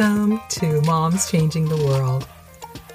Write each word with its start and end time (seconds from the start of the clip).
Welcome 0.00 0.40
to 0.48 0.80
Moms 0.86 1.30
Changing 1.30 1.68
the 1.68 1.76
World. 1.76 2.26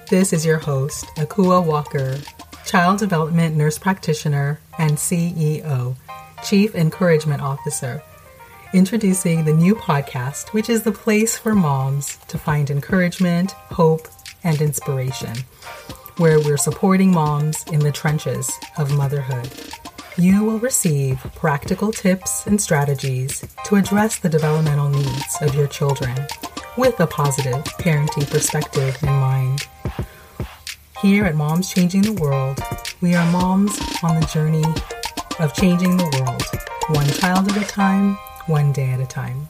This 0.10 0.34
is 0.34 0.44
your 0.44 0.58
host, 0.58 1.06
Ekua 1.18 1.64
Walker, 1.64 2.18
Child 2.66 2.98
Development 2.98 3.56
Nurse 3.56 3.78
Practitioner 3.78 4.60
and 4.80 4.94
CEO, 4.94 5.96
Chief 6.44 6.74
Encouragement 6.74 7.44
Officer, 7.44 8.02
introducing 8.74 9.46
the 9.46 9.54
new 9.54 9.76
podcast, 9.76 10.52
which 10.52 10.68
is 10.68 10.82
the 10.82 10.92
place 10.92 11.38
for 11.38 11.54
moms 11.54 12.18
to 12.28 12.40
find 12.40 12.72
encouragement, 12.72 13.52
hope, 13.52 14.08
and 14.44 14.60
inspiration, 14.60 15.38
where 16.18 16.40
we're 16.40 16.58
supporting 16.58 17.12
moms 17.12 17.64
in 17.72 17.82
the 17.82 17.92
trenches 17.92 18.52
of 18.80 18.92
motherhood. 18.92 19.52
You 20.18 20.44
will 20.44 20.58
receive 20.58 21.20
practical 21.36 21.92
tips 21.92 22.48
and 22.48 22.60
strategies 22.60 23.46
to 23.66 23.76
address 23.76 24.18
the 24.18 24.30
developmental 24.30 24.90
needs 24.90 25.38
of 25.42 25.54
your 25.54 25.68
children 25.68 26.26
with 26.78 27.00
a 27.00 27.08
positive 27.08 27.64
parenting 27.80 28.30
perspective 28.30 28.98
in 29.02 29.10
mind. 29.10 29.68
Here 31.02 31.26
at 31.26 31.36
Moms 31.36 31.74
Changing 31.74 32.02
the 32.02 32.14
World, 32.14 32.60
we 33.02 33.16
are 33.16 33.32
moms 33.32 33.80
on 34.04 34.20
the 34.20 34.26
journey 34.28 34.64
of 35.40 35.54
changing 35.54 35.98
the 35.98 36.10
world, 36.20 36.44
one 36.98 37.08
child 37.08 37.50
at 37.50 37.58
a 37.58 37.66
time, 37.66 38.18
one 38.48 38.74
day 38.74 38.92
at 38.92 39.00
a 39.00 39.06
time. 39.06 39.48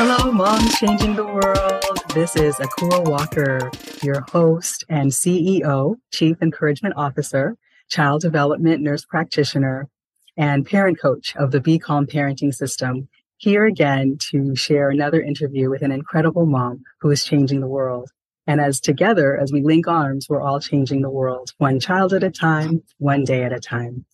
Hello, 0.00 0.30
Moms 0.30 0.78
Changing 0.78 1.16
the 1.16 1.26
World. 1.26 1.82
This 2.14 2.36
is 2.36 2.54
Ekua 2.54 3.08
Walker, 3.08 3.68
your 4.00 4.24
host 4.30 4.84
and 4.88 5.10
CEO, 5.10 5.96
Chief 6.12 6.36
Encouragement 6.40 6.94
Officer, 6.96 7.56
Child 7.88 8.20
Development 8.20 8.80
Nurse 8.80 9.04
Practitioner, 9.04 9.88
and 10.36 10.64
Parent 10.64 11.00
Coach 11.00 11.34
of 11.34 11.50
the 11.50 11.60
Be 11.60 11.80
Calm 11.80 12.06
Parenting 12.06 12.54
System, 12.54 13.08
here 13.38 13.66
again 13.66 14.16
to 14.30 14.54
share 14.54 14.88
another 14.88 15.20
interview 15.20 15.68
with 15.68 15.82
an 15.82 15.90
incredible 15.90 16.46
mom 16.46 16.84
who 17.00 17.10
is 17.10 17.24
changing 17.24 17.58
the 17.58 17.66
world. 17.66 18.08
And 18.46 18.60
as 18.60 18.78
together, 18.78 19.36
as 19.36 19.50
we 19.50 19.62
link 19.62 19.88
arms, 19.88 20.28
we're 20.28 20.42
all 20.42 20.60
changing 20.60 21.02
the 21.02 21.10
world, 21.10 21.54
one 21.58 21.80
child 21.80 22.12
at 22.12 22.22
a 22.22 22.30
time, 22.30 22.84
one 22.98 23.24
day 23.24 23.42
at 23.42 23.52
a 23.52 23.58
time. 23.58 24.04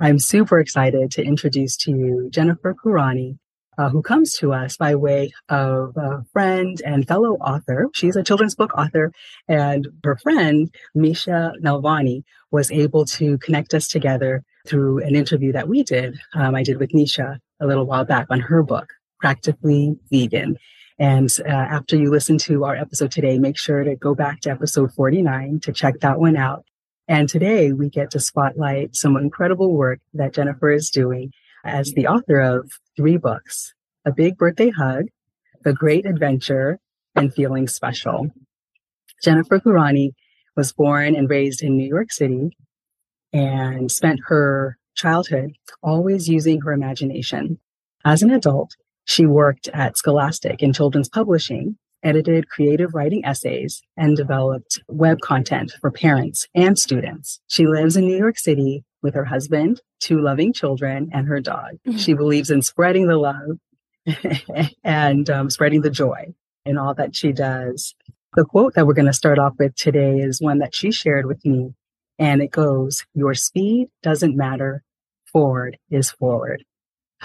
I'm 0.00 0.18
super 0.18 0.60
excited 0.60 1.10
to 1.12 1.24
introduce 1.24 1.78
to 1.78 1.92
you 1.92 2.28
Jennifer 2.30 2.74
Kurani, 2.74 3.38
uh, 3.80 3.88
who 3.88 4.02
comes 4.02 4.34
to 4.34 4.52
us 4.52 4.76
by 4.76 4.94
way 4.94 5.32
of 5.48 5.96
a 5.96 6.22
friend 6.34 6.82
and 6.84 7.08
fellow 7.08 7.36
author. 7.36 7.88
She's 7.94 8.14
a 8.14 8.22
children's 8.22 8.54
book 8.54 8.76
author, 8.76 9.10
and 9.48 9.88
her 10.04 10.16
friend, 10.18 10.70
Nisha 10.94 11.54
Melvani, 11.64 12.22
was 12.50 12.70
able 12.70 13.06
to 13.06 13.38
connect 13.38 13.72
us 13.72 13.88
together 13.88 14.44
through 14.66 14.98
an 15.02 15.16
interview 15.16 15.52
that 15.52 15.66
we 15.66 15.82
did. 15.82 16.18
Um, 16.34 16.54
I 16.54 16.62
did 16.62 16.78
with 16.78 16.90
Nisha 16.90 17.38
a 17.58 17.66
little 17.66 17.86
while 17.86 18.04
back 18.04 18.26
on 18.28 18.40
her 18.40 18.62
book, 18.62 18.92
Practically 19.18 19.96
Vegan. 20.10 20.58
And 20.98 21.30
uh, 21.46 21.48
after 21.48 21.96
you 21.96 22.10
listen 22.10 22.36
to 22.38 22.64
our 22.64 22.76
episode 22.76 23.10
today, 23.10 23.38
make 23.38 23.56
sure 23.56 23.82
to 23.82 23.96
go 23.96 24.14
back 24.14 24.40
to 24.40 24.50
episode 24.50 24.92
49 24.92 25.60
to 25.60 25.72
check 25.72 26.00
that 26.00 26.20
one 26.20 26.36
out. 26.36 26.66
And 27.08 27.30
today 27.30 27.72
we 27.72 27.88
get 27.88 28.10
to 28.10 28.20
spotlight 28.20 28.94
some 28.94 29.16
incredible 29.16 29.72
work 29.72 30.00
that 30.12 30.34
Jennifer 30.34 30.70
is 30.70 30.90
doing 30.90 31.32
as 31.64 31.92
the 31.92 32.06
author 32.06 32.40
of 32.40 32.70
three 32.96 33.16
books 33.16 33.74
A 34.04 34.12
Big 34.12 34.38
Birthday 34.38 34.70
Hug, 34.70 35.06
The 35.62 35.74
Great 35.74 36.06
Adventure, 36.06 36.78
and 37.14 37.34
Feeling 37.34 37.68
Special. 37.68 38.28
Jennifer 39.22 39.60
Kurani 39.60 40.12
was 40.56 40.72
born 40.72 41.14
and 41.14 41.28
raised 41.28 41.62
in 41.62 41.76
New 41.76 41.86
York 41.86 42.10
City 42.10 42.56
and 43.32 43.92
spent 43.92 44.20
her 44.28 44.78
childhood 44.94 45.52
always 45.82 46.28
using 46.28 46.62
her 46.62 46.72
imagination. 46.72 47.58
As 48.04 48.22
an 48.22 48.30
adult, 48.30 48.74
she 49.04 49.26
worked 49.26 49.68
at 49.68 49.98
Scholastic 49.98 50.62
in 50.62 50.72
children's 50.72 51.10
publishing, 51.10 51.76
edited 52.02 52.48
creative 52.48 52.94
writing 52.94 53.24
essays, 53.24 53.82
and 53.98 54.16
developed 54.16 54.80
web 54.88 55.20
content 55.20 55.72
for 55.78 55.90
parents 55.90 56.48
and 56.54 56.78
students. 56.78 57.40
She 57.48 57.66
lives 57.66 57.96
in 57.96 58.06
New 58.06 58.16
York 58.16 58.38
City 58.38 58.82
with 59.02 59.14
her 59.14 59.26
husband, 59.26 59.82
two 60.00 60.22
loving 60.22 60.54
children, 60.54 61.10
and 61.12 61.28
her 61.28 61.40
dog. 61.40 61.72
Mm-hmm. 61.86 61.98
She 61.98 62.14
believes 62.14 62.50
in 62.50 62.62
spreading 62.62 63.06
the 63.06 63.18
love 63.18 63.58
and 64.84 65.28
um, 65.30 65.50
spreading 65.50 65.82
the 65.82 65.90
joy 65.90 66.34
in 66.64 66.78
all 66.78 66.94
that 66.94 67.14
she 67.16 67.32
does. 67.32 67.94
The 68.34 68.44
quote 68.44 68.74
that 68.74 68.86
we're 68.86 68.94
going 68.94 69.06
to 69.06 69.12
start 69.12 69.38
off 69.38 69.54
with 69.58 69.74
today 69.74 70.18
is 70.18 70.40
one 70.40 70.58
that 70.58 70.74
she 70.74 70.92
shared 70.92 71.26
with 71.26 71.44
me, 71.44 71.74
and 72.18 72.40
it 72.40 72.50
goes, 72.50 73.04
Your 73.14 73.34
speed 73.34 73.88
doesn't 74.02 74.36
matter, 74.36 74.82
forward 75.32 75.78
is 75.90 76.10
forward. 76.10 76.64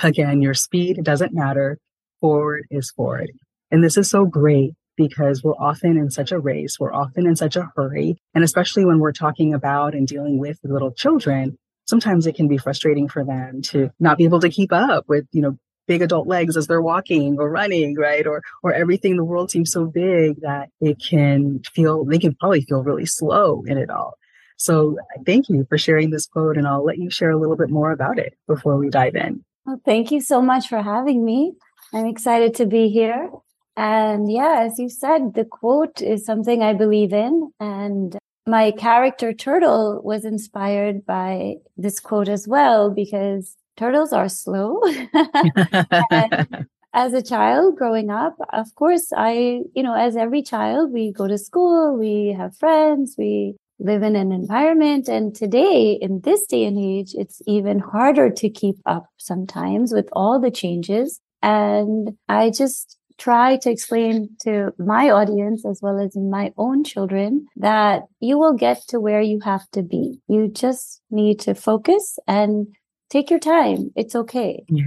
Again, 0.01 0.41
your 0.41 0.53
speed 0.53 1.03
doesn't 1.03 1.34
matter, 1.34 1.78
forward 2.19 2.66
is 2.72 2.91
forward. 2.91 3.31
And 3.72 3.84
this 3.84 3.97
is 3.97 4.09
so 4.09 4.25
great 4.25 4.73
because 4.97 5.44
we're 5.44 5.56
often 5.59 5.97
in 5.97 6.09
such 6.09 6.31
a 6.31 6.40
race, 6.40 6.79
we're 6.79 6.94
often 6.94 7.28
in 7.28 7.35
such 7.35 7.56
a 7.56 7.69
hurry. 7.75 8.17
And 8.34 8.44
especially 8.44 8.85
when 8.85 9.00
we're 9.00 9.12
talking 9.12 9.53
about 9.53 9.94
and 9.94 10.07
dealing 10.07 10.40
with 10.40 10.59
little 10.63 10.91
children, 10.91 11.57
sometimes 11.85 12.25
it 12.25 12.35
can 12.35 12.47
be 12.47 12.57
frustrating 12.57 13.07
for 13.07 13.23
them 13.23 13.62
to 13.63 13.91
not 14.00 14.17
be 14.17 14.25
able 14.25 14.40
to 14.40 14.50
keep 14.50 14.72
up 14.72 15.06
with, 15.07 15.25
you 15.31 15.41
know, 15.41 15.57
big 15.88 16.01
adult 16.01 16.28
legs 16.28 16.57
as 16.57 16.68
they're 16.68 16.81
walking 16.81 17.38
or 17.40 17.50
running, 17.50 17.96
right? 17.96 18.25
Or 18.25 18.41
or 18.63 18.73
everything 18.73 19.12
in 19.12 19.18
the 19.18 19.23
world 19.23 19.51
seems 19.51 19.72
so 19.72 19.85
big 19.85 20.41
that 20.41 20.69
it 20.81 21.01
can 21.01 21.62
feel 21.73 22.06
they 22.06 22.19
can 22.19 22.35
probably 22.35 22.62
feel 22.62 22.84
really 22.84 23.06
slow 23.06 23.63
in 23.66 23.78
it 23.78 23.90
all. 23.90 24.13
So 24.57 24.97
thank 25.25 25.50
you 25.50 25.66
for 25.68 25.78
sharing 25.78 26.12
this 26.12 26.28
quote 26.28 26.57
and 26.57 26.68
I'll 26.68 26.84
let 26.84 26.97
you 26.97 27.09
share 27.09 27.31
a 27.31 27.38
little 27.38 27.57
bit 27.57 27.69
more 27.69 27.91
about 27.91 28.18
it 28.18 28.38
before 28.47 28.78
we 28.78 28.90
dive 28.90 29.16
in. 29.16 29.44
Well, 29.66 29.81
thank 29.84 30.12
you 30.12 30.22
so 30.22 30.41
much 30.41 30.68
for 30.68 30.81
having 30.81 31.25
me. 31.25 31.53
I'm 31.94 32.06
excited 32.06 32.56
to 32.56 32.66
be 32.66 32.90
here. 32.90 33.29
And 33.75 34.31
yeah, 34.31 34.62
as 34.62 34.79
you 34.79 34.88
said, 34.90 35.34
the 35.34 35.44
quote 35.44 36.02
is 36.02 36.25
something 36.25 36.63
I 36.63 36.73
believe 36.73 37.12
in 37.12 37.52
and 37.59 38.17
my 38.47 38.72
character 38.72 39.34
turtle 39.34 40.02
was 40.03 40.23
inspired 40.23 41.06
by 41.06 41.56
this 41.78 42.00
quote 42.00 42.29
as 42.29 42.47
well 42.47 42.91
because 42.91 43.56
turtles 43.78 44.13
are 44.13 44.30
slow. 44.30 44.81
as 46.94 47.13
a 47.13 47.22
child 47.22 47.75
growing 47.75 48.09
up, 48.09 48.38
of 48.53 48.74
course, 48.75 49.12
I, 49.16 49.62
you 49.75 49.84
know, 49.84 49.94
as 49.94 50.16
every 50.16 50.41
child, 50.41 50.94
we 50.94 51.12
go 51.12 51.28
to 51.28 51.38
school, 51.38 51.97
we 51.97 52.34
have 52.38 52.56
friends, 52.56 53.16
we 53.18 53.58
live 53.80 54.02
in 54.02 54.16
an 54.16 54.31
environment. 54.31 55.09
And 55.09 55.35
today, 55.35 55.97
in 56.02 56.22
this 56.22 56.46
day 56.47 56.66
and 56.66 56.80
age, 56.80 57.14
it's 57.14 57.41
even 57.46 57.80
harder 57.80 58.30
to 58.30 58.50
keep 58.50 58.78
up 58.85 59.08
sometimes 59.18 59.94
with 59.94 60.08
all 60.14 60.40
the 60.40 60.52
changes. 60.52 61.19
And 61.41 62.18
I 62.30 62.50
just 62.50 62.97
try 63.18 63.58
to 63.58 63.69
explain 63.69 64.30
to 64.41 64.72
my 64.78 65.09
audience 65.09 65.66
as 65.66 65.80
well 65.81 66.00
as 66.00 66.16
my 66.16 66.52
own 66.58 66.84
children 66.84 67.46
that 67.56 68.03
you 68.19 68.38
will 68.38 68.53
get 68.53 68.81
to 68.90 69.00
where 69.00 69.22
you 69.22 69.40
have 69.41 69.69
to 69.72 69.81
be. 69.81 70.19
You 70.28 70.50
just 70.50 71.02
need 71.09 71.40
to 71.41 71.55
focus 71.55 72.20
and 72.28 72.67
take 73.09 73.29
your 73.29 73.40
time. 73.40 73.91
It's 73.96 74.16
okay. 74.16 74.63
Yeah. 74.67 74.85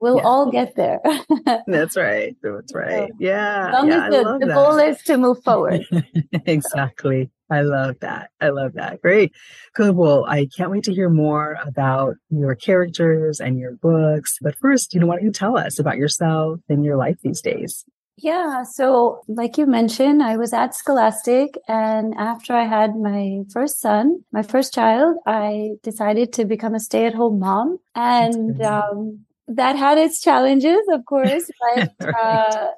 We'll 0.00 0.18
yeah. 0.18 0.24
all 0.24 0.50
get 0.50 0.76
there. 0.76 1.00
That's 1.66 1.96
right. 1.96 2.36
That's 2.42 2.74
right. 2.74 3.10
Yeah. 3.18 3.68
As 3.68 3.72
long 3.72 3.88
yeah, 3.88 4.06
as 4.06 4.12
the, 4.12 4.38
the 4.38 4.52
goal 4.52 4.78
is 4.78 5.02
to 5.04 5.16
move 5.16 5.42
forward. 5.42 5.80
exactly. 6.46 7.30
I 7.50 7.62
love 7.62 7.96
that. 8.00 8.30
I 8.40 8.50
love 8.50 8.74
that. 8.74 9.00
Great. 9.00 9.32
Good. 9.74 9.96
Well, 9.96 10.26
I 10.26 10.46
can't 10.54 10.70
wait 10.70 10.84
to 10.84 10.92
hear 10.92 11.08
more 11.08 11.56
about 11.64 12.16
your 12.28 12.54
characters 12.54 13.40
and 13.40 13.58
your 13.58 13.72
books. 13.72 14.36
But 14.42 14.56
first, 14.58 14.92
you 14.92 15.00
know, 15.00 15.06
why 15.06 15.16
don't 15.16 15.24
you 15.24 15.32
tell 15.32 15.56
us 15.56 15.78
about 15.78 15.96
yourself 15.96 16.60
and 16.68 16.84
your 16.84 16.96
life 16.96 17.16
these 17.22 17.40
days? 17.40 17.84
Yeah. 18.16 18.62
So, 18.62 19.22
like 19.26 19.58
you 19.58 19.66
mentioned, 19.66 20.22
I 20.22 20.36
was 20.36 20.52
at 20.52 20.74
Scholastic. 20.74 21.58
And 21.66 22.14
after 22.16 22.54
I 22.54 22.64
had 22.64 22.96
my 22.96 23.42
first 23.52 23.80
son, 23.80 24.24
my 24.32 24.42
first 24.42 24.72
child, 24.72 25.16
I 25.26 25.72
decided 25.82 26.32
to 26.34 26.44
become 26.44 26.74
a 26.74 26.80
stay 26.80 27.06
at 27.06 27.14
home 27.14 27.40
mom. 27.40 27.78
And 27.94 28.62
um, 28.62 29.24
that 29.48 29.76
had 29.76 29.98
its 29.98 30.20
challenges, 30.20 30.80
of 30.90 31.04
course. 31.06 31.50
But, 31.74 31.92
right. 32.00 32.14
uh, 32.14 32.68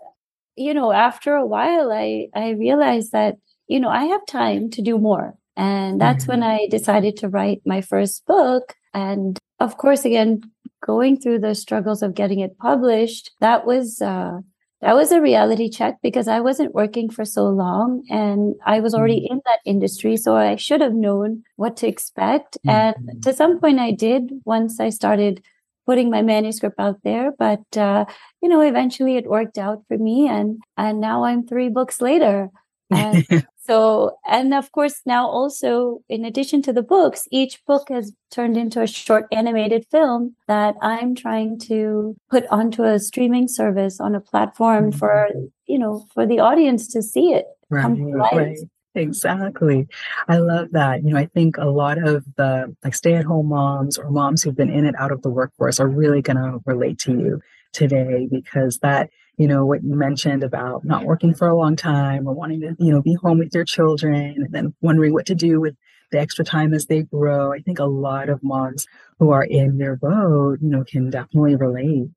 you 0.56 0.72
know, 0.72 0.90
after 0.90 1.34
a 1.34 1.46
while, 1.46 1.92
I, 1.92 2.28
I 2.34 2.50
realized 2.50 3.12
that 3.12 3.36
you 3.68 3.80
know, 3.80 3.88
I 3.88 4.04
have 4.04 4.24
time 4.26 4.70
to 4.70 4.82
do 4.82 4.98
more. 4.98 5.34
And 5.56 6.00
that's 6.00 6.24
mm-hmm. 6.24 6.32
when 6.32 6.42
I 6.42 6.68
decided 6.70 7.16
to 7.18 7.28
write 7.28 7.62
my 7.64 7.80
first 7.80 8.26
book. 8.26 8.74
And 8.92 9.38
of 9.58 9.76
course, 9.76 10.04
again, 10.04 10.42
going 10.84 11.18
through 11.18 11.40
the 11.40 11.54
struggles 11.54 12.02
of 12.02 12.14
getting 12.14 12.40
it 12.40 12.58
published, 12.58 13.32
that 13.40 13.66
was, 13.66 14.00
uh, 14.00 14.40
that 14.82 14.94
was 14.94 15.10
a 15.10 15.20
reality 15.20 15.70
check 15.70 15.96
because 16.02 16.28
I 16.28 16.40
wasn't 16.40 16.74
working 16.74 17.08
for 17.08 17.24
so 17.24 17.46
long 17.46 18.04
and 18.10 18.54
I 18.64 18.80
was 18.80 18.94
already 18.94 19.20
mm-hmm. 19.22 19.34
in 19.34 19.40
that 19.46 19.60
industry. 19.64 20.16
So 20.16 20.36
I 20.36 20.56
should 20.56 20.80
have 20.80 20.92
known 20.92 21.44
what 21.56 21.76
to 21.78 21.88
expect. 21.88 22.58
Mm-hmm. 22.66 23.08
And 23.08 23.22
to 23.22 23.32
some 23.32 23.58
point 23.58 23.78
I 23.78 23.92
did 23.92 24.30
once 24.44 24.78
I 24.78 24.90
started 24.90 25.42
putting 25.86 26.10
my 26.10 26.20
manuscript 26.20 26.78
out 26.78 26.98
there. 27.04 27.32
But, 27.38 27.64
uh, 27.76 28.04
you 28.42 28.48
know, 28.48 28.60
eventually 28.60 29.16
it 29.16 29.30
worked 29.30 29.56
out 29.56 29.82
for 29.88 29.96
me 29.96 30.28
and, 30.28 30.58
and 30.76 31.00
now 31.00 31.24
I'm 31.24 31.46
three 31.46 31.70
books 31.70 32.02
later. 32.02 32.50
And 32.90 33.26
So, 33.66 34.18
and 34.26 34.54
of 34.54 34.70
course, 34.72 35.00
now 35.04 35.26
also, 35.26 36.00
in 36.08 36.24
addition 36.24 36.62
to 36.62 36.72
the 36.72 36.82
books, 36.82 37.26
each 37.32 37.64
book 37.66 37.88
has 37.88 38.12
turned 38.30 38.56
into 38.56 38.80
a 38.80 38.86
short 38.86 39.26
animated 39.32 39.86
film 39.90 40.36
that 40.46 40.76
I'm 40.80 41.14
trying 41.14 41.58
to 41.60 42.16
put 42.30 42.46
onto 42.46 42.84
a 42.84 42.98
streaming 42.98 43.48
service 43.48 44.00
on 44.00 44.14
a 44.14 44.20
platform 44.20 44.90
mm-hmm. 44.90 44.98
for, 44.98 45.28
you 45.66 45.78
know, 45.78 46.06
for 46.14 46.26
the 46.26 46.38
audience 46.38 46.86
to 46.92 47.02
see 47.02 47.32
it 47.32 47.46
right, 47.68 47.82
come 47.82 47.96
to 47.96 48.16
life. 48.16 48.32
Right. 48.32 48.58
Exactly. 48.94 49.86
I 50.26 50.38
love 50.38 50.68
that. 50.72 51.04
You 51.04 51.10
know, 51.10 51.18
I 51.18 51.26
think 51.26 51.58
a 51.58 51.66
lot 51.66 51.98
of 51.98 52.24
the 52.36 52.74
like 52.82 52.94
stay 52.94 53.14
at 53.14 53.26
home 53.26 53.48
moms 53.48 53.98
or 53.98 54.10
moms 54.10 54.42
who've 54.42 54.56
been 54.56 54.70
in 54.70 54.86
and 54.86 54.96
out 54.96 55.12
of 55.12 55.20
the 55.20 55.28
workforce 55.28 55.78
are 55.78 55.88
really 55.88 56.22
going 56.22 56.38
to 56.38 56.60
relate 56.64 56.98
to 57.00 57.12
you 57.12 57.42
today 57.72 58.26
because 58.30 58.78
that, 58.78 59.10
you 59.36 59.46
know, 59.46 59.66
what 59.66 59.82
you 59.82 59.94
mentioned 59.94 60.42
about 60.42 60.84
not 60.84 61.04
working 61.04 61.34
for 61.34 61.48
a 61.48 61.56
long 61.56 61.76
time 61.76 62.26
or 62.26 62.34
wanting 62.34 62.60
to, 62.60 62.76
you 62.78 62.90
know, 62.90 63.02
be 63.02 63.14
home 63.14 63.38
with 63.38 63.54
your 63.54 63.64
children 63.64 64.14
and 64.14 64.52
then 64.52 64.74
wondering 64.80 65.12
what 65.12 65.26
to 65.26 65.34
do 65.34 65.60
with 65.60 65.76
the 66.10 66.18
extra 66.18 66.44
time 66.44 66.72
as 66.72 66.86
they 66.86 67.02
grow. 67.02 67.52
I 67.52 67.58
think 67.60 67.78
a 67.78 67.84
lot 67.84 68.28
of 68.28 68.42
moms 68.42 68.86
who 69.18 69.30
are 69.30 69.44
in 69.44 69.78
their 69.78 69.96
boat, 69.96 70.58
you 70.62 70.70
know, 70.70 70.84
can 70.84 71.10
definitely 71.10 71.56
relate. 71.56 72.08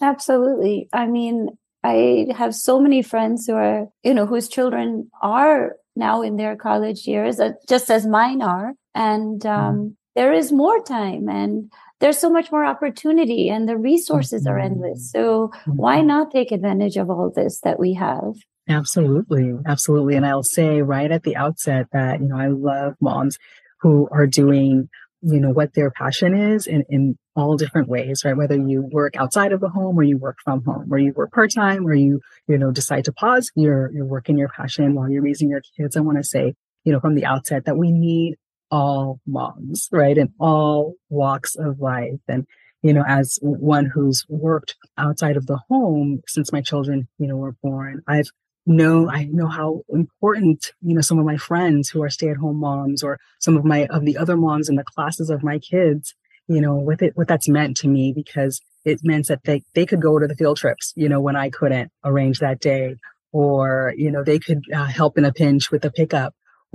Absolutely. 0.00 0.88
I 0.92 1.06
mean, 1.06 1.48
I 1.82 2.26
have 2.36 2.54
so 2.54 2.80
many 2.80 3.02
friends 3.02 3.46
who 3.46 3.54
are, 3.54 3.86
you 4.02 4.12
know, 4.12 4.26
whose 4.26 4.48
children 4.48 5.10
are 5.22 5.76
now 5.94 6.22
in 6.22 6.36
their 6.36 6.56
college 6.56 7.06
years, 7.06 7.40
uh, 7.40 7.52
just 7.68 7.90
as 7.90 8.06
mine 8.06 8.42
are. 8.42 8.74
And 8.94 9.44
um, 9.46 9.76
mm. 9.76 9.94
there 10.14 10.32
is 10.32 10.52
more 10.52 10.82
time 10.82 11.28
and 11.28 11.70
there's 12.00 12.18
so 12.18 12.30
much 12.30 12.52
more 12.52 12.64
opportunity 12.64 13.48
and 13.48 13.68
the 13.68 13.76
resources 13.76 14.46
are 14.46 14.58
endless. 14.58 15.12
Mm-hmm. 15.12 15.18
So 15.18 15.52
why 15.66 15.98
mm-hmm. 15.98 16.08
not 16.08 16.30
take 16.30 16.52
advantage 16.52 16.96
of 16.96 17.10
all 17.10 17.32
this 17.34 17.60
that 17.60 17.78
we 17.78 17.94
have? 17.94 18.34
Absolutely. 18.68 19.54
Absolutely. 19.64 20.16
And 20.16 20.26
I'll 20.26 20.42
say 20.42 20.82
right 20.82 21.10
at 21.10 21.22
the 21.22 21.36
outset 21.36 21.86
that, 21.92 22.20
you 22.20 22.28
know, 22.28 22.36
I 22.36 22.48
love 22.48 22.94
moms 23.00 23.38
who 23.80 24.08
are 24.10 24.26
doing, 24.26 24.88
you 25.22 25.40
know, 25.40 25.50
what 25.50 25.74
their 25.74 25.90
passion 25.90 26.34
is 26.34 26.66
in, 26.66 26.84
in 26.88 27.16
all 27.36 27.56
different 27.56 27.88
ways, 27.88 28.22
right? 28.24 28.36
Whether 28.36 28.56
you 28.56 28.82
work 28.90 29.16
outside 29.16 29.52
of 29.52 29.60
the 29.60 29.68
home 29.68 29.98
or 29.98 30.02
you 30.02 30.18
work 30.18 30.38
from 30.42 30.64
home, 30.64 30.92
or 30.92 30.98
you 30.98 31.12
work 31.12 31.32
part 31.32 31.52
time, 31.54 31.86
or 31.86 31.94
you, 31.94 32.20
you 32.48 32.58
know, 32.58 32.72
decide 32.72 33.04
to 33.04 33.12
pause 33.12 33.50
your, 33.54 33.92
your 33.92 34.04
work 34.04 34.28
and 34.28 34.38
your 34.38 34.48
passion 34.48 34.94
while 34.94 35.08
you're 35.08 35.22
raising 35.22 35.48
your 35.48 35.62
kids. 35.76 35.96
I 35.96 36.00
want 36.00 36.18
to 36.18 36.24
say, 36.24 36.54
you 36.84 36.92
know, 36.92 37.00
from 37.00 37.14
the 37.14 37.24
outset 37.24 37.66
that 37.66 37.76
we 37.76 37.92
need 37.92 38.36
all 38.70 39.20
moms, 39.26 39.88
right? 39.92 40.16
In 40.16 40.32
all 40.38 40.94
walks 41.08 41.56
of 41.56 41.80
life. 41.80 42.20
And, 42.28 42.46
you 42.82 42.92
know, 42.92 43.04
as 43.06 43.38
one 43.42 43.86
who's 43.86 44.24
worked 44.28 44.76
outside 44.98 45.36
of 45.36 45.46
the 45.46 45.60
home 45.68 46.22
since 46.26 46.52
my 46.52 46.60
children, 46.60 47.08
you 47.18 47.26
know, 47.26 47.36
were 47.36 47.56
born, 47.62 48.02
I've 48.06 48.30
know, 48.66 49.08
I 49.08 49.24
know 49.24 49.46
how 49.46 49.82
important, 49.88 50.72
you 50.82 50.94
know, 50.94 51.00
some 51.00 51.18
of 51.18 51.24
my 51.24 51.36
friends 51.36 51.88
who 51.88 52.02
are 52.02 52.10
stay 52.10 52.28
at 52.28 52.36
home 52.36 52.58
moms 52.58 53.02
or 53.02 53.18
some 53.38 53.56
of 53.56 53.64
my, 53.64 53.86
of 53.86 54.04
the 54.04 54.16
other 54.16 54.36
moms 54.36 54.68
in 54.68 54.74
the 54.74 54.84
classes 54.84 55.30
of 55.30 55.44
my 55.44 55.58
kids, 55.58 56.14
you 56.48 56.60
know, 56.60 56.74
with 56.74 57.00
it, 57.02 57.16
what 57.16 57.28
that's 57.28 57.48
meant 57.48 57.76
to 57.78 57.88
me 57.88 58.12
because 58.12 58.60
it 58.84 59.00
meant 59.04 59.28
that 59.28 59.44
they, 59.44 59.62
they 59.74 59.86
could 59.86 60.02
go 60.02 60.18
to 60.18 60.26
the 60.26 60.34
field 60.34 60.56
trips, 60.56 60.92
you 60.96 61.08
know, 61.08 61.20
when 61.20 61.36
I 61.36 61.50
couldn't 61.50 61.92
arrange 62.04 62.40
that 62.40 62.60
day 62.60 62.96
or, 63.32 63.94
you 63.96 64.10
know, 64.10 64.24
they 64.24 64.38
could 64.38 64.62
uh, 64.74 64.84
help 64.84 65.16
in 65.16 65.24
a 65.24 65.32
pinch 65.32 65.70
with 65.70 65.84
a 65.84 65.90
pickup 65.90 66.34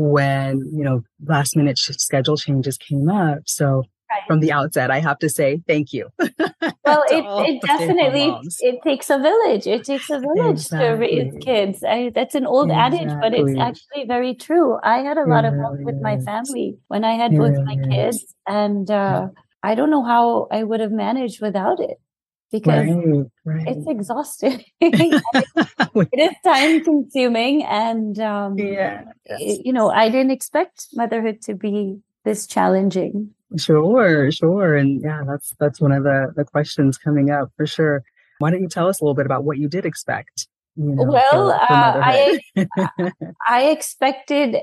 when, 0.09 0.57
you 0.73 0.83
know, 0.83 1.03
last 1.25 1.55
minute 1.55 1.77
schedule 1.77 2.37
changes 2.37 2.77
came 2.77 3.09
up. 3.09 3.39
So 3.45 3.83
right. 4.09 4.21
from 4.27 4.39
the 4.39 4.51
outset, 4.51 4.91
I 4.91 4.99
have 4.99 5.19
to 5.19 5.29
say 5.29 5.61
thank 5.67 5.93
you. 5.93 6.09
well, 6.19 7.03
it, 7.09 7.25
it 7.49 7.61
definitely, 7.61 8.35
it 8.59 8.79
takes 8.83 9.09
a 9.09 9.19
village. 9.19 9.67
It 9.67 9.83
takes 9.83 10.09
a 10.09 10.19
village 10.19 10.61
exactly. 10.61 10.87
to 10.87 10.93
raise 10.93 11.33
kids. 11.41 11.83
I, 11.83 12.11
that's 12.13 12.35
an 12.35 12.45
old 12.45 12.69
exactly. 12.69 12.99
adage, 12.99 13.17
but 13.21 13.33
it's 13.33 13.59
actually 13.59 14.05
very 14.07 14.35
true. 14.35 14.77
I 14.83 14.99
had 14.99 15.17
a 15.17 15.25
lot 15.25 15.45
of 15.45 15.53
help 15.55 15.79
with 15.79 16.01
my 16.01 16.17
family 16.19 16.77
when 16.87 17.03
I 17.03 17.13
had 17.13 17.31
both 17.31 17.57
my 17.65 17.77
kids 17.89 18.35
and, 18.47 18.89
uh, 18.89 19.27
I 19.63 19.75
don't 19.75 19.91
know 19.91 20.03
how 20.03 20.47
I 20.51 20.63
would 20.63 20.79
have 20.79 20.91
managed 20.91 21.39
without 21.39 21.79
it 21.79 21.99
because 22.51 22.87
right, 22.87 23.25
right. 23.45 23.67
it's 23.67 23.87
exhausting. 23.87 24.63
it 24.81 25.21
is 26.13 26.35
time 26.43 26.83
consuming. 26.83 27.63
And, 27.63 28.19
um, 28.19 28.57
yeah, 28.57 29.05
you 29.39 29.71
know, 29.71 29.89
I 29.89 30.09
didn't 30.09 30.31
expect 30.31 30.87
motherhood 30.93 31.41
to 31.43 31.55
be 31.55 31.99
this 32.25 32.45
challenging. 32.45 33.31
Sure, 33.57 34.31
sure. 34.31 34.75
And 34.75 35.01
yeah, 35.01 35.23
that's, 35.27 35.53
that's 35.59 35.81
one 35.81 35.91
of 35.91 36.03
the, 36.03 36.33
the 36.35 36.45
questions 36.45 36.97
coming 36.97 37.31
up 37.31 37.51
for 37.57 37.65
sure. 37.65 38.03
Why 38.39 38.51
don't 38.51 38.61
you 38.61 38.69
tell 38.69 38.87
us 38.87 38.99
a 38.99 39.03
little 39.03 39.15
bit 39.15 39.25
about 39.25 39.43
what 39.43 39.57
you 39.57 39.67
did 39.67 39.85
expect? 39.85 40.47
You 40.75 40.95
know, 40.95 41.03
well, 41.03 41.51
for, 41.51 41.67
for 41.67 41.73
uh, 41.73 42.01
I, 42.01 42.39
I 43.47 43.63
expected 43.63 44.57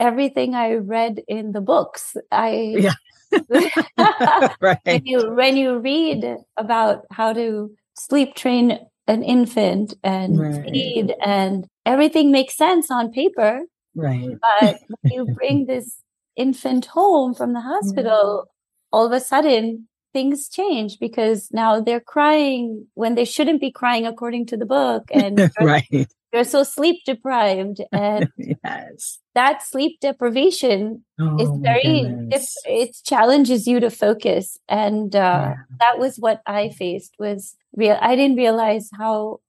everything 0.00 0.54
I 0.54 0.74
read 0.74 1.22
in 1.28 1.52
the 1.52 1.60
books. 1.60 2.16
I, 2.30 2.76
yeah. 2.78 2.94
right. 4.60 4.78
When 4.84 5.06
you 5.06 5.34
when 5.34 5.56
you 5.56 5.78
read 5.78 6.24
about 6.56 7.04
how 7.10 7.32
to 7.32 7.70
sleep 7.94 8.34
train 8.34 8.78
an 9.06 9.22
infant 9.22 9.94
and 10.04 10.38
right. 10.38 10.64
feed 10.70 11.14
and 11.24 11.66
everything 11.86 12.30
makes 12.30 12.56
sense 12.56 12.90
on 12.90 13.10
paper. 13.10 13.62
Right. 13.94 14.36
But 14.60 14.78
when 15.00 15.12
you 15.12 15.34
bring 15.34 15.66
this 15.66 15.96
infant 16.36 16.86
home 16.86 17.34
from 17.34 17.54
the 17.54 17.60
hospital, 17.60 18.44
yeah. 18.46 18.50
all 18.92 19.06
of 19.06 19.12
a 19.12 19.20
sudden 19.20 19.87
things 20.12 20.48
change 20.48 20.98
because 20.98 21.48
now 21.52 21.80
they're 21.80 22.00
crying 22.00 22.86
when 22.94 23.14
they 23.14 23.24
shouldn't 23.24 23.60
be 23.60 23.70
crying 23.70 24.06
according 24.06 24.46
to 24.46 24.56
the 24.56 24.66
book 24.66 25.04
and 25.12 25.50
right. 25.60 26.08
they're 26.32 26.44
so 26.44 26.62
sleep 26.62 27.00
deprived 27.04 27.80
and 27.92 28.28
yes. 28.36 29.18
that 29.34 29.62
sleep 29.62 29.98
deprivation 30.00 31.04
oh, 31.20 31.38
is 31.38 31.50
very 31.60 32.00
it, 32.30 32.48
it, 32.64 32.96
challenges 33.04 33.66
you 33.66 33.80
to 33.80 33.90
focus 33.90 34.58
and 34.68 35.14
uh, 35.14 35.18
yeah. 35.18 35.54
that 35.80 35.98
was 35.98 36.16
what 36.16 36.42
i 36.46 36.68
faced 36.70 37.14
was 37.18 37.56
real 37.76 37.98
i 38.00 38.16
didn't 38.16 38.36
realize 38.36 38.90
how 38.98 39.40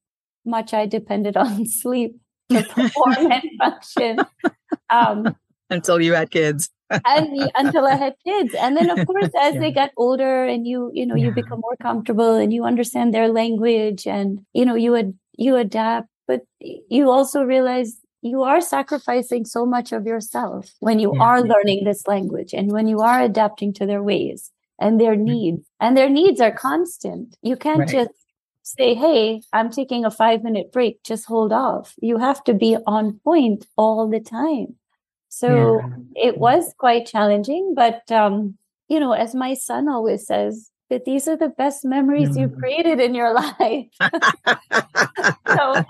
much 0.45 0.73
i 0.73 0.85
depended 0.85 1.37
on 1.45 1.65
sleep 1.65 2.15
to 2.49 2.63
perform 2.63 3.31
and 3.31 3.43
function. 3.59 4.19
Um, 4.89 5.35
until 5.69 6.01
you 6.01 6.13
had 6.13 6.31
kids 6.31 6.69
and 7.05 7.51
until 7.55 7.85
I 7.85 7.95
had 7.95 8.15
kids. 8.25 8.53
And 8.53 8.75
then 8.75 8.89
of 8.89 9.05
course 9.07 9.29
as 9.39 9.55
yeah. 9.55 9.59
they 9.59 9.71
got 9.71 9.91
older 9.97 10.45
and 10.45 10.67
you, 10.67 10.91
you 10.93 11.05
know, 11.05 11.15
yeah. 11.15 11.25
you 11.25 11.31
become 11.31 11.59
more 11.59 11.75
comfortable 11.81 12.35
and 12.35 12.53
you 12.53 12.63
understand 12.63 13.13
their 13.13 13.29
language 13.29 14.07
and 14.07 14.45
you 14.53 14.65
know, 14.65 14.75
you 14.75 14.91
would 14.91 15.17
you 15.37 15.55
adapt 15.55 16.07
but 16.27 16.41
you 16.59 17.09
also 17.09 17.43
realize 17.43 17.97
you 18.21 18.43
are 18.43 18.61
sacrificing 18.61 19.45
so 19.45 19.65
much 19.65 19.91
of 19.91 20.05
yourself 20.05 20.71
when 20.79 20.99
you 20.99 21.13
yeah. 21.15 21.21
are 21.21 21.41
learning 21.41 21.83
this 21.83 22.05
language 22.07 22.53
and 22.53 22.71
when 22.71 22.87
you 22.87 22.99
are 22.99 23.21
adapting 23.21 23.73
to 23.73 23.85
their 23.85 24.03
ways 24.03 24.51
and 24.79 24.99
their 24.99 25.15
needs 25.15 25.65
and 25.79 25.95
their 25.95 26.09
needs 26.09 26.41
are 26.41 26.51
constant 26.51 27.35
you 27.41 27.55
can't 27.55 27.79
right. 27.79 27.89
just 27.89 28.11
say 28.63 28.93
hey 28.93 29.41
i'm 29.53 29.71
taking 29.71 30.05
a 30.05 30.11
5 30.11 30.43
minute 30.43 30.71
break 30.71 31.01
just 31.03 31.25
hold 31.25 31.51
off 31.51 31.95
you 32.01 32.17
have 32.17 32.43
to 32.43 32.53
be 32.53 32.77
on 32.85 33.19
point 33.23 33.65
all 33.77 34.07
the 34.09 34.19
time 34.19 34.75
so 35.29 35.79
yeah. 35.79 36.27
it 36.27 36.37
was 36.37 36.73
quite 36.77 37.05
challenging 37.05 37.73
but 37.75 38.11
um 38.11 38.57
you 38.87 38.99
know 38.99 39.13
as 39.13 39.33
my 39.33 39.53
son 39.53 39.87
always 39.87 40.25
says 40.25 40.71
that 40.89 41.05
these 41.05 41.27
are 41.27 41.37
the 41.37 41.49
best 41.49 41.85
memories 41.85 42.29
mm. 42.29 42.41
you've 42.41 42.57
created 42.57 42.99
in 42.99 43.15
your 43.15 43.33
life. 43.59 43.87
so, 45.47 45.83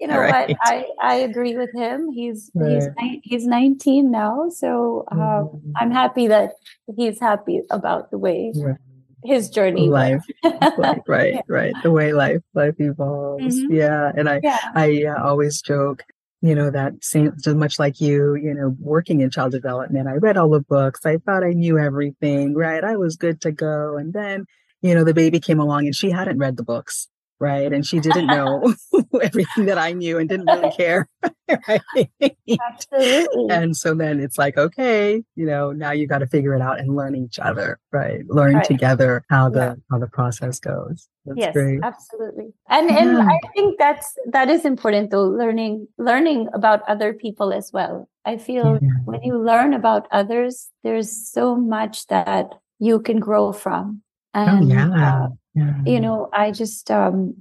you 0.00 0.06
know 0.08 0.18
right. 0.18 0.48
what? 0.48 0.58
I, 0.62 0.86
I 1.02 1.14
agree 1.16 1.56
with 1.56 1.70
him. 1.74 2.10
He's 2.12 2.50
right. 2.54 2.82
he's 2.98 3.20
he's 3.24 3.46
19 3.46 4.10
now, 4.10 4.48
so 4.50 5.04
um, 5.10 5.18
mm. 5.18 5.72
I'm 5.76 5.90
happy 5.90 6.28
that 6.28 6.52
he's 6.96 7.20
happy 7.20 7.62
about 7.70 8.10
the 8.10 8.18
way 8.18 8.52
right. 8.56 8.76
his 9.24 9.48
journey 9.48 9.88
life, 9.88 10.24
right, 10.44 11.00
right, 11.06 11.34
yeah. 11.34 11.40
right. 11.48 11.74
The 11.82 11.90
way 11.90 12.12
life 12.12 12.42
life 12.54 12.74
evolves. 12.78 13.56
Mm-hmm. 13.56 13.74
Yeah, 13.74 14.12
and 14.16 14.28
I 14.28 14.40
yeah. 14.42 14.58
I 14.74 15.04
uh, 15.04 15.22
always 15.24 15.62
joke 15.62 16.04
you 16.42 16.54
know, 16.54 16.70
that 16.70 17.02
same, 17.02 17.38
so 17.38 17.54
much 17.54 17.78
like 17.78 18.00
you, 18.00 18.34
you 18.34 18.52
know, 18.52 18.76
working 18.80 19.20
in 19.20 19.30
child 19.30 19.52
development, 19.52 20.08
I 20.08 20.14
read 20.14 20.36
all 20.36 20.50
the 20.50 20.60
books. 20.60 21.06
I 21.06 21.18
thought 21.18 21.44
I 21.44 21.52
knew 21.52 21.78
everything, 21.78 22.54
right? 22.54 22.82
I 22.82 22.96
was 22.96 23.16
good 23.16 23.40
to 23.42 23.52
go. 23.52 23.96
And 23.96 24.12
then, 24.12 24.46
you 24.82 24.94
know, 24.94 25.04
the 25.04 25.14
baby 25.14 25.38
came 25.38 25.60
along 25.60 25.86
and 25.86 25.94
she 25.94 26.10
hadn't 26.10 26.38
read 26.38 26.56
the 26.56 26.64
books 26.64 27.08
right? 27.42 27.72
And 27.72 27.84
she 27.84 27.98
didn't 27.98 28.28
know 28.28 28.72
everything 29.22 29.66
that 29.66 29.76
I 29.76 29.92
knew 29.92 30.16
and 30.16 30.28
didn't 30.28 30.46
really 30.46 30.70
care. 30.70 31.08
right? 31.68 31.82
Absolutely. 32.22 33.46
And 33.50 33.76
so 33.76 33.94
then 33.94 34.20
it's 34.20 34.38
like, 34.38 34.56
okay, 34.56 35.24
you 35.34 35.44
know, 35.44 35.72
now 35.72 35.90
you 35.90 36.06
got 36.06 36.18
to 36.18 36.26
figure 36.28 36.54
it 36.54 36.62
out 36.62 36.78
and 36.78 36.94
learn 36.94 37.16
each 37.16 37.40
other, 37.40 37.80
right? 37.90 38.20
Learn 38.28 38.54
right. 38.54 38.64
together 38.64 39.24
how 39.28 39.50
the 39.50 39.58
yeah. 39.58 39.74
how 39.90 39.98
the 39.98 40.06
process 40.06 40.60
goes. 40.60 41.08
That's 41.26 41.38
yes, 41.38 41.52
great. 41.52 41.80
absolutely. 41.82 42.54
And 42.68 42.88
yeah. 42.88 42.98
and 42.98 43.30
I 43.30 43.38
think 43.54 43.76
that's 43.76 44.14
that 44.30 44.48
is 44.48 44.64
important 44.64 45.10
though, 45.10 45.26
learning 45.26 45.88
learning 45.98 46.48
about 46.54 46.82
other 46.88 47.12
people 47.12 47.52
as 47.52 47.72
well. 47.72 48.08
I 48.24 48.36
feel 48.38 48.78
yeah. 48.80 48.88
when 49.04 49.22
you 49.24 49.36
learn 49.36 49.74
about 49.74 50.06
others, 50.12 50.70
there's 50.84 51.10
so 51.10 51.56
much 51.56 52.06
that 52.06 52.50
you 52.78 53.00
can 53.00 53.18
grow 53.18 53.52
from. 53.52 54.02
Oh, 54.34 54.40
and, 54.40 54.64
oh, 54.64 54.74
yeah. 54.74 55.24
Uh, 55.24 55.28
you 55.54 56.00
know, 56.00 56.28
I 56.32 56.50
just, 56.50 56.90
um, 56.90 57.34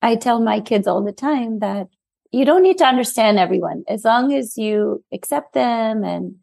I 0.00 0.16
tell 0.16 0.40
my 0.40 0.60
kids 0.60 0.86
all 0.86 1.02
the 1.02 1.12
time 1.12 1.60
that 1.60 1.88
you 2.30 2.44
don't 2.44 2.62
need 2.62 2.78
to 2.78 2.86
understand 2.86 3.38
everyone 3.38 3.84
as 3.88 4.04
long 4.04 4.32
as 4.32 4.56
you 4.56 5.04
accept 5.12 5.52
them 5.52 6.02
and 6.02 6.36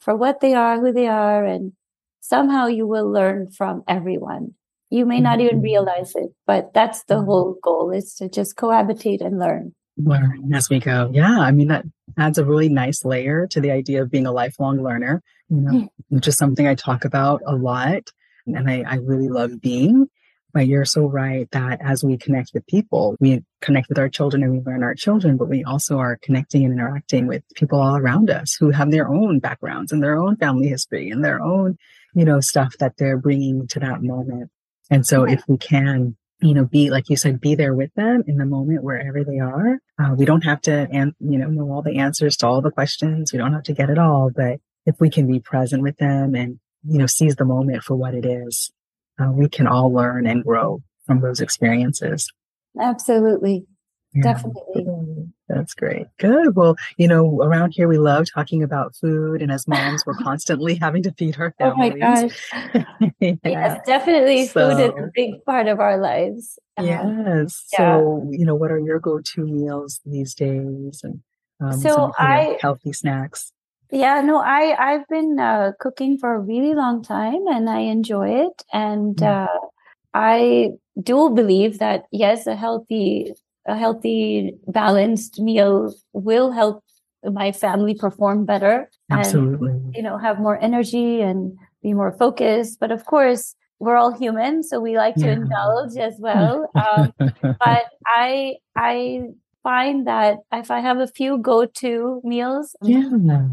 for 0.00 0.16
what 0.16 0.40
they 0.40 0.54
are, 0.54 0.80
who 0.80 0.92
they 0.92 1.06
are, 1.06 1.44
and 1.44 1.72
somehow 2.20 2.66
you 2.66 2.86
will 2.86 3.10
learn 3.10 3.50
from 3.50 3.82
everyone. 3.86 4.54
You 4.90 5.06
may 5.06 5.20
not 5.20 5.40
even 5.40 5.56
mm-hmm. 5.56 5.64
realize 5.64 6.12
it, 6.14 6.30
but 6.46 6.72
that's 6.72 7.04
the 7.04 7.14
mm-hmm. 7.14 7.26
whole 7.26 7.56
goal 7.62 7.90
is 7.90 8.14
to 8.16 8.28
just 8.28 8.56
cohabitate 8.56 9.24
and 9.24 9.38
learn. 9.38 9.74
Learn 9.96 10.52
as 10.52 10.68
we 10.68 10.80
go. 10.80 11.10
Yeah. 11.12 11.38
I 11.38 11.52
mean, 11.52 11.68
that 11.68 11.84
adds 12.18 12.38
a 12.38 12.44
really 12.44 12.68
nice 12.68 13.04
layer 13.04 13.46
to 13.48 13.60
the 13.60 13.70
idea 13.70 14.02
of 14.02 14.10
being 14.10 14.26
a 14.26 14.32
lifelong 14.32 14.82
learner, 14.82 15.22
you 15.48 15.60
know, 15.60 15.72
mm. 15.72 15.88
which 16.08 16.26
is 16.26 16.36
something 16.36 16.66
I 16.66 16.74
talk 16.74 17.04
about 17.04 17.42
a 17.46 17.54
lot 17.54 18.10
and 18.46 18.68
I, 18.68 18.84
I 18.86 18.94
really 18.96 19.28
love 19.28 19.60
being. 19.60 20.08
But 20.54 20.68
you're 20.68 20.84
so 20.84 21.06
right 21.06 21.50
that 21.50 21.80
as 21.82 22.04
we 22.04 22.16
connect 22.16 22.52
with 22.54 22.64
people, 22.68 23.16
we 23.18 23.42
connect 23.60 23.88
with 23.88 23.98
our 23.98 24.08
children 24.08 24.44
and 24.44 24.52
we 24.52 24.60
learn 24.60 24.84
our 24.84 24.94
children, 24.94 25.36
but 25.36 25.48
we 25.48 25.64
also 25.64 25.98
are 25.98 26.16
connecting 26.22 26.64
and 26.64 26.72
interacting 26.72 27.26
with 27.26 27.42
people 27.56 27.80
all 27.80 27.96
around 27.96 28.30
us 28.30 28.54
who 28.54 28.70
have 28.70 28.92
their 28.92 29.08
own 29.08 29.40
backgrounds 29.40 29.90
and 29.90 30.00
their 30.00 30.16
own 30.16 30.36
family 30.36 30.68
history 30.68 31.10
and 31.10 31.24
their 31.24 31.42
own, 31.42 31.76
you 32.14 32.24
know, 32.24 32.38
stuff 32.38 32.76
that 32.78 32.96
they're 32.96 33.18
bringing 33.18 33.66
to 33.66 33.80
that 33.80 34.00
moment. 34.00 34.48
And 34.90 35.04
so 35.04 35.24
if 35.24 35.42
we 35.48 35.58
can, 35.58 36.16
you 36.40 36.54
know, 36.54 36.64
be, 36.64 36.88
like 36.88 37.10
you 37.10 37.16
said, 37.16 37.40
be 37.40 37.56
there 37.56 37.74
with 37.74 37.92
them 37.94 38.22
in 38.28 38.36
the 38.36 38.46
moment 38.46 38.84
wherever 38.84 39.24
they 39.24 39.40
are. 39.40 39.80
Uh, 39.98 40.14
we 40.16 40.24
don't 40.24 40.44
have 40.44 40.60
to, 40.62 40.86
and 40.92 41.14
you 41.18 41.38
know, 41.38 41.48
know 41.48 41.72
all 41.72 41.82
the 41.82 41.98
answers 41.98 42.36
to 42.36 42.46
all 42.46 42.60
the 42.60 42.70
questions. 42.70 43.32
We 43.32 43.38
don't 43.38 43.54
have 43.54 43.64
to 43.64 43.72
get 43.72 43.90
it 43.90 43.98
all, 43.98 44.30
but 44.34 44.60
if 44.86 44.94
we 45.00 45.10
can 45.10 45.26
be 45.26 45.40
present 45.40 45.82
with 45.82 45.96
them 45.96 46.36
and, 46.36 46.60
you 46.86 46.98
know, 46.98 47.06
seize 47.06 47.34
the 47.34 47.44
moment 47.44 47.82
for 47.82 47.96
what 47.96 48.14
it 48.14 48.24
is, 48.24 48.70
uh, 49.20 49.30
we 49.32 49.48
can 49.48 49.66
all 49.66 49.92
learn 49.92 50.26
and 50.26 50.44
grow 50.44 50.82
from 51.06 51.20
those 51.20 51.40
experiences. 51.40 52.30
Absolutely. 52.80 53.66
Yeah. 54.14 54.22
Definitely. 54.22 54.86
That's 55.48 55.74
great. 55.74 56.06
Good. 56.18 56.54
Well, 56.54 56.76
you 56.96 57.08
know, 57.08 57.40
around 57.42 57.72
here 57.72 57.88
we 57.88 57.98
love 57.98 58.26
talking 58.32 58.62
about 58.62 58.94
food, 58.94 59.42
and 59.42 59.50
as 59.50 59.66
moms, 59.66 60.06
we're 60.06 60.14
constantly 60.22 60.76
having 60.76 61.02
to 61.02 61.12
feed 61.12 61.38
our 61.38 61.52
families. 61.58 61.94
Oh 62.00 62.06
my 62.06 62.22
gosh! 62.22 63.12
yeah. 63.20 63.34
Yes, 63.44 63.80
definitely. 63.86 64.46
So, 64.46 64.70
food 64.70 64.80
is 64.80 64.90
a 64.90 65.10
big 65.14 65.44
part 65.44 65.66
of 65.66 65.80
our 65.80 65.98
lives. 65.98 66.58
Um, 66.76 66.86
yes. 66.86 67.66
Yeah. 67.72 67.78
So, 67.78 68.28
you 68.30 68.46
know, 68.46 68.54
what 68.54 68.70
are 68.70 68.78
your 68.78 69.00
go-to 69.00 69.44
meals 69.44 70.00
these 70.06 70.32
days, 70.34 71.00
and 71.02 71.20
um, 71.60 71.80
so 71.80 72.12
I 72.16 72.56
healthy 72.60 72.92
snacks? 72.92 73.52
Yeah, 73.90 74.20
no, 74.22 74.38
I 74.38 74.74
I've 74.78 75.08
been 75.08 75.38
uh, 75.38 75.72
cooking 75.78 76.18
for 76.18 76.34
a 76.34 76.40
really 76.40 76.74
long 76.74 77.02
time, 77.02 77.46
and 77.48 77.68
I 77.68 77.80
enjoy 77.80 78.46
it. 78.46 78.62
And 78.72 79.16
mm. 79.16 79.26
uh, 79.26 79.68
I 80.12 80.70
do 81.00 81.30
believe 81.30 81.78
that 81.78 82.04
yes, 82.10 82.46
a 82.46 82.56
healthy 82.56 83.34
a 83.66 83.76
healthy 83.76 84.54
balanced 84.66 85.40
meal 85.40 85.94
will 86.12 86.50
help 86.52 86.84
my 87.32 87.52
family 87.52 87.94
perform 87.94 88.44
better 88.44 88.90
absolutely 89.10 89.70
and, 89.70 89.94
you 89.94 90.02
know 90.02 90.18
have 90.18 90.38
more 90.38 90.62
energy 90.62 91.20
and 91.20 91.56
be 91.82 91.94
more 91.94 92.12
focused 92.12 92.78
but 92.80 92.90
of 92.90 93.06
course 93.06 93.54
we're 93.78 93.96
all 93.96 94.12
human 94.12 94.62
so 94.62 94.80
we 94.80 94.96
like 94.96 95.14
to 95.14 95.26
yeah. 95.26 95.32
indulge 95.32 95.96
as 95.96 96.14
well 96.18 96.68
um, 96.74 97.12
but 97.40 97.84
i 98.06 98.54
i 98.76 99.22
find 99.64 100.06
that 100.06 100.38
if 100.52 100.70
i 100.70 100.78
have 100.78 100.98
a 100.98 101.08
few 101.08 101.38
go-to 101.38 102.20
meals 102.22 102.76
yeah. 102.82 103.08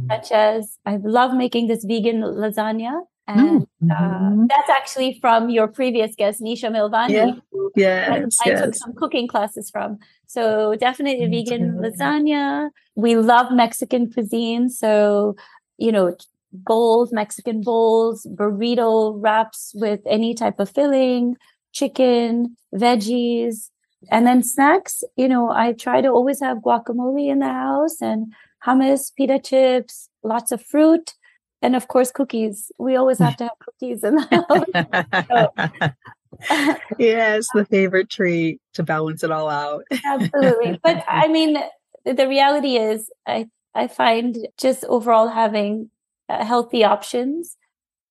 such 0.10 0.32
as 0.32 0.78
i 0.86 0.98
love 1.02 1.34
making 1.34 1.68
this 1.68 1.84
vegan 1.86 2.22
lasagna 2.22 3.02
and 3.28 3.40
uh, 3.40 3.66
mm-hmm. 3.84 4.42
uh, 4.42 4.46
that's 4.48 4.70
actually 4.70 5.20
from 5.22 5.50
your 5.50 5.68
previous 5.68 6.16
guest, 6.16 6.42
Nisha 6.42 6.70
Melvani. 6.72 7.12
Yeah. 7.12 7.32
Yes, 7.76 8.38
I, 8.44 8.50
yes. 8.50 8.62
took 8.62 8.76
some 8.76 8.94
cooking 8.94 9.28
classes 9.28 9.70
from. 9.70 10.00
So 10.28 10.76
definitely 10.76 11.28
that's 11.28 11.50
vegan 11.50 11.78
lasagna. 11.78 12.70
We 12.96 13.16
love 13.16 13.52
Mexican 13.52 14.12
cuisine. 14.12 14.70
So, 14.70 15.36
you 15.78 15.92
know, 15.92 16.16
bowls, 16.52 17.14
Mexican 17.14 17.62
bowls, 17.62 18.28
burrito 18.36 19.14
wraps 19.18 19.72
with 19.76 20.02
any 20.06 20.34
type 20.34 20.60
of 20.60 20.70
filling, 20.70 21.36
chicken, 21.72 22.58
veggies. 22.74 23.70
And 24.10 24.26
then 24.26 24.44
snacks, 24.44 25.04
you 25.16 25.28
know, 25.28 25.52
I 25.52 25.74
try 25.74 26.02
to 26.02 26.10
always 26.10 26.40
have 26.40 26.58
guacamole 26.58 27.30
in 27.30 27.40
the 27.40 27.48
house 27.48 28.02
and 28.02 28.34
hummus, 28.66 29.14
pita 29.16 29.40
chips, 29.40 30.10
lots 30.24 30.52
of 30.52 30.64
fruit 30.64 31.14
and 31.62 31.76
of 31.76 31.88
course 31.88 32.12
cookies. 32.12 32.72
We 32.80 32.96
always 32.96 33.20
have 33.20 33.38
to 33.38 33.44
have 33.46 33.60
cookies 33.60 34.04
in 34.04 34.16
the 34.16 35.66
house. 35.80 35.92
Yes 36.98 37.48
the 37.54 37.66
favorite 37.66 38.10
treat 38.10 38.62
to 38.74 38.84
balance 38.84 39.24
it 39.24 39.32
all 39.32 39.50
out. 39.50 39.84
Absolutely. 40.06 40.80
But 40.82 41.04
i 41.08 41.28
mean 41.28 41.58
the 42.06 42.28
reality 42.28 42.78
is 42.78 43.12
i 43.28 43.48
i 43.76 43.88
find 43.88 44.48
just 44.58 44.86
overall 44.86 45.28
having 45.28 45.92
uh, 46.30 46.44
healthy 46.44 46.84
options 46.84 47.58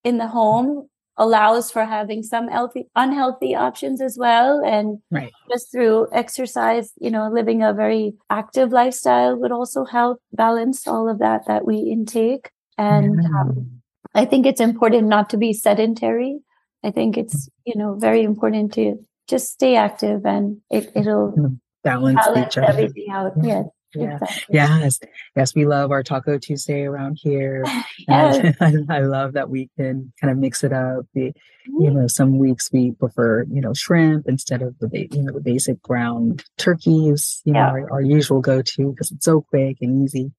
in 0.05 0.19
the 0.19 0.29
home 0.29 0.90
allows 1.21 1.71
for 1.71 1.85
having 1.85 2.23
some 2.25 2.49
healthy 2.49 2.89
unhealthy 2.97 3.55
options 3.55 4.01
as 4.01 4.17
well 4.19 4.61
and 4.65 4.99
right. 5.13 5.33
just 5.51 5.71
through 5.71 6.09
exercise 6.13 6.93
you 7.01 7.11
know 7.11 7.31
living 7.31 7.63
a 7.63 7.73
very 7.73 8.15
active 8.31 8.73
lifestyle 8.73 9.37
would 9.37 9.53
also 9.53 9.85
help 9.85 10.21
balance 10.33 10.89
all 10.89 11.09
of 11.09 11.21
that 11.21 11.47
that 11.47 11.65
we 11.65 11.77
intake 11.77 12.51
and 12.79 13.21
um, 13.27 13.81
I 14.15 14.25
think 14.25 14.47
it's 14.47 14.61
important 14.61 15.07
not 15.09 15.31
to 15.31 15.37
be 15.37 15.53
sedentary. 15.53 16.41
I 16.83 16.91
think 16.91 17.17
it's, 17.17 17.49
you 17.65 17.77
know, 17.77 17.95
very 17.95 18.23
important 18.23 18.73
to 18.75 18.97
just 19.29 19.53
stay 19.53 19.77
active 19.77 20.25
and 20.25 20.61
it, 20.71 20.91
it'll 20.97 21.59
balance, 21.85 22.21
balance 22.25 22.57
everything 22.57 23.07
out. 23.11 23.33
Yes. 23.43 23.67
Yeah. 23.95 24.15
Exactly. 24.15 24.55
Yes. 24.55 25.01
Yes. 25.37 25.55
We 25.55 25.67
love 25.67 25.91
our 25.91 26.03
Taco 26.03 26.39
Tuesday 26.39 26.83
around 26.83 27.19
here. 27.21 27.65
yes. 28.09 28.57
I, 28.61 28.75
I, 28.89 29.01
love 29.01 29.33
that 29.33 29.51
we 29.51 29.69
can 29.77 30.13
kind 30.21 30.31
of 30.31 30.39
mix 30.39 30.63
it 30.63 30.73
up. 30.73 31.07
The, 31.15 31.33
mm-hmm. 31.33 31.85
you 31.85 31.91
know, 31.91 32.07
some 32.07 32.39
weeks 32.39 32.71
we 32.73 32.93
prefer, 32.93 33.45
you 33.51 33.61
know, 33.61 33.75
shrimp 33.75 34.27
instead 34.29 34.63
of 34.63 34.79
the, 34.79 35.09
you 35.11 35.23
know, 35.23 35.33
the 35.33 35.41
basic 35.41 35.83
ground 35.83 36.45
turkeys, 36.57 37.43
you 37.45 37.55
yeah. 37.55 37.67
know, 37.67 37.71
our, 37.71 37.93
our 37.93 38.03
usual 38.03 38.41
go 38.41 38.63
to 38.63 38.91
because 38.91 39.11
it's 39.11 39.25
so 39.25 39.41
quick 39.41 39.79
and 39.81 40.05
easy 40.05 40.33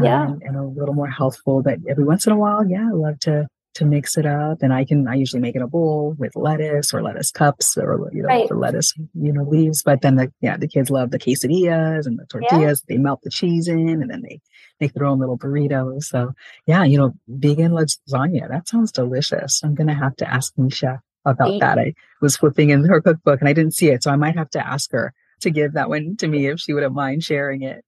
yeah. 0.00 0.22
Um, 0.22 0.40
and 0.42 0.56
a 0.56 0.62
little 0.62 0.94
more 0.94 1.08
healthful. 1.08 1.62
But 1.62 1.78
every 1.88 2.04
once 2.04 2.26
in 2.26 2.32
a 2.32 2.38
while, 2.38 2.66
yeah, 2.66 2.88
I 2.88 2.92
love 2.92 3.18
to 3.20 3.46
to 3.74 3.84
mix 3.84 4.16
it 4.16 4.26
up. 4.26 4.58
And 4.62 4.72
I 4.72 4.84
can 4.84 5.08
I 5.08 5.14
usually 5.14 5.40
make 5.40 5.56
it 5.56 5.62
a 5.62 5.66
bowl 5.66 6.14
with 6.18 6.36
lettuce 6.36 6.92
or 6.92 7.02
lettuce 7.02 7.30
cups 7.30 7.76
or 7.76 8.10
you 8.12 8.22
know 8.22 8.28
right. 8.28 8.50
lettuce 8.50 8.92
you 9.14 9.32
know 9.32 9.44
leaves. 9.44 9.82
But 9.82 10.02
then 10.02 10.16
the 10.16 10.32
yeah 10.40 10.56
the 10.56 10.68
kids 10.68 10.90
love 10.90 11.10
the 11.10 11.18
quesadillas 11.18 12.06
and 12.06 12.18
the 12.18 12.26
tortillas. 12.26 12.82
Yeah. 12.86 12.94
They 12.94 13.02
melt 13.02 13.22
the 13.22 13.30
cheese 13.30 13.68
in 13.68 14.02
and 14.02 14.10
then 14.10 14.22
they 14.22 14.40
make 14.80 14.92
their 14.94 15.06
own 15.06 15.18
little 15.18 15.38
burritos. 15.38 16.04
So 16.04 16.32
yeah, 16.66 16.84
you 16.84 16.98
know, 16.98 17.14
vegan 17.28 17.72
lasagna 17.72 18.48
that 18.48 18.68
sounds 18.68 18.92
delicious. 18.92 19.62
I'm 19.62 19.74
gonna 19.74 19.94
have 19.94 20.16
to 20.16 20.30
ask 20.30 20.54
Nisha 20.56 21.00
about 21.24 21.60
that. 21.60 21.78
I 21.78 21.94
was 22.20 22.36
flipping 22.36 22.70
in 22.70 22.84
her 22.84 23.00
cookbook 23.00 23.40
and 23.40 23.48
I 23.48 23.52
didn't 23.52 23.74
see 23.74 23.88
it, 23.88 24.02
so 24.02 24.10
I 24.10 24.16
might 24.16 24.36
have 24.36 24.50
to 24.50 24.66
ask 24.66 24.90
her 24.92 25.14
to 25.42 25.50
give 25.50 25.72
that 25.74 25.88
one 25.88 26.16
to 26.16 26.26
me 26.26 26.46
if 26.46 26.60
she 26.60 26.72
wouldn't 26.72 26.94
mind 26.94 27.22
sharing 27.22 27.62
it. 27.62 27.84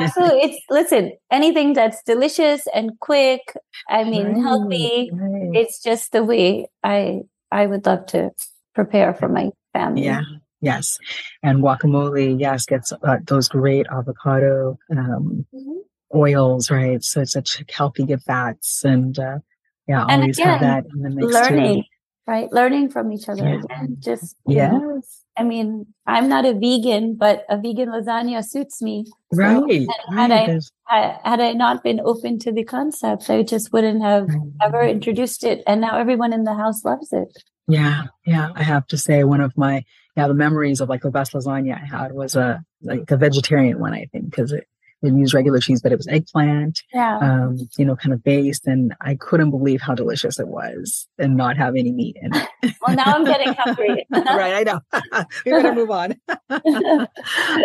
Absolutely. 0.00 0.40
It's 0.42 0.58
listen, 0.68 1.12
anything 1.30 1.72
that's 1.72 2.02
delicious 2.02 2.66
and 2.74 2.92
quick, 3.00 3.40
I 3.88 4.04
mean 4.04 4.26
right, 4.26 4.42
healthy, 4.42 5.10
right. 5.12 5.50
it's 5.54 5.82
just 5.82 6.12
the 6.12 6.24
way 6.24 6.66
I 6.82 7.20
I 7.50 7.66
would 7.66 7.86
love 7.86 8.06
to 8.06 8.30
prepare 8.74 9.14
for 9.14 9.28
my 9.28 9.50
family. 9.72 10.04
Yeah. 10.04 10.22
Yes. 10.60 10.98
And 11.42 11.62
guacamole, 11.62 12.40
yes, 12.40 12.64
gets 12.64 12.92
uh, 12.92 13.18
those 13.26 13.48
great 13.48 13.86
avocado 13.92 14.78
um, 14.90 15.46
mm-hmm. 15.54 16.18
oils, 16.18 16.70
right? 16.70 17.04
So 17.04 17.20
it's 17.20 17.32
such 17.32 17.62
healthy 17.70 18.06
good 18.06 18.22
fats 18.22 18.82
and 18.82 19.18
uh, 19.18 19.38
yeah, 19.86 20.06
and 20.08 20.22
always 20.22 20.38
again, 20.38 20.48
have 20.48 20.60
that 20.60 20.84
in 20.94 21.02
the 21.02 21.10
mix 21.10 21.34
learning, 21.34 21.82
too. 21.82 21.88
Right? 22.26 22.52
Learning 22.52 22.90
from 22.90 23.12
each 23.12 23.28
other 23.28 23.44
yeah. 23.44 23.60
again. 23.60 23.96
Just 23.98 24.36
yes. 24.46 24.72
Know, 24.72 25.02
I 25.36 25.42
mean, 25.42 25.86
I'm 26.06 26.28
not 26.28 26.44
a 26.44 26.54
vegan, 26.54 27.16
but 27.16 27.44
a 27.48 27.56
vegan 27.56 27.88
lasagna 27.88 28.44
suits 28.44 28.80
me. 28.80 29.04
So, 29.32 29.40
right. 29.40 29.86
Had, 30.12 30.30
right. 30.30 30.62
I 30.88 31.18
had 31.24 31.40
I 31.40 31.52
not 31.52 31.82
been 31.82 32.00
open 32.00 32.38
to 32.40 32.52
the 32.52 32.64
concept, 32.64 33.28
I 33.28 33.42
just 33.42 33.72
wouldn't 33.72 34.02
have 34.02 34.28
right. 34.28 34.40
ever 34.62 34.82
introduced 34.82 35.44
it. 35.44 35.62
And 35.66 35.80
now 35.80 35.98
everyone 35.98 36.32
in 36.32 36.44
the 36.44 36.54
house 36.54 36.84
loves 36.84 37.12
it. 37.12 37.42
Yeah, 37.66 38.04
yeah. 38.26 38.50
I 38.54 38.62
have 38.62 38.86
to 38.88 38.98
say, 38.98 39.24
one 39.24 39.40
of 39.40 39.56
my 39.56 39.84
yeah 40.16 40.28
the 40.28 40.34
memories 40.34 40.80
of 40.80 40.88
like 40.88 41.02
the 41.02 41.10
best 41.10 41.32
lasagna 41.32 41.80
I 41.80 41.84
had 41.84 42.12
was 42.12 42.36
a 42.36 42.62
like 42.82 43.10
a 43.10 43.16
vegetarian 43.16 43.80
one. 43.80 43.94
I 43.94 44.06
think 44.12 44.30
because 44.30 44.52
it 44.52 44.68
didn't 45.02 45.20
use 45.20 45.34
regular 45.34 45.60
cheese, 45.60 45.80
but 45.82 45.92
it 45.92 45.96
was 45.96 46.08
eggplant, 46.08 46.82
yeah. 46.92 47.18
um, 47.18 47.58
you 47.78 47.84
know, 47.84 47.96
kind 47.96 48.12
of 48.12 48.22
based. 48.22 48.66
And 48.66 48.94
I 49.00 49.16
couldn't 49.16 49.50
believe 49.50 49.80
how 49.80 49.94
delicious 49.94 50.38
it 50.38 50.48
was 50.48 51.06
and 51.18 51.36
not 51.36 51.56
have 51.56 51.76
any 51.76 51.92
meat 51.92 52.16
in 52.20 52.30
it. 52.34 52.74
well, 52.86 52.96
now 52.96 53.04
I'm 53.06 53.24
getting 53.24 53.52
hungry. 53.54 54.06
right. 54.12 54.54
I 54.54 54.62
know. 54.62 54.80
we 55.44 55.52
better 55.52 55.74
move 55.74 55.90
on. 55.90 56.14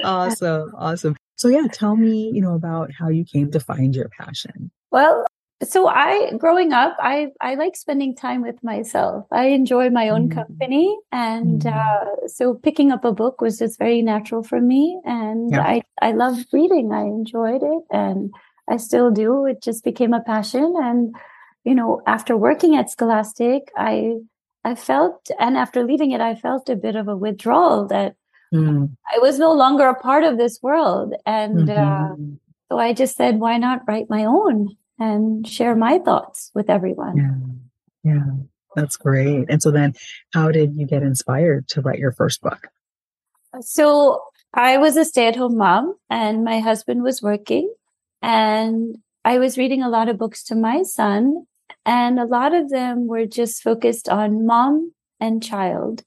awesome. 0.04 0.74
Awesome. 0.78 1.16
So 1.36 1.48
yeah, 1.48 1.68
tell 1.72 1.96
me, 1.96 2.32
you 2.34 2.42
know, 2.42 2.54
about 2.54 2.92
how 2.92 3.10
you 3.10 3.24
came 3.24 3.52
to 3.52 3.60
find 3.60 3.96
your 3.96 4.10
passion. 4.10 4.72
Well, 4.92 5.26
so 5.64 5.88
I, 5.88 6.32
growing 6.38 6.72
up, 6.72 6.96
I, 7.00 7.28
I 7.42 7.56
like 7.56 7.76
spending 7.76 8.16
time 8.16 8.42
with 8.42 8.64
myself. 8.64 9.26
I 9.32 9.48
enjoy 9.48 9.90
my 9.90 10.10
own 10.10 10.30
mm. 10.30 10.36
company. 10.36 10.98
And, 11.12 11.62
mm. 11.62 11.76
uh, 11.76 12.28
so 12.28 12.54
picking 12.54 12.92
up 12.92 13.04
a 13.04 13.12
book 13.12 13.42
was 13.42 13.60
just 13.60 13.78
very 13.78 14.02
natural 14.02 14.42
for 14.42 14.62
me. 14.62 15.02
And 15.04 15.52
yeah. 15.52 15.62
I, 15.62 15.82
I 16.02 16.12
love 16.12 16.38
reading. 16.54 16.94
I 16.94 17.02
enjoyed 17.02 17.62
it 17.62 17.84
and 17.92 18.34
I 18.70 18.78
still 18.78 19.12
do. 19.12 19.46
It 19.46 19.62
just 19.62 19.84
became 19.84 20.14
a 20.14 20.22
passion. 20.22 20.76
And, 20.78 21.14
you 21.66 21.76
know, 21.76 22.02
after 22.08 22.38
working 22.38 22.78
at 22.78 22.90
Scholastic, 22.90 23.70
I, 23.76 24.14
I 24.64 24.76
felt, 24.76 25.30
and 25.40 25.58
after 25.58 25.84
leaving 25.84 26.12
it, 26.12 26.22
I 26.22 26.36
felt 26.36 26.70
a 26.70 26.76
bit 26.78 26.96
of 26.96 27.10
a 27.10 27.18
withdrawal 27.18 27.86
that 27.88 28.16
mm. 28.54 28.90
I 29.14 29.20
was 29.20 29.40
no 29.40 29.52
longer 29.52 29.88
a 29.88 29.96
part 30.00 30.24
of 30.24 30.38
this 30.38 30.60
world. 30.62 31.16
And, 31.26 31.68
mm-hmm. 31.68 32.34
uh, 32.34 32.38
so 32.72 32.78
I 32.78 32.94
just 32.94 33.18
said, 33.18 33.40
why 33.40 33.58
not 33.58 33.82
write 33.88 34.10
my 34.10 34.24
own? 34.24 34.78
And 35.00 35.48
share 35.48 35.76
my 35.76 36.00
thoughts 36.00 36.52
with 36.54 36.70
everyone. 36.70 37.60
Yeah. 38.04 38.14
Yeah. 38.14 38.26
That's 38.76 38.98
great. 38.98 39.46
And 39.50 39.62
so 39.62 39.72
then 39.72 39.94
how 40.34 40.52
did 40.52 40.76
you 40.76 40.86
get 40.86 41.04
inspired 41.04 41.68
to 41.70 41.82
write 41.82 42.00
your 42.00 42.12
first 42.12 42.42
book? 42.42 42.68
So 43.62 44.22
I 44.54 44.78
was 44.78 44.96
a 44.96 45.06
stay 45.06 45.28
at 45.28 45.36
home 45.36 45.58
mom 45.58 45.96
and 46.10 46.44
my 46.44 46.60
husband 46.60 47.04
was 47.04 47.22
working 47.22 47.74
and 48.22 48.98
I 49.26 49.40
was 49.40 49.58
reading 49.58 49.82
a 49.82 49.90
lot 49.90 50.08
of 50.08 50.18
books 50.18 50.44
to 50.46 50.56
my 50.56 50.84
son 50.84 51.46
and 51.86 52.20
a 52.20 52.26
lot 52.26 52.54
of 52.54 52.70
them 52.70 53.08
were 53.08 53.26
just 53.26 53.64
focused 53.64 54.08
on 54.08 54.46
mom 54.46 54.94
and 55.20 55.44
child. 55.44 56.04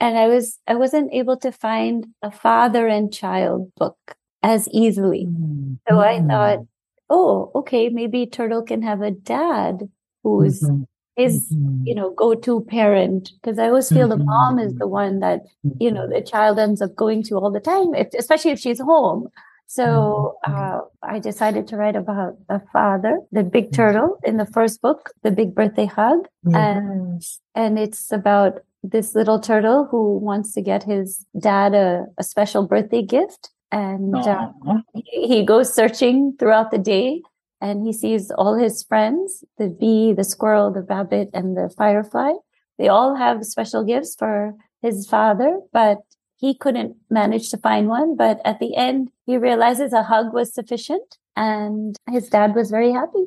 And 0.00 0.18
I 0.18 0.26
was, 0.26 0.58
I 0.66 0.74
wasn't 0.74 1.12
able 1.12 1.36
to 1.38 1.52
find 1.52 2.08
a 2.22 2.30
father 2.30 2.88
and 2.88 3.12
child 3.12 3.72
book 3.76 3.96
as 4.42 4.68
easily. 4.72 5.26
Mm-hmm. 5.26 5.74
So 5.88 6.00
I 6.00 6.20
thought, 6.20 6.66
oh, 7.10 7.50
okay, 7.54 7.88
maybe 7.88 8.26
Turtle 8.26 8.62
can 8.62 8.82
have 8.82 9.02
a 9.02 9.10
dad 9.10 9.88
who's 10.22 10.62
mm-hmm. 10.62 10.82
his, 11.16 11.50
mm-hmm. 11.52 11.86
you 11.86 11.94
know, 11.94 12.10
go-to 12.10 12.62
parent. 12.62 13.32
Because 13.40 13.58
I 13.58 13.68
always 13.68 13.88
feel 13.88 14.08
mm-hmm. 14.08 14.18
the 14.18 14.24
mom 14.24 14.58
is 14.58 14.74
the 14.74 14.88
one 14.88 15.20
that, 15.20 15.42
you 15.80 15.90
know, 15.90 16.08
the 16.08 16.20
child 16.22 16.58
ends 16.58 16.80
up 16.82 16.94
going 16.96 17.22
to 17.24 17.36
all 17.36 17.50
the 17.50 17.60
time, 17.60 17.94
if, 17.94 18.08
especially 18.18 18.52
if 18.52 18.58
she's 18.58 18.80
home. 18.80 19.28
So 19.66 20.36
mm-hmm. 20.46 20.54
uh, 20.54 20.80
I 21.02 21.18
decided 21.18 21.66
to 21.68 21.76
write 21.76 21.96
about 21.96 22.36
the 22.48 22.62
father, 22.72 23.20
the 23.32 23.42
big 23.42 23.66
mm-hmm. 23.66 23.74
turtle 23.74 24.18
in 24.24 24.36
the 24.36 24.46
first 24.46 24.80
book, 24.82 25.10
the 25.22 25.30
big 25.30 25.54
birthday 25.54 25.86
hug, 25.86 26.28
and 26.44 27.22
and 27.54 27.78
it's 27.78 28.12
about 28.12 28.60
this 28.82 29.14
little 29.14 29.40
turtle 29.40 29.88
who 29.90 30.18
wants 30.18 30.52
to 30.52 30.60
get 30.60 30.82
his 30.82 31.24
dad 31.40 31.74
a, 31.74 32.04
a 32.18 32.22
special 32.22 32.66
birthday 32.66 33.02
gift, 33.02 33.50
and 33.74 34.14
uh, 34.14 34.52
he 34.92 35.44
goes 35.44 35.74
searching 35.74 36.36
throughout 36.38 36.70
the 36.70 36.78
day 36.78 37.22
and 37.60 37.84
he 37.84 37.92
sees 37.92 38.30
all 38.30 38.54
his 38.54 38.82
friends 38.84 39.44
the 39.58 39.68
bee 39.68 40.12
the 40.12 40.22
squirrel 40.22 40.70
the 40.70 40.82
rabbit 40.82 41.28
and 41.34 41.56
the 41.56 41.68
firefly 41.76 42.32
they 42.78 42.88
all 42.88 43.16
have 43.16 43.44
special 43.44 43.84
gifts 43.84 44.14
for 44.14 44.54
his 44.80 45.06
father 45.08 45.58
but 45.72 45.98
he 46.36 46.54
couldn't 46.54 46.94
manage 47.10 47.50
to 47.50 47.58
find 47.58 47.88
one 47.88 48.16
but 48.16 48.40
at 48.44 48.60
the 48.60 48.76
end 48.76 49.10
he 49.26 49.36
realizes 49.36 49.92
a 49.92 50.04
hug 50.04 50.32
was 50.32 50.54
sufficient 50.54 51.18
and 51.34 51.96
his 52.10 52.28
dad 52.28 52.54
was 52.54 52.70
very 52.70 52.92
happy 52.92 53.26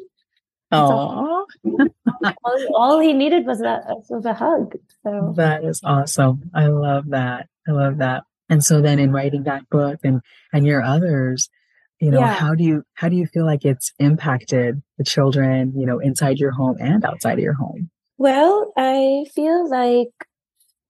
Oh, 0.70 1.46
all, 2.44 2.76
all, 2.76 3.00
he 3.00 3.14
needed 3.14 3.46
was 3.46 3.62
a 3.62 3.82
was 4.10 4.26
a 4.26 4.34
hug. 4.34 4.76
So 5.02 5.34
that 5.38 5.64
is 5.64 5.80
awesome. 5.82 6.52
I 6.54 6.68
love 6.68 7.06
that. 7.12 7.48
I 7.66 7.72
love 7.72 8.00
that. 8.00 8.24
And 8.50 8.64
so 8.64 8.82
then 8.82 9.00
in 9.00 9.12
writing 9.12 9.44
that 9.44 9.70
book 9.70 10.00
and, 10.04 10.22
and 10.54 10.66
your 10.66 10.82
others, 10.82 11.50
you 12.00 12.12
know, 12.12 12.20
yeah. 12.20 12.34
how 12.34 12.54
do 12.54 12.64
you, 12.64 12.84
how 12.94 13.10
do 13.10 13.16
you 13.16 13.26
feel 13.26 13.46
like 13.46 13.66
it's 13.66 13.92
impacted 14.00 14.82
the 14.98 15.04
children, 15.04 15.74
you 15.76 15.86
know, 15.86 16.00
inside 16.00 16.38
your 16.38 16.52
home 16.52 16.78
and 16.80 17.04
outside 17.04 17.34
of 17.34 17.44
your 17.44 17.56
home? 17.56 17.90
Well, 18.18 18.72
I 18.78 19.26
feel 19.34 19.70
like 19.70 20.10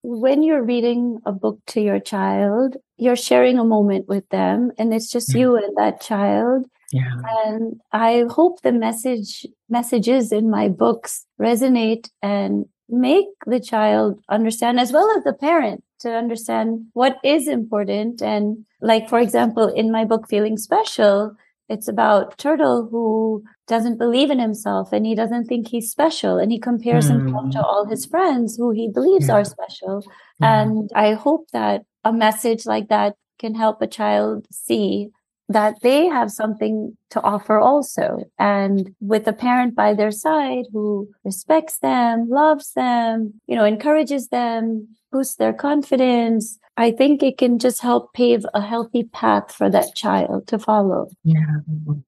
when 0.03 0.43
you're 0.43 0.63
reading 0.63 1.19
a 1.25 1.31
book 1.31 1.59
to 1.67 1.81
your 1.81 1.99
child, 1.99 2.77
you're 2.97 3.15
sharing 3.15 3.59
a 3.59 3.63
moment 3.63 4.07
with 4.07 4.27
them 4.29 4.71
and 4.77 4.93
it's 4.93 5.11
just 5.11 5.29
mm-hmm. 5.29 5.39
you 5.39 5.55
and 5.57 5.75
that 5.77 6.01
child. 6.01 6.65
Yeah. 6.91 7.11
And 7.45 7.81
I 7.91 8.25
hope 8.29 8.61
the 8.61 8.71
message 8.71 9.45
messages 9.69 10.31
in 10.31 10.49
my 10.49 10.69
books 10.69 11.25
resonate 11.39 12.09
and 12.21 12.65
make 12.87 13.25
the 13.45 13.59
child 13.59 14.21
understand 14.29 14.79
as 14.79 14.93
well 14.93 15.11
as 15.17 15.23
the 15.25 15.33
parent 15.33 15.83
to 15.99 16.13
understand 16.13 16.85
what 16.93 17.17
is 17.23 17.47
important. 17.47 18.21
And 18.21 18.65
like, 18.81 19.09
for 19.09 19.19
example, 19.19 19.67
in 19.67 19.91
my 19.91 20.05
book, 20.05 20.27
Feeling 20.29 20.57
Special, 20.57 21.35
it's 21.69 21.87
about 21.87 22.37
Turtle 22.37 22.87
who 22.89 23.43
doesn't 23.67 23.97
believe 23.97 24.31
in 24.31 24.39
himself 24.39 24.93
and 24.93 25.05
he 25.05 25.15
doesn't 25.15 25.45
think 25.45 25.67
he's 25.67 25.91
special 25.91 26.37
and 26.37 26.51
he 26.51 26.59
compares 26.59 27.09
mm. 27.09 27.19
himself 27.19 27.51
to 27.51 27.61
all 27.61 27.85
his 27.85 28.05
friends 28.05 28.55
who 28.55 28.71
he 28.71 28.89
believes 28.89 29.27
yeah. 29.27 29.35
are 29.35 29.43
special. 29.43 30.03
Yeah. 30.39 30.61
And 30.61 30.89
I 30.95 31.13
hope 31.13 31.49
that 31.51 31.83
a 32.05 32.13
message 32.13 32.65
like 32.65 32.87
that 32.87 33.15
can 33.39 33.55
help 33.55 33.81
a 33.81 33.87
child 33.87 34.47
see 34.51 35.09
that 35.49 35.81
they 35.81 36.07
have 36.07 36.31
something 36.31 36.97
to 37.09 37.21
offer 37.21 37.59
also. 37.59 38.23
And 38.37 38.93
with 38.99 39.27
a 39.27 39.33
parent 39.33 39.75
by 39.75 39.93
their 39.93 40.11
side 40.11 40.65
who 40.73 41.09
respects 41.23 41.79
them, 41.79 42.27
loves 42.29 42.73
them, 42.73 43.33
you 43.47 43.55
know, 43.55 43.63
encourages 43.63 44.27
them, 44.27 44.89
boosts 45.17 45.35
their 45.35 45.53
confidence, 45.53 46.59
I 46.77 46.91
think 46.91 47.23
it 47.23 47.39
can 47.39 47.57
just 47.57 47.81
help 47.81 48.13
pave 48.13 48.45
a 48.53 48.61
healthy 48.61 49.03
path 49.03 49.51
for 49.51 49.67
that 49.69 49.95
child 49.95 50.47
to 50.47 50.59
follow. 50.59 51.07
Yeah. 51.23 51.57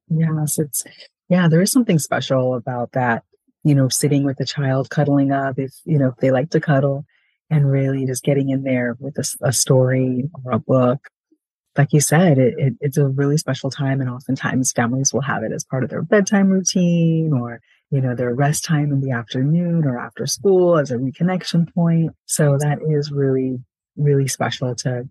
Yes. 0.09 0.59
It's, 0.59 0.83
yeah, 1.27 1.47
there 1.47 1.61
is 1.61 1.71
something 1.71 1.97
special 1.97 2.53
about 2.53 2.91
that, 2.91 3.23
you 3.63 3.73
know, 3.73 3.89
sitting 3.89 4.23
with 4.25 4.37
the 4.37 4.45
child, 4.45 4.91
cuddling 4.91 5.31
up 5.31 5.57
if, 5.57 5.71
you 5.85 5.97
know, 5.97 6.09
if 6.09 6.17
they 6.17 6.29
like 6.29 6.51
to 6.51 6.59
cuddle 6.59 7.05
and 7.49 7.71
really 7.71 8.05
just 8.05 8.23
getting 8.23 8.49
in 8.49 8.61
there 8.61 8.95
with 8.99 9.17
a, 9.17 9.47
a 9.47 9.51
story 9.51 10.29
or 10.45 10.51
a 10.51 10.59
book 10.59 10.99
like 11.77 11.93
you 11.93 12.01
said, 12.01 12.37
it, 12.37 12.55
it, 12.57 12.73
it's 12.81 12.97
a 12.97 13.07
really 13.07 13.37
special 13.37 13.69
time. 13.69 14.01
And 14.01 14.09
oftentimes 14.09 14.73
families 14.73 15.13
will 15.13 15.21
have 15.21 15.43
it 15.43 15.53
as 15.53 15.63
part 15.63 15.83
of 15.83 15.89
their 15.89 16.01
bedtime 16.01 16.49
routine 16.49 17.31
or, 17.31 17.61
you 17.91 18.01
know, 18.01 18.15
their 18.15 18.33
rest 18.33 18.63
time 18.63 18.91
in 18.91 19.01
the 19.01 19.11
afternoon 19.11 19.85
or 19.85 19.97
after 19.97 20.27
school 20.27 20.77
as 20.77 20.91
a 20.91 20.97
reconnection 20.97 21.73
point. 21.73 22.11
So 22.25 22.57
that 22.59 22.79
is 22.87 23.11
really, 23.11 23.59
really 23.97 24.27
special 24.27 24.75
to 24.75 25.09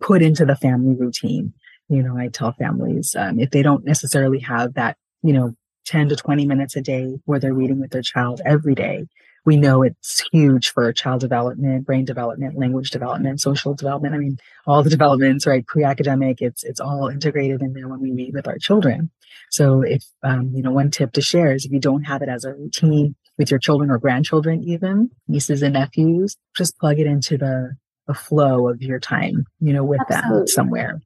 put 0.00 0.22
into 0.22 0.44
the 0.44 0.56
family 0.56 0.94
routine. 0.94 1.52
You 1.88 2.02
know, 2.02 2.16
I 2.16 2.28
tell 2.28 2.52
families, 2.52 3.16
um, 3.18 3.38
if 3.38 3.50
they 3.50 3.62
don't 3.62 3.84
necessarily 3.84 4.40
have 4.40 4.74
that, 4.74 4.96
you 5.22 5.32
know, 5.32 5.54
10 5.86 6.10
to 6.10 6.16
20 6.16 6.46
minutes 6.46 6.76
a 6.76 6.82
day 6.82 7.18
where 7.24 7.40
they're 7.40 7.54
reading 7.54 7.80
with 7.80 7.90
their 7.90 8.02
child 8.02 8.42
every 8.44 8.74
day, 8.74 9.06
we 9.46 9.56
know 9.56 9.82
it's 9.82 10.28
huge 10.30 10.70
for 10.70 10.92
child 10.92 11.20
development, 11.20 11.86
brain 11.86 12.04
development, 12.04 12.58
language 12.58 12.90
development, 12.90 13.40
social 13.40 13.72
development. 13.72 14.14
I 14.14 14.18
mean, 14.18 14.38
all 14.66 14.82
the 14.82 14.90
developments, 14.98 15.46
right? 15.46 15.66
Pre-academic, 15.66 16.42
it's 16.42 16.62
it's 16.64 16.80
all 16.80 17.08
integrated 17.08 17.62
in 17.62 17.72
there 17.72 17.88
when 17.88 18.00
we 18.00 18.10
meet 18.10 18.34
with 18.34 18.46
our 18.46 18.58
children. 18.58 19.10
So 19.50 19.82
if 19.82 20.04
um, 20.22 20.50
you 20.54 20.62
know, 20.62 20.70
one 20.70 20.90
tip 20.90 21.12
to 21.12 21.20
share 21.20 21.52
is 21.52 21.64
if 21.64 21.72
you 21.72 21.80
don't 21.80 22.04
have 22.04 22.22
it 22.22 22.28
as 22.28 22.44
a 22.44 22.54
routine 22.54 23.14
with 23.36 23.50
your 23.50 23.60
children 23.60 23.90
or 23.90 23.98
grandchildren, 23.98 24.62
even 24.64 25.10
nieces 25.26 25.62
and 25.62 25.74
nephews, 25.74 26.36
just 26.56 26.78
plug 26.78 26.98
it 26.98 27.06
into 27.06 27.38
the 27.38 27.76
the 28.06 28.14
flow 28.14 28.68
of 28.68 28.82
your 28.82 28.98
time, 28.98 29.44
you 29.60 29.72
know, 29.72 29.84
with 29.84 30.00
Absolutely. 30.08 30.38
them 30.38 30.46
somewhere. 30.46 31.00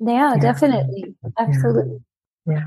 Yeah, 0.00 0.34
yeah. 0.34 0.40
definitely. 0.40 1.14
Absolutely. 1.38 1.98
Yeah. 2.46 2.64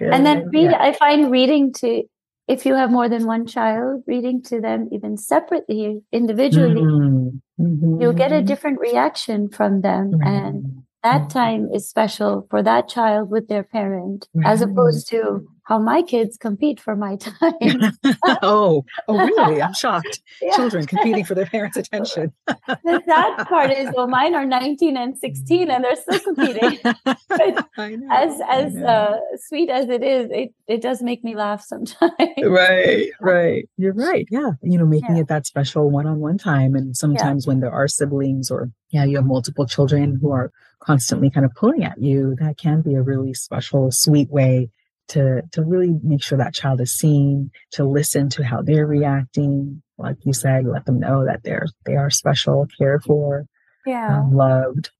yeah. 0.00 0.14
And 0.14 0.24
then 0.24 0.48
read, 0.48 0.70
yeah. 0.70 0.82
I 0.82 0.92
find 0.92 1.30
reading 1.30 1.72
to 1.74 2.04
if 2.46 2.66
you 2.66 2.74
have 2.74 2.90
more 2.90 3.08
than 3.08 3.26
one 3.26 3.46
child, 3.46 4.02
reading 4.06 4.42
to 4.44 4.60
them 4.60 4.88
even 4.92 5.16
separately, 5.16 6.02
individually, 6.12 6.82
mm-hmm. 6.82 8.00
you'll 8.00 8.12
get 8.12 8.32
a 8.32 8.42
different 8.42 8.80
reaction 8.80 9.48
from 9.48 9.80
them. 9.80 10.12
Mm-hmm. 10.12 10.26
And 10.26 10.83
that 11.04 11.30
time 11.30 11.68
is 11.72 11.88
special 11.88 12.46
for 12.50 12.62
that 12.62 12.88
child 12.88 13.30
with 13.30 13.48
their 13.48 13.62
parent, 13.62 14.26
as 14.44 14.62
opposed 14.62 15.08
to 15.10 15.46
how 15.64 15.78
my 15.78 16.02
kids 16.02 16.36
compete 16.36 16.78
for 16.78 16.94
my 16.94 17.16
time. 17.20 17.92
oh, 18.42 18.84
oh, 19.08 19.18
really? 19.18 19.62
I'm 19.62 19.74
shocked. 19.74 20.20
Yeah. 20.42 20.56
Children 20.56 20.86
competing 20.86 21.24
for 21.24 21.34
their 21.34 21.46
parents' 21.46 21.76
attention. 21.76 22.32
the 22.46 23.02
sad 23.06 23.46
part 23.46 23.70
is, 23.70 23.88
well, 23.96 24.08
mine 24.08 24.34
are 24.34 24.44
19 24.44 24.96
and 24.96 25.16
16, 25.16 25.70
and 25.70 25.82
they're 25.84 25.96
still 25.96 26.20
competing. 26.20 26.80
know, 26.84 28.08
as 28.10 28.40
as 28.46 28.76
uh, 28.76 29.16
sweet 29.46 29.70
as 29.70 29.88
it 29.88 30.02
is, 30.02 30.28
it, 30.30 30.54
it 30.66 30.82
does 30.82 31.02
make 31.02 31.24
me 31.24 31.34
laugh 31.34 31.62
sometimes. 31.62 32.12
right, 32.42 33.10
right. 33.20 33.68
You're 33.78 33.94
right. 33.94 34.26
Yeah, 34.30 34.50
you 34.62 34.76
know, 34.76 34.84
making 34.84 35.16
yeah. 35.16 35.22
it 35.22 35.28
that 35.28 35.46
special 35.46 35.90
one-on-one 35.90 36.36
time, 36.36 36.74
and 36.74 36.94
sometimes 36.94 37.46
yeah. 37.46 37.50
when 37.50 37.60
there 37.60 37.72
are 37.72 37.88
siblings 37.88 38.50
or 38.50 38.70
yeah, 38.90 39.04
you 39.04 39.16
have 39.16 39.26
multiple 39.26 39.66
children 39.66 40.18
who 40.20 40.30
are 40.30 40.52
constantly 40.84 41.30
kind 41.30 41.46
of 41.46 41.54
pulling 41.54 41.84
at 41.84 42.00
you, 42.00 42.36
that 42.40 42.58
can 42.58 42.82
be 42.82 42.94
a 42.94 43.02
really 43.02 43.34
special, 43.34 43.90
sweet 43.90 44.30
way 44.30 44.70
to 45.08 45.42
to 45.52 45.62
really 45.62 45.94
make 46.02 46.22
sure 46.22 46.38
that 46.38 46.54
child 46.54 46.80
is 46.80 46.92
seen, 46.92 47.50
to 47.72 47.84
listen 47.84 48.28
to 48.30 48.44
how 48.44 48.62
they're 48.62 48.86
reacting. 48.86 49.82
Like 49.98 50.16
you 50.24 50.32
said, 50.32 50.66
let 50.66 50.86
them 50.86 50.98
know 50.98 51.24
that 51.24 51.42
they're 51.44 51.66
they 51.86 51.96
are 51.96 52.10
special, 52.10 52.66
cared 52.78 53.04
for, 53.04 53.46
yeah, 53.86 54.18
um, 54.18 54.34
loved. 54.34 54.90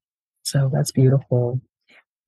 So 0.43 0.71
that's 0.73 0.93
beautiful. 0.93 1.61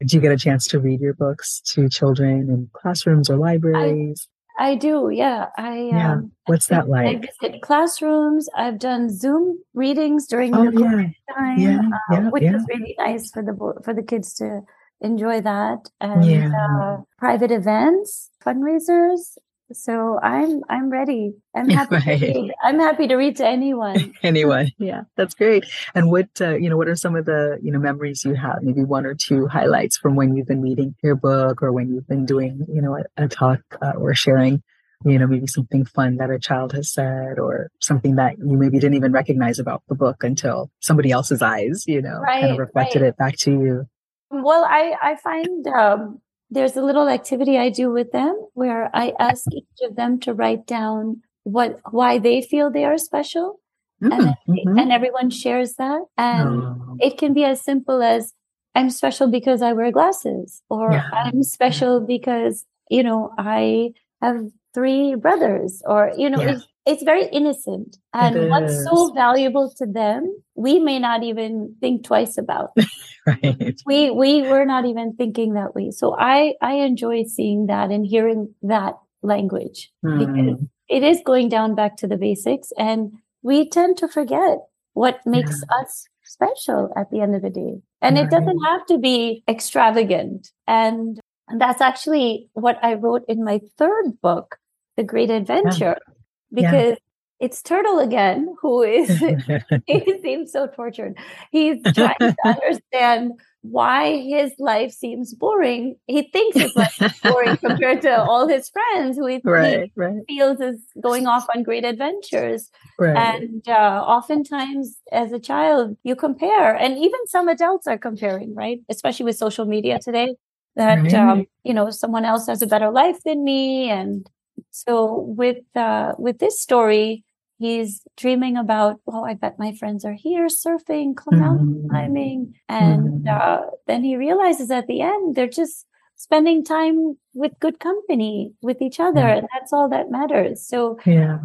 Did 0.00 0.12
you 0.12 0.20
get 0.20 0.32
a 0.32 0.36
chance 0.36 0.66
to 0.68 0.78
read 0.78 1.00
your 1.00 1.14
books 1.14 1.60
to 1.72 1.88
children 1.88 2.50
in 2.50 2.68
classrooms 2.72 3.30
or 3.30 3.36
libraries? 3.36 4.28
I 4.58 4.74
do. 4.74 5.10
Yeah. 5.10 5.46
I, 5.56 5.90
yeah. 5.92 6.12
Um, 6.12 6.32
What's 6.46 6.66
that 6.68 6.88
like? 6.88 7.06
I 7.06 7.20
visit 7.42 7.62
classrooms. 7.62 8.48
I've 8.54 8.78
done 8.78 9.10
Zoom 9.10 9.58
readings 9.74 10.26
during 10.26 10.54
oh, 10.54 10.70
the 10.70 10.80
yeah. 10.80 11.34
time, 11.34 11.58
yeah, 11.58 11.78
uh, 11.78 11.98
yeah, 12.12 12.28
which 12.30 12.44
is 12.44 12.64
really 12.68 12.94
nice 12.98 13.30
for 13.30 13.42
the, 13.42 13.82
for 13.84 13.92
the 13.92 14.02
kids 14.02 14.34
to 14.34 14.62
enjoy 15.00 15.40
that 15.40 15.90
and 16.00 16.54
uh, 16.54 16.98
private 17.18 17.50
events, 17.50 18.30
fundraisers. 18.44 19.36
So 19.72 20.18
I'm 20.22 20.62
I'm 20.68 20.90
ready. 20.90 21.34
I'm 21.54 21.68
happy. 21.70 21.96
Right. 21.96 22.20
To 22.20 22.26
read. 22.26 22.54
I'm 22.62 22.78
happy 22.78 23.08
to 23.08 23.16
read 23.16 23.36
to 23.36 23.46
anyone. 23.46 24.14
anyone, 24.22 24.70
yeah, 24.78 25.02
that's 25.16 25.34
great. 25.34 25.64
And 25.94 26.10
what 26.10 26.28
uh, 26.40 26.56
you 26.56 26.70
know, 26.70 26.76
what 26.76 26.88
are 26.88 26.96
some 26.96 27.16
of 27.16 27.24
the 27.24 27.58
you 27.62 27.72
know 27.72 27.78
memories 27.78 28.24
you 28.24 28.34
have? 28.34 28.62
Maybe 28.62 28.84
one 28.84 29.06
or 29.06 29.14
two 29.14 29.46
highlights 29.46 29.96
from 29.96 30.14
when 30.14 30.36
you've 30.36 30.46
been 30.46 30.62
reading 30.62 30.94
your 31.02 31.16
book, 31.16 31.62
or 31.62 31.72
when 31.72 31.92
you've 31.92 32.06
been 32.06 32.26
doing 32.26 32.66
you 32.68 32.80
know 32.80 32.96
a, 32.96 33.24
a 33.24 33.28
talk 33.28 33.60
uh, 33.82 33.92
or 33.96 34.14
sharing. 34.14 34.62
You 35.04 35.18
know, 35.18 35.26
maybe 35.26 35.46
something 35.46 35.84
fun 35.84 36.16
that 36.16 36.30
a 36.30 36.38
child 36.38 36.72
has 36.72 36.90
said, 36.90 37.38
or 37.38 37.68
something 37.80 38.16
that 38.16 38.38
you 38.38 38.56
maybe 38.56 38.78
didn't 38.78 38.94
even 38.94 39.12
recognize 39.12 39.58
about 39.58 39.82
the 39.88 39.94
book 39.94 40.24
until 40.24 40.70
somebody 40.80 41.10
else's 41.10 41.42
eyes, 41.42 41.84
you 41.86 42.00
know, 42.00 42.18
right, 42.20 42.40
kind 42.40 42.52
of 42.52 42.58
reflected 42.58 43.02
right. 43.02 43.08
it 43.08 43.16
back 43.18 43.36
to 43.40 43.50
you. 43.50 43.86
Well, 44.30 44.64
I 44.64 44.94
I 45.00 45.16
find 45.16 45.66
um, 45.66 46.20
there's 46.50 46.76
a 46.76 46.82
little 46.82 47.08
activity 47.08 47.58
I 47.58 47.70
do 47.70 47.90
with 47.90 48.12
them 48.12 48.34
where 48.54 48.90
I 48.94 49.12
ask 49.18 49.44
each 49.52 49.64
of 49.82 49.96
them 49.96 50.20
to 50.20 50.32
write 50.32 50.66
down 50.66 51.22
what 51.42 51.80
why 51.90 52.18
they 52.18 52.42
feel 52.42 52.70
they 52.70 52.84
are 52.84 52.98
special. 52.98 53.60
Mm-hmm. 54.02 54.12
And, 54.12 54.34
mm-hmm. 54.48 54.78
and 54.78 54.92
everyone 54.92 55.30
shares 55.30 55.74
that. 55.74 56.02
And 56.18 56.48
oh. 56.48 56.96
it 57.00 57.16
can 57.18 57.32
be 57.32 57.44
as 57.44 57.62
simple 57.62 58.02
as 58.02 58.34
I'm 58.74 58.90
special 58.90 59.30
because 59.30 59.62
I 59.62 59.72
wear 59.72 59.90
glasses, 59.90 60.62
or 60.68 60.92
yeah. 60.92 61.08
I'm 61.12 61.42
special 61.42 62.00
because, 62.00 62.66
you 62.90 63.02
know, 63.02 63.32
I 63.38 63.92
have 64.20 64.50
three 64.76 65.14
brothers, 65.14 65.82
or, 65.86 66.12
you 66.18 66.28
know, 66.28 66.40
yeah. 66.40 66.52
it's, 66.52 66.66
it's 66.84 67.02
very 67.02 67.26
innocent. 67.32 67.96
And 68.12 68.50
what's 68.50 68.84
so 68.84 69.12
valuable 69.14 69.72
to 69.78 69.86
them, 69.86 70.36
we 70.54 70.78
may 70.78 70.98
not 70.98 71.22
even 71.22 71.74
think 71.80 72.04
twice 72.04 72.36
about. 72.36 72.76
right. 73.26 73.80
We 73.86 74.10
we 74.10 74.42
were 74.42 74.66
not 74.66 74.84
even 74.84 75.14
thinking 75.14 75.54
that 75.54 75.74
way. 75.74 75.90
So 75.90 76.14
I 76.16 76.54
I 76.60 76.74
enjoy 76.74 77.24
seeing 77.24 77.66
that 77.66 77.90
and 77.90 78.06
hearing 78.06 78.54
that 78.62 78.94
language 79.22 79.90
mm. 80.04 80.18
because 80.18 80.64
it 80.88 81.02
is 81.02 81.20
going 81.24 81.48
down 81.48 81.74
back 81.74 81.96
to 81.96 82.06
the 82.06 82.16
basics 82.16 82.72
and 82.78 83.12
we 83.42 83.68
tend 83.68 83.96
to 83.98 84.08
forget 84.08 84.58
what 84.92 85.20
makes 85.26 85.62
yeah. 85.68 85.80
us 85.80 86.06
special 86.22 86.92
at 86.96 87.10
the 87.10 87.20
end 87.20 87.34
of 87.34 87.42
the 87.42 87.50
day. 87.50 87.80
And 88.02 88.16
right. 88.16 88.24
it 88.24 88.30
doesn't 88.30 88.60
have 88.64 88.86
to 88.86 88.98
be 88.98 89.42
extravagant. 89.48 90.50
And 90.66 91.20
that's 91.58 91.80
actually 91.80 92.48
what 92.54 92.78
I 92.82 92.94
wrote 92.94 93.22
in 93.28 93.44
my 93.44 93.60
third 93.78 94.20
book, 94.20 94.58
The 94.96 95.04
Great 95.04 95.30
Adventure, 95.30 95.96
yeah. 95.98 96.52
because 96.52 96.90
yeah 96.92 97.06
it's 97.38 97.62
Turtle 97.62 97.98
again, 97.98 98.54
who 98.60 98.82
is 98.82 99.08
he 99.86 100.18
seems 100.22 100.52
so 100.52 100.66
tortured. 100.66 101.16
He's 101.50 101.82
trying 101.94 102.14
to 102.20 102.36
understand 102.44 103.32
why 103.62 104.18
his 104.22 104.52
life 104.58 104.92
seems 104.92 105.34
boring. 105.34 105.96
He 106.06 106.22
thinks 106.22 106.56
his 106.56 106.74
life 106.76 107.02
is 107.02 107.12
boring 107.20 107.56
compared 107.56 108.00
to 108.02 108.22
all 108.22 108.46
his 108.46 108.70
friends 108.70 109.16
who 109.16 109.26
he, 109.26 109.40
right, 109.44 109.90
right. 109.96 110.22
feels 110.28 110.60
is 110.60 110.80
going 111.00 111.26
off 111.26 111.46
on 111.54 111.64
great 111.64 111.84
adventures. 111.84 112.70
Right. 112.96 113.16
And 113.16 113.66
uh, 113.68 114.04
oftentimes, 114.06 114.96
as 115.10 115.32
a 115.32 115.40
child, 115.40 115.96
you 116.04 116.14
compare, 116.14 116.76
and 116.76 116.96
even 116.96 117.26
some 117.26 117.48
adults 117.48 117.88
are 117.88 117.98
comparing, 117.98 118.54
right? 118.54 118.80
Especially 118.88 119.24
with 119.24 119.36
social 119.36 119.64
media 119.64 119.98
today, 119.98 120.36
that 120.76 121.12
um, 121.12 121.46
you 121.64 121.74
know 121.74 121.90
someone 121.90 122.24
else 122.24 122.46
has 122.46 122.62
a 122.62 122.66
better 122.66 122.90
life 122.90 123.18
than 123.24 123.42
me, 123.42 123.90
and 123.90 124.30
so 124.76 125.24
with 125.36 125.64
uh, 125.74 126.12
with 126.18 126.38
this 126.38 126.60
story, 126.60 127.24
he's 127.58 128.02
dreaming 128.16 128.56
about, 128.56 129.00
oh, 129.06 129.24
I 129.24 129.34
bet 129.34 129.58
my 129.58 129.72
friends 129.72 130.04
are 130.04 130.12
here 130.12 130.48
surfing, 130.48 131.14
mountain 131.30 131.74
mm-hmm. 131.74 131.88
climbing. 131.88 132.54
And 132.68 133.24
mm-hmm. 133.24 133.28
uh, 133.28 133.70
then 133.86 134.04
he 134.04 134.16
realizes 134.16 134.70
at 134.70 134.86
the 134.86 135.00
end, 135.00 135.34
they're 135.34 135.48
just 135.48 135.86
spending 136.16 136.62
time 136.64 137.16
with 137.34 137.58
good 137.58 137.80
company 137.80 138.52
with 138.60 138.82
each 138.82 139.00
other. 139.00 139.20
Yeah. 139.20 139.36
And 139.36 139.48
that's 139.52 139.72
all 139.72 139.88
that 139.88 140.10
matters. 140.10 140.66
So 140.66 140.98
yeah. 141.06 141.38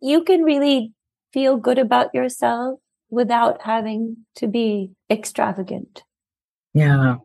you 0.00 0.22
can 0.22 0.42
really 0.42 0.92
feel 1.32 1.56
good 1.56 1.78
about 1.78 2.14
yourself 2.14 2.80
without 3.10 3.62
having 3.62 4.18
to 4.36 4.46
be 4.46 4.90
extravagant. 5.10 6.02
Yeah. 6.74 7.16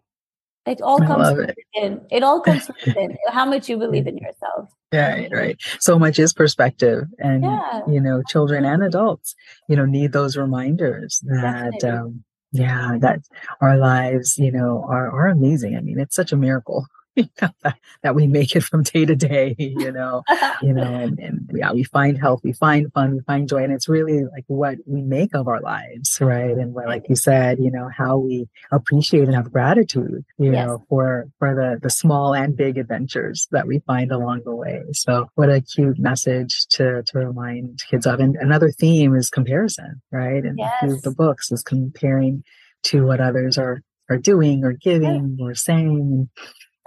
It 0.66 0.82
all 0.82 1.00
comes 1.00 1.38
within. 1.38 1.94
It. 1.94 2.08
it 2.12 2.24
all 2.24 2.42
comes 2.42 2.70
within 2.86 3.18
how 3.30 3.46
much 3.46 3.70
you 3.70 3.78
believe 3.78 4.08
in 4.08 4.18
yourself. 4.18 4.70
Right, 4.94 5.30
right. 5.32 5.60
So 5.80 6.00
much 6.00 6.20
is 6.20 6.34
perspective, 6.34 7.06
and 7.20 7.44
yeah. 7.44 7.82
you 7.88 8.02
know, 8.02 8.22
children 8.28 8.66
and 8.66 8.84
adults, 8.84 9.36
you 9.68 9.76
know, 9.76 9.86
need 9.86 10.12
those 10.12 10.36
reminders 10.36 11.20
that, 11.26 11.84
um, 11.84 12.24
yeah, 12.52 12.98
that 13.00 13.22
our 13.62 13.78
lives, 13.78 14.38
you 14.38 14.52
know, 14.52 14.84
are 14.88 15.10
are 15.12 15.28
amazing. 15.28 15.76
I 15.76 15.82
mean, 15.82 16.00
it's 16.00 16.16
such 16.16 16.32
a 16.32 16.36
miracle 16.36 16.88
that 18.04 18.16
we 18.16 18.28
make 18.28 18.56
it 18.56 18.64
from 18.64 18.84
day 18.84 19.06
to 19.06 19.16
day, 19.16 19.56
you 19.58 19.92
know, 19.92 20.24
you 20.62 20.74
know, 20.74 20.84
and, 20.84 21.20
and 21.20 21.50
yeah, 21.54 21.72
we 21.72 21.84
find 21.84 22.18
health, 22.18 22.42
we 22.44 22.54
find 22.54 22.92
fun, 22.94 23.16
we 23.16 23.20
find 23.22 23.48
joy. 23.48 23.64
And 23.64 23.74
it's 23.74 23.90
really 23.90 24.26
like 24.26 24.46
what 24.48 24.78
we 24.86 25.02
make 25.02 25.36
of 25.36 25.48
our 25.48 25.62
lives, 25.62 26.20
right? 26.22 26.52
And 26.52 26.74
what, 26.74 26.88
like 26.88 27.08
you 27.10 27.16
said, 27.16 27.60
you 27.60 27.72
know, 27.72 27.90
how 27.96 28.18
we 28.18 28.48
appreciate 28.72 29.24
and 29.24 29.36
have 29.36 29.52
gratitude, 29.52 30.26
you 30.38 30.52
yes. 30.52 30.68
know, 30.68 30.86
for, 30.90 31.28
for 31.40 31.56
the, 31.56 31.80
the 31.82 31.90
small 31.90 32.34
and 32.34 32.56
big 32.56 32.78
adventures 32.78 33.48
that 33.52 33.68
we 33.68 33.80
find 33.80 34.12
along 34.12 34.42
the 34.46 34.56
way. 34.56 34.84
So 34.94 35.30
what 35.36 35.50
a 35.50 35.62
cute 35.62 36.00
message 36.00 36.68
to, 36.70 37.04
to 37.04 37.18
remind 37.18 37.82
kids 37.90 38.06
of. 38.06 38.20
And 38.20 38.36
another 38.38 38.72
theme 38.72 39.16
is 39.16 39.30
comparison, 39.30 40.02
right? 40.12 40.44
And 40.44 40.58
yes. 40.58 41.02
the 41.02 41.12
books 41.12 41.52
is 41.52 41.64
comparing 41.64 42.44
to 42.84 43.06
what 43.06 43.20
others 43.20 43.58
are, 43.58 43.82
are 44.10 44.18
doing 44.18 44.64
or 44.64 44.74
giving 44.74 45.38
or 45.42 45.56
saying. 45.56 46.30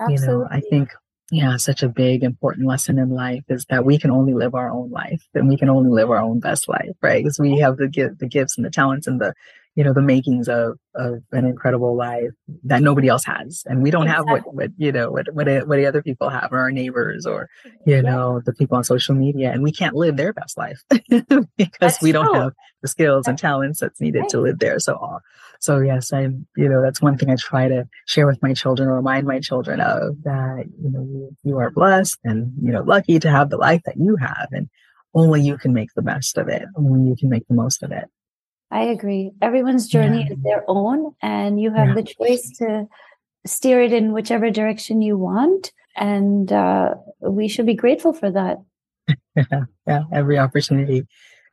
Absolutely. 0.02 0.26
You 0.26 0.38
know, 0.38 0.48
I 0.50 0.60
think 0.60 0.90
yeah, 1.30 1.56
such 1.56 1.82
a 1.82 1.88
big 1.88 2.22
important 2.22 2.66
lesson 2.66 2.98
in 2.98 3.08
life 3.08 3.44
is 3.48 3.64
that 3.70 3.86
we 3.86 3.98
can 3.98 4.10
only 4.10 4.34
live 4.34 4.54
our 4.54 4.70
own 4.70 4.90
life 4.90 5.26
and 5.34 5.48
we 5.48 5.56
can 5.56 5.70
only 5.70 5.88
live 5.88 6.10
our 6.10 6.18
own 6.18 6.40
best 6.40 6.68
life, 6.68 6.90
right? 7.00 7.24
Because 7.24 7.38
we 7.38 7.58
have 7.58 7.78
the 7.78 7.88
gift, 7.88 8.18
the 8.18 8.28
gifts 8.28 8.58
and 8.58 8.66
the 8.66 8.70
talents 8.70 9.06
and 9.06 9.18
the 9.18 9.32
you 9.74 9.82
know 9.82 9.92
the 9.92 10.02
makings 10.02 10.48
of 10.48 10.78
of 10.94 11.22
an 11.32 11.46
incredible 11.46 11.96
life 11.96 12.30
that 12.64 12.82
nobody 12.82 13.08
else 13.08 13.24
has 13.24 13.62
and 13.66 13.82
we 13.82 13.90
don't 13.90 14.02
exactly. 14.02 14.34
have 14.34 14.44
what 14.44 14.54
what 14.54 14.70
you 14.76 14.92
know 14.92 15.10
what 15.10 15.32
what 15.32 15.46
what 15.66 15.76
the 15.76 15.86
other 15.86 16.02
people 16.02 16.28
have 16.28 16.52
or 16.52 16.58
our 16.58 16.70
neighbors 16.70 17.24
or 17.24 17.48
you 17.86 17.94
yeah. 17.94 18.00
know 18.02 18.40
the 18.44 18.52
people 18.52 18.76
on 18.76 18.84
social 18.84 19.14
media 19.14 19.50
and 19.50 19.62
we 19.62 19.72
can't 19.72 19.94
live 19.94 20.16
their 20.16 20.32
best 20.32 20.58
life 20.58 20.82
because 21.08 21.78
that's 21.80 22.02
we 22.02 22.12
don't 22.12 22.26
true. 22.26 22.34
have 22.34 22.52
the 22.82 22.88
skills 22.88 23.26
and 23.26 23.38
talents 23.38 23.80
that's 23.80 24.00
needed 24.00 24.28
to 24.28 24.40
live 24.40 24.58
there 24.58 24.78
so 24.78 24.96
uh, 24.96 25.18
so 25.60 25.78
yes 25.78 26.12
i'm 26.12 26.46
you 26.56 26.68
know 26.68 26.82
that's 26.82 27.00
one 27.00 27.16
thing 27.16 27.30
i 27.30 27.36
try 27.36 27.68
to 27.68 27.88
share 28.06 28.26
with 28.26 28.42
my 28.42 28.52
children 28.52 28.88
or 28.88 28.96
remind 28.96 29.26
my 29.26 29.40
children 29.40 29.80
of 29.80 30.22
that 30.22 30.64
you 30.82 30.90
know 30.90 31.02
you, 31.02 31.36
you 31.44 31.58
are 31.58 31.70
blessed 31.70 32.18
and 32.24 32.52
you 32.62 32.72
know 32.72 32.82
lucky 32.82 33.18
to 33.18 33.30
have 33.30 33.50
the 33.50 33.56
life 33.56 33.82
that 33.86 33.96
you 33.96 34.16
have 34.16 34.48
and 34.50 34.68
only 35.14 35.40
you 35.42 35.56
can 35.58 35.72
make 35.72 35.92
the 35.94 36.02
best 36.02 36.36
of 36.36 36.48
it 36.48 36.62
only 36.76 37.08
you 37.08 37.16
can 37.16 37.28
make 37.28 37.46
the 37.48 37.54
most 37.54 37.82
of 37.82 37.92
it 37.92 38.08
I 38.72 38.84
agree. 38.84 39.32
Everyone's 39.42 39.86
journey 39.86 40.24
yeah. 40.26 40.32
is 40.32 40.42
their 40.42 40.64
own, 40.66 41.14
and 41.20 41.60
you 41.60 41.74
have 41.74 41.88
yeah. 41.88 41.94
the 41.94 42.02
choice 42.04 42.50
to 42.56 42.88
steer 43.44 43.82
it 43.82 43.92
in 43.92 44.12
whichever 44.12 44.50
direction 44.50 45.02
you 45.02 45.18
want. 45.18 45.72
And 45.94 46.50
uh, 46.50 46.94
we 47.20 47.48
should 47.48 47.66
be 47.66 47.74
grateful 47.74 48.14
for 48.14 48.30
that. 48.30 48.62
yeah, 49.36 49.64
yeah, 49.86 50.02
every 50.10 50.38
opportunity. 50.38 51.06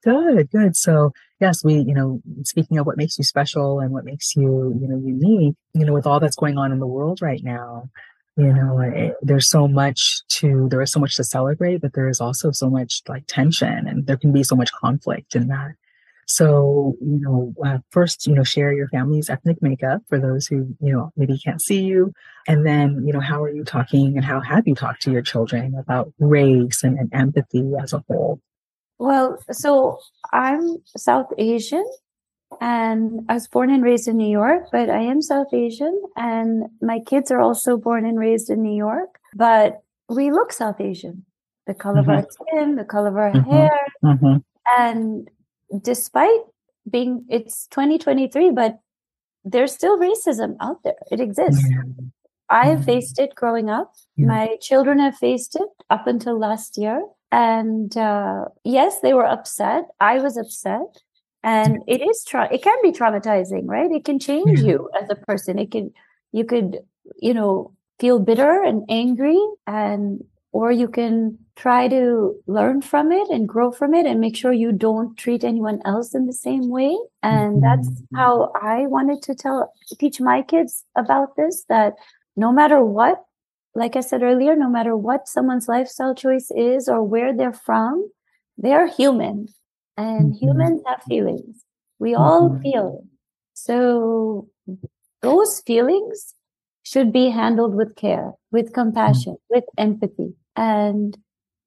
Good, 0.04 0.50
good. 0.52 0.78
So, 0.78 1.12
yes, 1.42 1.64
we, 1.64 1.76
you 1.76 1.94
know, 1.94 2.22
speaking 2.44 2.78
of 2.78 2.86
what 2.86 2.98
makes 2.98 3.18
you 3.18 3.24
special 3.26 3.80
and 3.80 3.92
what 3.92 4.06
makes 4.06 4.36
you, 4.36 4.78
you 4.82 4.88
know, 4.88 4.98
unique, 4.98 5.56
you 5.74 5.86
know, 5.86 5.94
with 5.94 6.08
all 6.08 6.22
that's 6.22 6.38
going 6.38 6.58
on 6.58 6.72
in 6.72 6.80
the 6.80 6.88
world 6.88 7.22
right 7.22 7.42
now, 7.44 7.90
you 8.38 8.54
know, 8.54 8.80
it, 8.80 9.16
there's 9.22 9.50
so 9.50 9.68
much 9.68 10.22
to, 10.30 10.70
there 10.70 10.82
is 10.82 10.92
so 10.94 11.02
much 11.02 11.18
to 11.18 11.24
celebrate, 11.26 11.82
but 11.82 11.94
there 11.94 12.08
is 12.08 12.22
also 12.22 12.52
so 12.52 12.70
much 12.70 13.02
like 13.10 13.26
tension 13.28 13.88
and 13.88 14.08
there 14.08 14.16
can 14.16 14.32
be 14.32 14.44
so 14.44 14.56
much 14.56 14.72
conflict 14.72 15.36
in 15.36 15.48
that. 15.50 15.72
So, 16.28 16.96
you 17.02 17.20
know, 17.20 17.54
uh, 17.66 17.80
first, 17.90 18.26
you 18.26 18.36
know, 18.36 18.44
share 18.44 18.72
your 18.72 18.88
family's 18.88 19.30
ethnic 19.30 19.62
makeup 19.62 20.04
for 20.08 20.20
those 20.20 20.48
who, 20.48 20.76
you 20.80 20.94
know, 20.94 21.12
maybe 21.18 21.38
can't 21.40 21.62
see 21.62 21.82
you. 21.82 22.14
And 22.48 22.66
then, 22.66 23.04
you 23.06 23.12
know, 23.12 23.20
how 23.20 23.44
are 23.44 23.52
you 23.52 23.66
talking 23.66 24.16
and 24.16 24.24
how 24.24 24.40
have 24.40 24.66
you 24.66 24.76
talked 24.76 25.02
to 25.02 25.12
your 25.12 25.24
children 25.24 25.76
about 25.78 26.14
race 26.20 26.84
and, 26.84 26.98
and 26.98 27.10
empathy 27.14 27.72
as 27.82 27.92
a 27.92 28.04
whole? 28.08 28.40
Well, 29.00 29.40
so 29.52 30.00
I'm 30.32 30.78
South 30.96 31.28
Asian 31.38 31.86
and 32.62 33.22
I 33.30 33.34
was 33.36 33.48
born 33.48 33.70
and 33.70 33.84
raised 33.84 34.08
in 34.08 34.18
New 34.18 34.30
York, 34.30 34.66
but 34.72 34.90
I 34.90 35.00
am 35.00 35.22
South 35.22 35.54
Asian 35.54 36.02
and 36.16 36.66
my 36.82 37.00
kids 37.00 37.32
are 37.32 37.40
also 37.40 37.78
born 37.78 38.06
and 38.06 38.20
raised 38.20 38.50
in 38.50 38.62
New 38.62 38.76
York, 38.76 39.20
but 39.34 39.82
we 40.10 40.32
look 40.32 40.52
South 40.52 40.82
Asian. 40.82 41.26
The 41.66 41.74
color 41.74 42.02
mm-hmm. 42.02 42.10
of 42.10 42.16
our 42.18 42.28
skin, 42.30 42.76
the 42.76 42.84
color 42.84 43.10
of 43.10 43.16
our 43.16 43.32
mm-hmm. 43.32 43.52
hair. 43.52 43.80
Mm-hmm. 44.04 44.38
And 44.78 45.30
despite 45.84 46.42
being 46.90 47.26
it's 47.30 47.68
2023 47.68 48.52
but 48.52 48.80
there's 49.44 49.72
still 49.72 50.00
racism 50.00 50.56
out 50.60 50.82
there 50.84 50.96
it 51.12 51.20
exists 51.20 51.64
I 52.50 52.66
have 52.68 52.84
faced 52.84 53.20
it 53.20 53.36
growing 53.36 53.70
up. 53.70 53.94
Yeah. 54.16 54.26
My 54.28 54.58
children 54.60 55.00
have 55.00 55.16
faced 55.16 55.56
it 55.56 55.70
up 55.90 56.08
until 56.08 56.40
last 56.40 56.78
year. 56.78 57.04
And 57.32 57.96
uh, 57.96 58.46
yes, 58.64 59.00
they 59.02 59.14
were 59.14 59.26
upset. 59.26 59.86
I 60.00 60.20
was 60.20 60.38
upset. 60.38 61.02
And 61.42 61.80
it 61.88 62.02
is 62.02 62.26
tra- 62.26 62.52
it 62.52 62.64
can 62.64 62.78
be 62.84 62.92
traumatizing, 62.92 63.66
right? 63.66 63.90
It 63.92 64.04
can 64.04 64.20
change 64.20 64.60
you 64.60 64.90
as 65.02 65.10
a 65.10 65.16
person. 65.16 65.58
It 65.58 65.72
can 65.72 65.94
you 66.32 66.44
could, 66.44 66.80
you 67.18 67.34
know, 67.34 67.74
feel 68.00 68.20
bitter 68.20 68.64
and 68.64 68.84
angry 68.90 69.40
and 69.68 70.24
or 70.52 70.72
you 70.72 70.88
can 70.88 71.38
try 71.56 71.88
to 71.88 72.36
learn 72.48 72.82
from 72.82 73.12
it 73.12 73.30
and 73.30 73.48
grow 73.48 73.72
from 73.72 73.94
it 73.94 74.06
and 74.06 74.20
make 74.20 74.36
sure 74.36 74.52
you 74.52 74.72
don't 74.72 75.16
treat 75.18 75.44
anyone 75.44 75.80
else 75.86 76.16
in 76.16 76.26
the 76.26 76.34
same 76.34 76.70
way 76.70 76.98
and 77.22 77.62
that's 77.62 77.90
mm-hmm. 77.90 78.16
how 78.16 78.52
i 78.62 78.88
wanted 78.88 79.22
to 79.22 79.36
tell 79.36 79.72
teach 80.00 80.22
my 80.22 80.42
kids 80.42 80.86
about 80.96 81.36
this 81.36 81.66
that 81.68 81.94
no 82.38 82.52
matter 82.52 82.84
what 82.84 83.24
like 83.76 83.96
i 83.96 84.02
said 84.02 84.24
earlier 84.24 84.56
no 84.56 84.70
matter 84.70 84.96
what 84.96 85.28
someone's 85.28 85.68
lifestyle 85.68 86.16
choice 86.16 86.52
is 86.56 86.88
or 86.88 87.04
where 87.04 87.36
they're 87.36 87.54
from 87.54 88.10
they're 88.58 88.88
human 88.88 89.48
and 89.98 90.34
mm-hmm. 90.34 90.46
humans 90.46 90.82
have 90.86 91.02
feelings 91.04 91.64
we 92.00 92.16
all 92.16 92.50
mm-hmm. 92.50 92.62
feel 92.62 93.04
so 93.54 94.48
those 95.22 95.62
feelings 95.66 96.34
should 96.84 97.12
be 97.12 97.30
handled 97.30 97.76
with 97.76 97.96
care, 97.96 98.32
with 98.52 98.74
compassion, 98.74 99.38
with 99.50 99.64
empathy. 99.78 100.34
And 100.56 101.18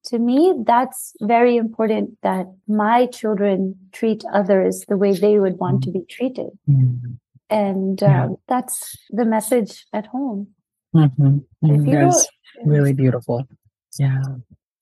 to 0.06 0.18
me, 0.18 0.54
that's 0.66 1.12
very 1.20 1.56
important 1.56 2.18
that 2.22 2.46
my 2.66 3.06
children 3.06 3.76
treat 3.92 4.24
others 4.32 4.84
the 4.88 4.96
way 4.96 5.12
they 5.12 5.38
would 5.38 5.58
want 5.58 5.84
to 5.84 5.92
be 5.92 6.02
treated. 6.10 6.50
Mm-hmm. 6.68 7.12
And 7.50 8.00
yeah. 8.00 8.24
um, 8.24 8.36
that's 8.48 8.96
the 9.10 9.24
message 9.24 9.86
at 9.92 10.06
home. 10.06 10.48
Mm-hmm. 10.94 11.38
That's 11.90 12.28
really 12.64 12.92
beautiful. 12.92 13.46
Yeah. 13.98 14.22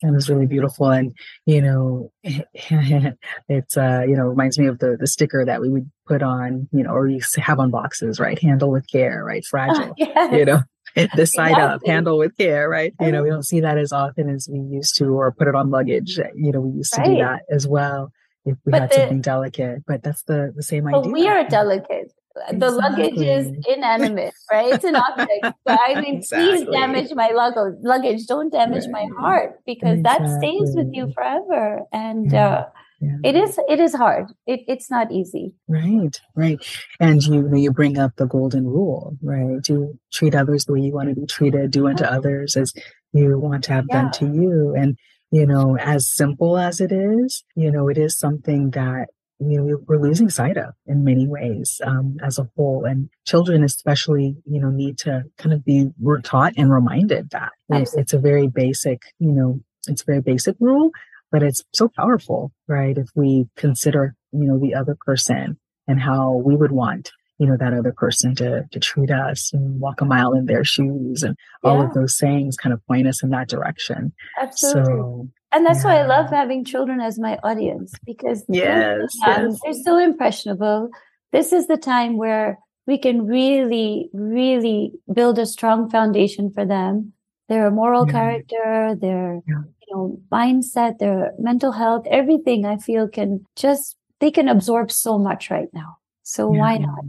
It 0.02 0.12
was 0.12 0.30
really 0.30 0.46
beautiful. 0.46 0.88
And, 0.88 1.14
you 1.44 1.60
know, 1.60 2.10
it's, 2.22 3.76
uh, 3.76 4.02
you 4.08 4.16
know, 4.16 4.24
reminds 4.24 4.58
me 4.58 4.66
of 4.66 4.78
the, 4.78 4.96
the 4.98 5.06
sticker 5.06 5.44
that 5.44 5.60
we 5.60 5.68
would 5.68 5.90
put 6.06 6.22
on, 6.22 6.68
you 6.72 6.82
know, 6.82 6.90
or 6.90 7.06
you 7.06 7.20
have 7.36 7.60
on 7.60 7.70
boxes, 7.70 8.18
right? 8.18 8.38
Handle 8.40 8.70
with 8.70 8.88
care, 8.90 9.22
right? 9.22 9.44
Fragile, 9.44 9.92
yes. 9.98 10.32
you 10.32 10.46
know, 10.46 10.62
this 11.16 11.32
side 11.32 11.50
exactly. 11.50 11.62
up, 11.62 11.80
handle 11.86 12.16
with 12.16 12.34
care, 12.38 12.66
right? 12.66 12.94
You 12.98 13.12
know, 13.12 13.22
we 13.22 13.28
don't 13.28 13.44
see 13.44 13.60
that 13.60 13.76
as 13.76 13.92
often 13.92 14.30
as 14.30 14.48
we 14.50 14.60
used 14.60 14.96
to, 14.96 15.04
or 15.04 15.32
put 15.32 15.48
it 15.48 15.54
on 15.54 15.70
luggage. 15.70 16.18
You 16.34 16.52
know, 16.52 16.60
we 16.60 16.78
used 16.78 16.94
to 16.94 17.02
right. 17.02 17.08
do 17.08 17.16
that 17.18 17.42
as 17.50 17.68
well 17.68 18.10
if 18.46 18.56
we 18.64 18.72
but 18.72 18.80
had 18.80 18.90
the, 18.90 18.94
something 18.94 19.20
delicate, 19.20 19.84
but 19.86 20.02
that's 20.02 20.22
the, 20.22 20.52
the 20.56 20.62
same 20.62 20.86
idea. 20.86 21.12
we 21.12 21.28
are 21.28 21.46
delicate 21.46 22.10
the 22.34 22.66
exactly. 22.66 22.78
luggage 22.78 23.18
is 23.18 23.66
inanimate, 23.68 24.34
right? 24.50 24.72
It's 24.72 24.84
an 24.84 24.96
object. 24.96 25.56
But 25.64 25.80
I 25.84 26.00
mean, 26.00 26.16
exactly. 26.16 26.64
please 26.64 26.68
damage 26.70 27.12
my 27.14 27.30
luggage. 27.30 27.78
Luggage, 27.82 28.26
don't 28.26 28.52
damage 28.52 28.84
right. 28.92 29.08
my 29.08 29.20
heart 29.20 29.60
because 29.66 29.98
exactly. 29.98 30.28
that 30.28 30.38
stays 30.38 30.76
with 30.76 30.88
you 30.92 31.12
forever. 31.12 31.80
And 31.92 32.30
yeah. 32.30 32.48
uh, 32.48 32.66
yeah. 33.00 33.16
it 33.24 33.36
is 33.36 33.58
it 33.68 33.80
is 33.80 33.94
hard. 33.94 34.26
It, 34.46 34.60
it's 34.68 34.90
not 34.90 35.10
easy. 35.10 35.54
Right, 35.68 36.20
right. 36.36 36.58
And 37.00 37.22
you 37.22 37.54
you 37.56 37.72
bring 37.72 37.98
up 37.98 38.16
the 38.16 38.26
golden 38.26 38.66
rule, 38.66 39.16
right? 39.22 39.62
To 39.64 39.98
treat 40.12 40.34
others 40.34 40.64
the 40.64 40.74
way 40.74 40.80
you 40.80 40.92
want 40.92 41.08
to 41.08 41.14
be 41.14 41.26
treated. 41.26 41.72
Do 41.72 41.88
unto 41.88 42.04
others 42.04 42.56
as 42.56 42.72
you 43.12 43.38
want 43.38 43.64
to 43.64 43.72
have 43.72 43.86
yeah. 43.88 44.02
done 44.02 44.12
to 44.12 44.26
you. 44.26 44.74
And 44.76 44.96
you 45.32 45.46
know, 45.46 45.76
as 45.78 46.08
simple 46.08 46.58
as 46.58 46.80
it 46.80 46.92
is, 46.92 47.44
you 47.54 47.70
know, 47.70 47.88
it 47.88 47.98
is 47.98 48.18
something 48.18 48.70
that 48.70 49.08
you 49.40 49.56
know, 49.56 49.78
we're 49.86 50.00
losing 50.00 50.28
sight 50.28 50.58
of 50.58 50.74
in 50.86 51.02
many 51.02 51.26
ways 51.26 51.80
um, 51.84 52.18
as 52.22 52.38
a 52.38 52.48
whole. 52.56 52.84
And 52.84 53.08
children, 53.26 53.64
especially, 53.64 54.36
you 54.44 54.60
know, 54.60 54.70
need 54.70 54.98
to 54.98 55.24
kind 55.38 55.54
of 55.54 55.64
be 55.64 55.90
we're 55.98 56.20
taught 56.20 56.52
and 56.56 56.72
reminded 56.72 57.30
that 57.30 57.52
it's 57.70 58.12
a 58.12 58.18
very 58.18 58.48
basic, 58.48 59.02
you 59.18 59.32
know, 59.32 59.60
it's 59.88 60.02
a 60.02 60.04
very 60.04 60.20
basic 60.20 60.56
rule, 60.60 60.90
but 61.32 61.42
it's 61.42 61.62
so 61.72 61.88
powerful, 61.88 62.52
right? 62.68 62.98
If 62.98 63.08
we 63.14 63.48
consider, 63.56 64.14
you 64.32 64.44
know, 64.44 64.58
the 64.58 64.74
other 64.74 64.96
person 65.06 65.58
and 65.88 66.00
how 66.00 66.34
we 66.34 66.54
would 66.54 66.72
want, 66.72 67.10
you 67.38 67.46
know, 67.46 67.56
that 67.56 67.72
other 67.72 67.92
person 67.92 68.34
to 68.36 68.66
to 68.70 68.78
treat 68.78 69.10
us 69.10 69.52
and 69.54 69.80
walk 69.80 70.02
a 70.02 70.04
mile 70.04 70.34
in 70.34 70.44
their 70.44 70.64
shoes 70.64 71.22
and 71.22 71.34
all 71.64 71.80
of 71.80 71.94
those 71.94 72.16
sayings 72.16 72.56
kind 72.56 72.74
of 72.74 72.86
point 72.86 73.06
us 73.06 73.22
in 73.22 73.30
that 73.30 73.48
direction. 73.48 74.12
Absolutely. 74.38 74.92
So 74.92 75.28
and 75.52 75.66
that's 75.66 75.84
yeah. 75.84 75.86
why 75.86 76.00
I 76.00 76.06
love 76.06 76.30
having 76.30 76.64
children 76.64 77.00
as 77.00 77.18
my 77.18 77.38
audience 77.42 77.92
because 78.04 78.44
yes, 78.48 79.10
um, 79.26 79.48
yes. 79.50 79.60
they're 79.64 79.72
so 79.84 79.98
impressionable. 79.98 80.90
This 81.32 81.52
is 81.52 81.66
the 81.66 81.76
time 81.76 82.16
where 82.16 82.58
we 82.86 82.98
can 82.98 83.26
really, 83.26 84.10
really 84.12 84.92
build 85.12 85.38
a 85.38 85.46
strong 85.46 85.90
foundation 85.90 86.50
for 86.50 86.64
them. 86.64 87.12
Their 87.48 87.70
moral 87.70 88.06
yeah. 88.06 88.12
character, 88.12 88.94
their 89.00 89.40
yeah. 89.46 89.62
you 89.88 89.96
know 89.96 90.20
mindset, 90.32 90.98
their 90.98 91.32
mental 91.38 91.72
health, 91.72 92.06
everything 92.08 92.64
I 92.64 92.76
feel 92.76 93.08
can 93.08 93.44
just 93.56 93.96
they 94.20 94.30
can 94.30 94.48
absorb 94.48 94.90
so 94.92 95.18
much 95.18 95.50
right 95.50 95.68
now. 95.72 95.96
So 96.22 96.48
why 96.48 96.78
not? 96.78 97.04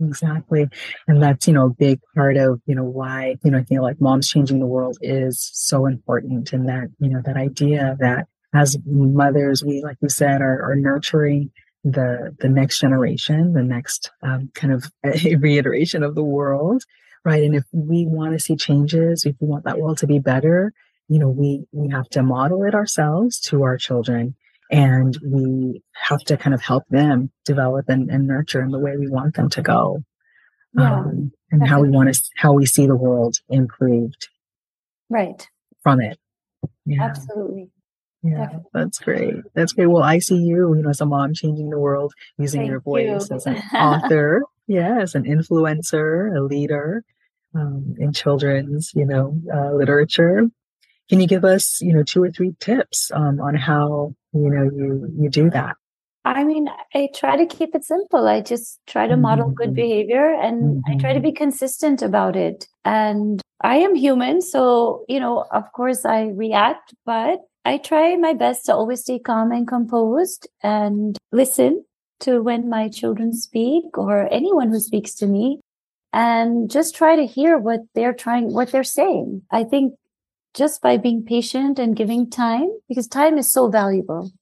Exactly. 0.00 0.68
And 1.08 1.22
that's, 1.22 1.46
you 1.46 1.54
know, 1.54 1.66
a 1.66 1.70
big 1.70 2.00
part 2.14 2.36
of, 2.36 2.60
you 2.66 2.74
know, 2.74 2.84
why, 2.84 3.36
you 3.42 3.50
know, 3.50 3.58
I 3.58 3.62
think 3.62 3.80
like 3.80 4.00
moms 4.00 4.28
changing 4.28 4.58
the 4.58 4.66
world 4.66 4.98
is 5.00 5.50
so 5.54 5.86
important. 5.86 6.52
And 6.52 6.68
that, 6.68 6.88
you 6.98 7.08
know, 7.08 7.22
that 7.24 7.36
idea 7.36 7.96
that 8.00 8.26
as 8.54 8.76
mothers, 8.84 9.64
we, 9.64 9.82
like 9.82 9.96
you 10.02 10.08
said, 10.08 10.42
are, 10.42 10.70
are 10.70 10.76
nurturing 10.76 11.50
the, 11.82 12.36
the 12.40 12.48
next 12.48 12.80
generation, 12.80 13.54
the 13.54 13.62
next 13.62 14.10
um, 14.22 14.50
kind 14.54 14.72
of 14.72 14.90
reiteration 15.40 16.02
of 16.02 16.14
the 16.14 16.24
world. 16.24 16.82
Right. 17.24 17.42
And 17.42 17.56
if 17.56 17.64
we 17.72 18.06
want 18.06 18.34
to 18.34 18.38
see 18.38 18.54
changes, 18.54 19.24
if 19.24 19.34
we 19.40 19.48
want 19.48 19.64
that 19.64 19.78
world 19.78 19.98
to 19.98 20.06
be 20.06 20.18
better, 20.18 20.72
you 21.08 21.18
know, 21.18 21.28
we, 21.28 21.64
we 21.72 21.88
have 21.90 22.08
to 22.10 22.22
model 22.22 22.64
it 22.64 22.74
ourselves 22.74 23.40
to 23.40 23.62
our 23.62 23.76
children 23.76 24.36
and 24.70 25.16
we 25.24 25.82
have 25.94 26.20
to 26.20 26.36
kind 26.36 26.54
of 26.54 26.60
help 26.60 26.84
them 26.88 27.30
develop 27.44 27.88
and, 27.88 28.10
and 28.10 28.26
nurture 28.26 28.62
in 28.62 28.70
the 28.70 28.78
way 28.78 28.96
we 28.96 29.08
want 29.08 29.34
them 29.34 29.48
to 29.48 29.62
go 29.62 30.02
yeah, 30.74 31.00
um, 31.00 31.32
and 31.50 31.60
definitely. 31.60 31.68
how 31.68 31.80
we 31.80 31.90
want 31.90 32.12
to 32.12 32.20
how 32.36 32.52
we 32.52 32.66
see 32.66 32.86
the 32.86 32.96
world 32.96 33.36
improved 33.48 34.28
right 35.08 35.48
from 35.82 36.00
it 36.00 36.18
yeah. 36.84 37.02
absolutely 37.02 37.70
yeah 38.22 38.38
definitely. 38.38 38.70
that's 38.74 38.98
great 38.98 39.34
that's 39.54 39.72
great 39.72 39.86
well 39.86 40.02
i 40.02 40.18
see 40.18 40.36
you 40.36 40.74
you 40.74 40.82
know 40.82 40.90
as 40.90 41.00
a 41.00 41.06
mom 41.06 41.32
changing 41.32 41.70
the 41.70 41.78
world 41.78 42.12
using 42.38 42.62
Thank 42.62 42.70
your 42.70 42.80
voice 42.80 43.28
you. 43.30 43.36
as 43.36 43.46
an 43.46 43.56
author 43.74 44.42
yeah 44.66 45.00
as 45.00 45.14
an 45.14 45.24
influencer 45.24 46.36
a 46.36 46.42
leader 46.42 47.04
um, 47.54 47.94
in 47.98 48.12
children's 48.12 48.92
you 48.94 49.06
know 49.06 49.38
uh, 49.54 49.72
literature 49.72 50.44
can 51.08 51.20
you 51.20 51.26
give 51.26 51.44
us, 51.44 51.80
you 51.80 51.92
know, 51.92 52.02
two 52.02 52.22
or 52.22 52.30
three 52.30 52.54
tips 52.60 53.10
um, 53.14 53.40
on 53.40 53.54
how 53.54 54.14
you 54.32 54.50
know 54.50 54.64
you 54.64 55.12
you 55.18 55.28
do 55.28 55.50
that? 55.50 55.76
I 56.26 56.42
mean, 56.42 56.68
I 56.92 57.08
try 57.14 57.36
to 57.36 57.46
keep 57.46 57.74
it 57.76 57.84
simple. 57.84 58.26
I 58.26 58.40
just 58.40 58.80
try 58.88 59.06
to 59.06 59.16
model 59.16 59.48
good 59.48 59.68
mm-hmm. 59.68 59.74
behavior 59.76 60.34
and 60.34 60.82
mm-hmm. 60.82 60.92
I 60.92 60.98
try 60.98 61.12
to 61.12 61.20
be 61.20 61.28
mm-hmm. 61.28 61.36
consistent 61.36 62.02
about 62.02 62.34
it. 62.34 62.66
And 62.84 63.40
I 63.60 63.76
am 63.76 63.94
human. 63.94 64.42
So, 64.42 65.04
you 65.08 65.20
know, 65.20 65.44
of 65.52 65.70
course 65.72 66.04
I 66.04 66.30
react, 66.34 66.94
but 67.04 67.42
I 67.64 67.78
try 67.78 68.16
my 68.16 68.34
best 68.34 68.66
to 68.66 68.74
always 68.74 69.02
stay 69.02 69.20
calm 69.20 69.52
and 69.52 69.68
composed 69.68 70.48
and 70.64 71.16
listen 71.30 71.84
to 72.20 72.42
when 72.42 72.68
my 72.68 72.88
children 72.88 73.32
speak 73.32 73.96
or 73.96 74.28
anyone 74.32 74.70
who 74.70 74.80
speaks 74.80 75.14
to 75.16 75.28
me 75.28 75.60
and 76.12 76.68
just 76.68 76.96
try 76.96 77.14
to 77.14 77.26
hear 77.26 77.56
what 77.56 77.80
they're 77.94 78.14
trying, 78.14 78.52
what 78.52 78.72
they're 78.72 78.82
saying. 78.82 79.42
I 79.52 79.62
think 79.62 79.94
just 80.56 80.80
by 80.80 80.96
being 80.96 81.22
patient 81.22 81.78
and 81.78 81.94
giving 81.94 82.28
time 82.28 82.68
because 82.88 83.06
time 83.06 83.36
is 83.38 83.52
so 83.52 83.68
valuable. 83.68 84.32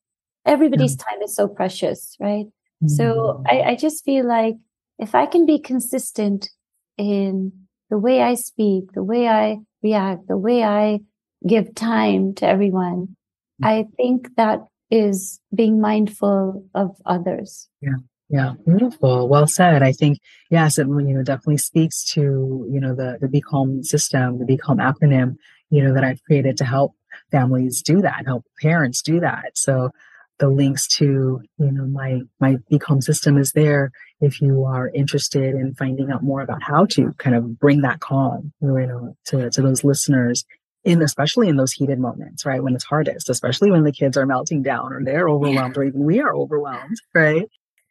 Everybody's 0.47 0.97
yeah. 0.97 1.05
time 1.11 1.23
is 1.23 1.35
so 1.35 1.49
precious, 1.49 2.17
right? 2.21 2.47
Mm-hmm. 2.47 2.89
So 2.89 3.43
I, 3.47 3.63
I 3.63 3.77
just 3.77 4.05
feel 4.05 4.27
like 4.27 4.55
if 4.99 5.15
I 5.15 5.27
can 5.27 5.45
be 5.45 5.59
consistent 5.59 6.51
in 6.97 7.53
the 7.91 7.99
way 7.99 8.23
I 8.23 8.35
speak, 8.35 8.93
the 8.93 9.03
way 9.03 9.29
I 9.29 9.59
react, 9.83 10.29
the 10.29 10.39
way 10.39 10.63
I 10.63 11.01
give 11.47 11.75
time 11.75 12.35
to 12.35 12.47
everyone, 12.47 13.17
mm-hmm. 13.63 13.65
I 13.65 13.87
think 13.97 14.29
that 14.37 14.61
is 14.91 15.41
being 15.53 15.81
mindful 15.81 16.65
of 16.75 16.97
others. 17.05 17.69
Yeah. 17.81 17.97
Yeah, 18.31 18.55
beautiful. 18.67 19.29
Well 19.29 19.47
said. 19.47 19.83
I 19.83 19.93
think 19.93 20.19
yes, 20.51 20.79
it 20.79 20.87
you 20.87 21.15
know 21.15 21.23
definitely 21.23 21.59
speaks 21.59 22.03
to 22.15 22.67
you 22.71 22.81
know 22.81 22.95
the 22.95 23.19
the 23.21 23.29
Be 23.29 23.43
Calm 23.43 23.85
system, 23.85 24.39
the 24.39 24.47
Be 24.47 24.57
Calm 24.57 24.79
acronym 24.79 25.37
you 25.75 25.83
know, 25.83 25.93
that 25.93 26.05
I've 26.05 26.23
created 26.23 26.57
to 26.59 26.65
help 26.65 26.95
families 27.33 27.83
do 27.83 28.01
that, 28.01 28.27
help 28.27 28.45
parents 28.63 29.03
do 29.03 29.19
that. 29.19 29.51
So 29.55 29.91
the 30.39 30.49
links 30.49 30.87
to, 30.99 31.43
you 31.59 31.73
know, 31.73 31.85
my, 31.87 32.21
my 32.39 32.59
Be 32.71 32.79
Calm 32.79 33.01
system 33.01 33.37
is 33.37 33.51
there 33.53 33.91
if 34.21 34.41
you 34.41 34.65
are 34.65 34.89
interested 34.91 35.57
in 35.57 35.75
finding 35.75 36.13
out 36.13 36.23
more 36.23 36.43
about 36.43 36.63
how 36.63 36.87
to 36.91 37.13
kind 37.19 37.35
of 37.35 37.59
bring 37.59 37.81
that 37.81 37.99
calm, 37.99 38.53
you 38.61 38.69
know, 38.69 39.17
to, 39.27 39.51
to 39.51 39.63
those 39.63 39.83
listeners 39.83 40.45
in, 40.85 41.03
especially 41.03 41.49
in 41.49 41.57
those 41.57 41.73
heated 41.73 41.99
moments, 41.99 42.47
right? 42.47 42.63
When 42.63 42.77
it's 42.77 42.85
hardest, 42.85 43.29
especially 43.29 43.73
when 43.73 43.83
the 43.83 43.93
kids 43.93 44.17
are 44.17 44.27
melting 44.27 44.63
down 44.63 44.93
or 44.93 45.03
they're 45.03 45.29
overwhelmed 45.29 45.77
or 45.77 45.83
even 45.83 46.05
we 46.05 46.21
are 46.21 46.37
overwhelmed, 46.37 46.99
right? 47.13 47.49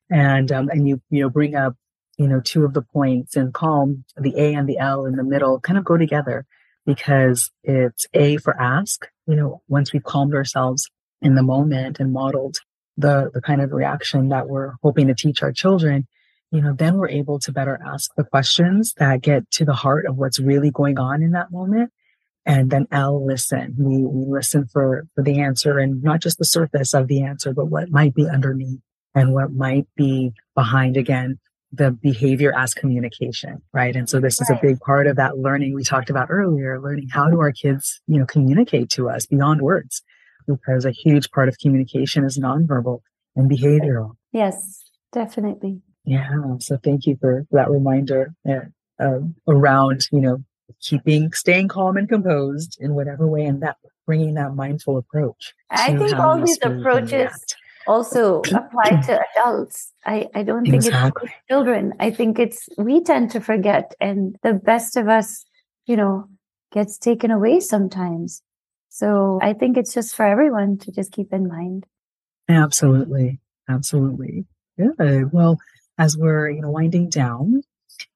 And, 0.10 0.50
um, 0.54 0.70
and 0.70 0.88
you, 0.88 1.02
you 1.10 1.24
know, 1.24 1.30
bring 1.30 1.56
up 1.56 1.76
you 2.18 2.28
know, 2.28 2.40
two 2.40 2.64
of 2.64 2.76
the 2.76 2.84
points 2.84 3.36
in 3.36 3.52
calm, 3.52 4.06
the 4.16 4.36
A 4.38 4.54
and 4.54 4.70
the 4.70 4.78
L 4.78 5.06
in 5.06 5.16
the 5.16 5.24
middle 5.24 5.60
kind 5.60 5.80
of 5.80 5.84
go 5.84 5.98
together 5.98 6.46
because 6.86 7.52
it's 7.64 8.06
A 8.14 8.38
for 8.38 8.60
ask. 8.60 9.08
You 9.28 9.36
know, 9.36 9.62
once 9.68 9.94
we've 9.94 10.04
calmed 10.04 10.34
ourselves 10.34 10.90
in 11.22 11.36
the 11.36 11.44
moment 11.44 12.00
and 12.00 12.12
modeled 12.12 12.58
the, 12.98 13.32
the 13.34 13.42
kind 13.42 13.62
of 13.62 13.72
reaction 13.72 14.30
that 14.30 14.50
we're 14.50 14.74
hoping 14.84 15.08
to 15.08 15.16
teach 15.16 15.42
our 15.42 15.52
children, 15.52 16.08
you 16.52 16.62
know, 16.62 16.74
then 16.74 16.98
we're 16.98 17.10
able 17.10 17.40
to 17.40 17.52
better 17.52 17.80
ask 17.86 18.12
the 18.16 18.24
questions 18.24 18.94
that 18.98 19.22
get 19.22 19.50
to 19.52 19.66
the 19.66 19.74
heart 19.74 20.06
of 20.06 20.18
what's 20.18 20.40
really 20.40 20.70
going 20.70 21.00
on 21.00 21.24
in 21.24 21.32
that 21.32 21.52
moment. 21.52 21.92
And 22.46 22.70
then 22.70 22.88
L, 22.92 23.26
listen. 23.26 23.74
We, 23.80 24.06
we 24.06 24.26
listen 24.32 24.68
for, 24.68 25.08
for 25.16 25.24
the 25.24 25.40
answer 25.40 25.80
and 25.80 26.04
not 26.04 26.22
just 26.22 26.38
the 26.38 26.46
surface 26.46 26.94
of 26.94 27.08
the 27.08 27.24
answer, 27.24 27.54
but 27.54 27.68
what 27.68 27.90
might 27.90 28.14
be 28.14 28.30
underneath 28.30 28.82
and 29.16 29.34
what 29.34 29.52
might 29.54 29.88
be 29.96 30.34
behind 30.54 30.98
again 30.98 31.40
the 31.76 31.90
behavior 31.90 32.54
as 32.56 32.74
communication, 32.76 33.60
right? 33.74 33.96
And 33.96 34.08
so 34.08 34.20
this 34.20 34.40
right. 34.40 34.56
is 34.56 34.58
a 34.58 34.62
big 34.62 34.80
part 34.80 35.08
of 35.08 35.16
that 35.16 35.40
learning 35.40 35.74
we 35.74 35.84
talked 35.84 36.12
about 36.12 36.28
earlier, 36.30 36.80
learning 36.80 37.10
how 37.12 37.30
do 37.30 37.40
our 37.40 37.52
kids, 37.52 38.00
you 38.06 38.20
know, 38.20 38.28
communicate 38.28 38.92
to 38.92 39.10
us 39.10 39.26
beyond 39.26 39.62
words? 39.62 40.04
Because 40.48 40.86
a 40.86 40.92
huge 40.92 41.32
part 41.32 41.50
of 41.50 41.58
communication 41.58 42.26
is 42.26 42.38
nonverbal 42.38 43.00
and 43.36 43.50
behavioral. 43.50 44.12
Yes, 44.32 44.84
definitely. 45.12 45.82
Yeah. 46.06 46.30
So 46.60 46.78
thank 46.78 47.08
you 47.08 47.18
for 47.20 47.48
that 47.52 47.72
reminder 47.72 48.34
uh, 48.46 49.20
around, 49.48 50.08
you 50.12 50.22
know, 50.22 50.44
keeping, 50.80 51.32
staying 51.32 51.70
calm 51.70 51.98
and 51.98 52.08
composed 52.08 52.78
in 52.80 52.94
whatever 52.94 53.26
way 53.26 53.46
and 53.46 53.64
that 53.64 53.78
bringing 54.06 54.34
that 54.36 54.54
mindful 54.54 54.98
approach. 54.98 55.54
I 55.70 55.98
think 55.98 56.14
all 56.14 56.40
these 56.40 56.60
approaches 56.62 57.32
also 57.88 58.42
apply 58.42 59.02
to 59.06 59.20
adults. 59.36 59.92
I, 60.06 60.28
I 60.34 60.44
don't 60.44 60.64
think 60.64 60.76
exactly. 60.76 61.30
it's 61.30 61.48
children. 61.50 61.94
I 62.00 62.12
think 62.12 62.40
it's, 62.40 62.70
we 62.78 63.04
tend 63.04 63.32
to 63.32 63.40
forget 63.40 63.94
and 64.00 64.36
the 64.44 64.54
best 64.54 64.98
of 64.98 65.08
us, 65.08 65.44
you 65.86 65.96
know, 65.96 66.26
gets 66.72 66.98
taken 66.98 67.32
away 67.32 67.60
sometimes. 67.60 68.42
So 68.90 69.40
I 69.42 69.54
think 69.54 69.78
it's 69.78 69.94
just 69.94 70.16
for 70.16 70.26
everyone 70.26 70.78
to 70.80 70.92
just 70.92 71.12
keep 71.12 71.34
in 71.34 71.48
mind. 71.48 71.86
Absolutely. 72.50 73.40
Absolutely. 73.70 74.46
Good. 74.78 75.32
Well, 75.32 75.60
as 75.98 76.18
we're, 76.18 76.50
you 76.50 76.62
know, 76.62 76.72
winding 76.72 77.10
down, 77.10 77.62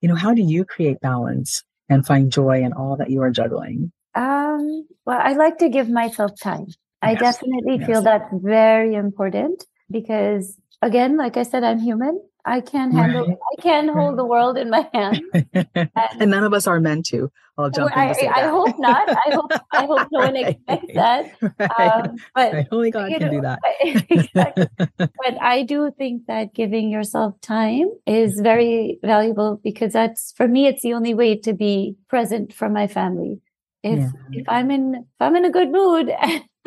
you 0.01 0.09
know, 0.09 0.15
how 0.15 0.33
do 0.33 0.41
you 0.41 0.65
create 0.65 0.99
balance 0.99 1.63
and 1.89 2.05
find 2.05 2.31
joy 2.31 2.61
in 2.61 2.73
all 2.73 2.97
that 2.97 3.09
you 3.09 3.21
are 3.21 3.31
juggling? 3.31 3.91
Um, 4.15 4.87
well, 5.05 5.19
I 5.21 5.33
like 5.33 5.59
to 5.59 5.69
give 5.69 5.89
myself 5.89 6.31
time. 6.41 6.67
I 7.01 7.11
yes. 7.11 7.19
definitely 7.19 7.77
yes. 7.79 7.87
feel 7.87 8.01
that 8.03 8.29
very 8.33 8.95
important 8.95 9.65
because 9.89 10.57
again, 10.81 11.17
like 11.17 11.37
I 11.37 11.43
said, 11.43 11.63
I'm 11.63 11.79
human. 11.79 12.21
I 12.47 12.61
can't 12.61 12.93
handle 12.93 13.27
right. 13.27 13.37
I 13.57 13.61
can't 13.61 13.87
right. 13.89 13.97
hold 13.97 14.17
the 14.17 14.23
world 14.23 14.57
in 14.57 14.69
my 14.69 14.89
hand. 14.93 15.21
And, 15.53 15.67
and, 16.19 16.31
none 16.31 16.45
of 16.45 16.53
us 16.53 16.65
are 16.65 16.79
meant 16.79 17.05
to. 17.07 17.29
I'll 17.57 17.69
jump 17.69 17.91
I, 17.95 18.11
I 18.11 18.47
hope 18.47 18.79
not. 18.79 19.09
I 19.09 19.33
hope 19.33 19.51
I 19.73 19.85
hope 19.85 20.07
no 20.11 20.19
one 20.19 20.35
expects 20.37 20.93
that. 20.93 21.33
Um, 21.77 22.15
but 22.33 22.67
only 22.71 22.91
God 22.91 23.09
can 23.09 23.21
know, 23.21 23.31
do 23.31 23.41
that. 23.41 23.59
exactly. 24.09 24.67
but 24.97 25.41
I 25.41 25.63
do 25.63 25.91
think 25.97 26.27
that 26.27 26.53
giving 26.53 26.89
yourself 26.89 27.39
time 27.41 27.89
is 28.05 28.39
very 28.39 28.99
valuable 29.03 29.59
because 29.61 29.91
that's 29.91 30.31
for 30.37 30.47
me 30.47 30.67
it's 30.67 30.83
the 30.83 30.93
only 30.93 31.13
way 31.13 31.35
to 31.39 31.53
be 31.53 31.97
present 32.07 32.53
for 32.53 32.69
my 32.69 32.87
family. 32.87 33.41
If 33.83 33.99
yeah. 33.99 34.09
if 34.31 34.47
I'm 34.47 34.71
in 34.71 34.95
if 34.95 35.19
I'm 35.19 35.35
in 35.35 35.43
a 35.43 35.51
good 35.51 35.71
mood 35.71 36.11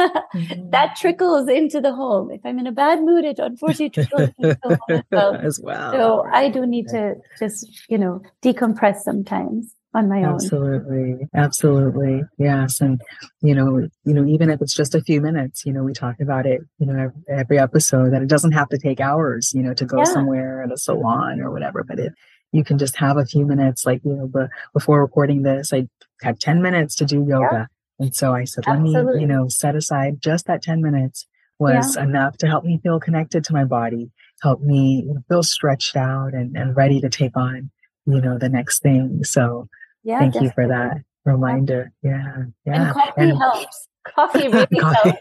mm-hmm. 0.34 0.70
that 0.70 0.96
trickles 0.96 1.48
into 1.48 1.80
the 1.80 1.92
home. 1.92 2.30
If 2.30 2.40
I'm 2.44 2.58
in 2.58 2.66
a 2.66 2.72
bad 2.72 3.02
mood, 3.02 3.24
it 3.24 3.38
unfortunately 3.38 3.90
trickles 4.04 4.30
into 4.38 4.58
the 4.62 4.78
home 4.88 4.90
as 4.90 5.04
well. 5.10 5.34
as 5.34 5.60
well. 5.60 5.92
So 5.92 6.26
I 6.32 6.48
do 6.48 6.66
need 6.66 6.88
to 6.88 7.14
just, 7.38 7.84
you 7.88 7.98
know, 7.98 8.22
decompress 8.42 9.02
sometimes 9.02 9.74
on 9.94 10.08
my 10.08 10.18
own. 10.18 10.34
Absolutely. 10.34 11.28
Absolutely. 11.34 12.22
Yes. 12.38 12.80
And, 12.80 13.00
you 13.40 13.54
know, 13.54 13.88
you 14.04 14.14
know, 14.14 14.24
even 14.24 14.50
if 14.50 14.60
it's 14.62 14.74
just 14.74 14.94
a 14.94 15.02
few 15.02 15.20
minutes, 15.20 15.66
you 15.66 15.72
know, 15.72 15.82
we 15.82 15.92
talk 15.92 16.20
about 16.20 16.46
it, 16.46 16.60
you 16.78 16.86
know, 16.86 17.10
every 17.28 17.58
episode 17.58 18.12
that 18.12 18.22
it 18.22 18.28
doesn't 18.28 18.52
have 18.52 18.68
to 18.68 18.78
take 18.78 19.00
hours, 19.00 19.52
you 19.54 19.62
know, 19.62 19.74
to 19.74 19.84
go 19.84 19.98
yeah. 19.98 20.04
somewhere 20.04 20.62
at 20.62 20.72
a 20.72 20.76
salon 20.76 21.40
or 21.40 21.50
whatever, 21.50 21.84
but 21.84 21.98
it, 21.98 22.12
you 22.52 22.64
can 22.64 22.78
just 22.78 22.96
have 22.96 23.16
a 23.16 23.24
few 23.24 23.46
minutes, 23.46 23.84
like, 23.86 24.00
you 24.04 24.14
know, 24.14 24.48
before 24.72 25.00
recording 25.00 25.42
this, 25.42 25.72
I 25.72 25.88
had 26.22 26.40
10 26.40 26.62
minutes 26.62 26.94
to 26.96 27.04
do 27.04 27.24
yoga. 27.24 27.48
Yeah 27.52 27.66
and 28.00 28.16
so 28.16 28.34
I 28.34 28.44
said, 28.44 28.64
let 28.66 28.80
me, 28.80 28.92
you 28.92 29.26
know, 29.26 29.48
set 29.48 29.76
aside 29.76 30.22
just 30.22 30.46
that 30.46 30.62
10 30.62 30.80
minutes 30.80 31.26
was 31.58 31.96
yeah. 31.96 32.04
enough 32.04 32.38
to 32.38 32.46
help 32.46 32.64
me 32.64 32.80
feel 32.82 32.98
connected 32.98 33.44
to 33.44 33.52
my 33.52 33.64
body, 33.64 34.10
help 34.42 34.62
me 34.62 35.06
feel 35.28 35.42
stretched 35.42 35.96
out 35.96 36.32
and, 36.32 36.56
and 36.56 36.74
ready 36.74 36.98
to 37.02 37.10
take 37.10 37.36
on, 37.36 37.70
you 38.06 38.22
know, 38.22 38.38
the 38.38 38.48
next 38.48 38.80
thing. 38.80 39.22
So 39.22 39.68
yeah, 40.02 40.18
thank 40.18 40.32
definitely. 40.32 40.48
you 40.48 40.52
for 40.54 40.68
that 40.68 41.02
reminder. 41.26 41.92
Yeah. 42.02 42.44
Yeah. 42.64 42.86
And 42.86 42.94
coffee 42.94 43.12
and, 43.18 43.38
helps. 43.38 43.88
Coffee 44.04 44.48
really 44.48 44.66
coffee. 44.80 45.12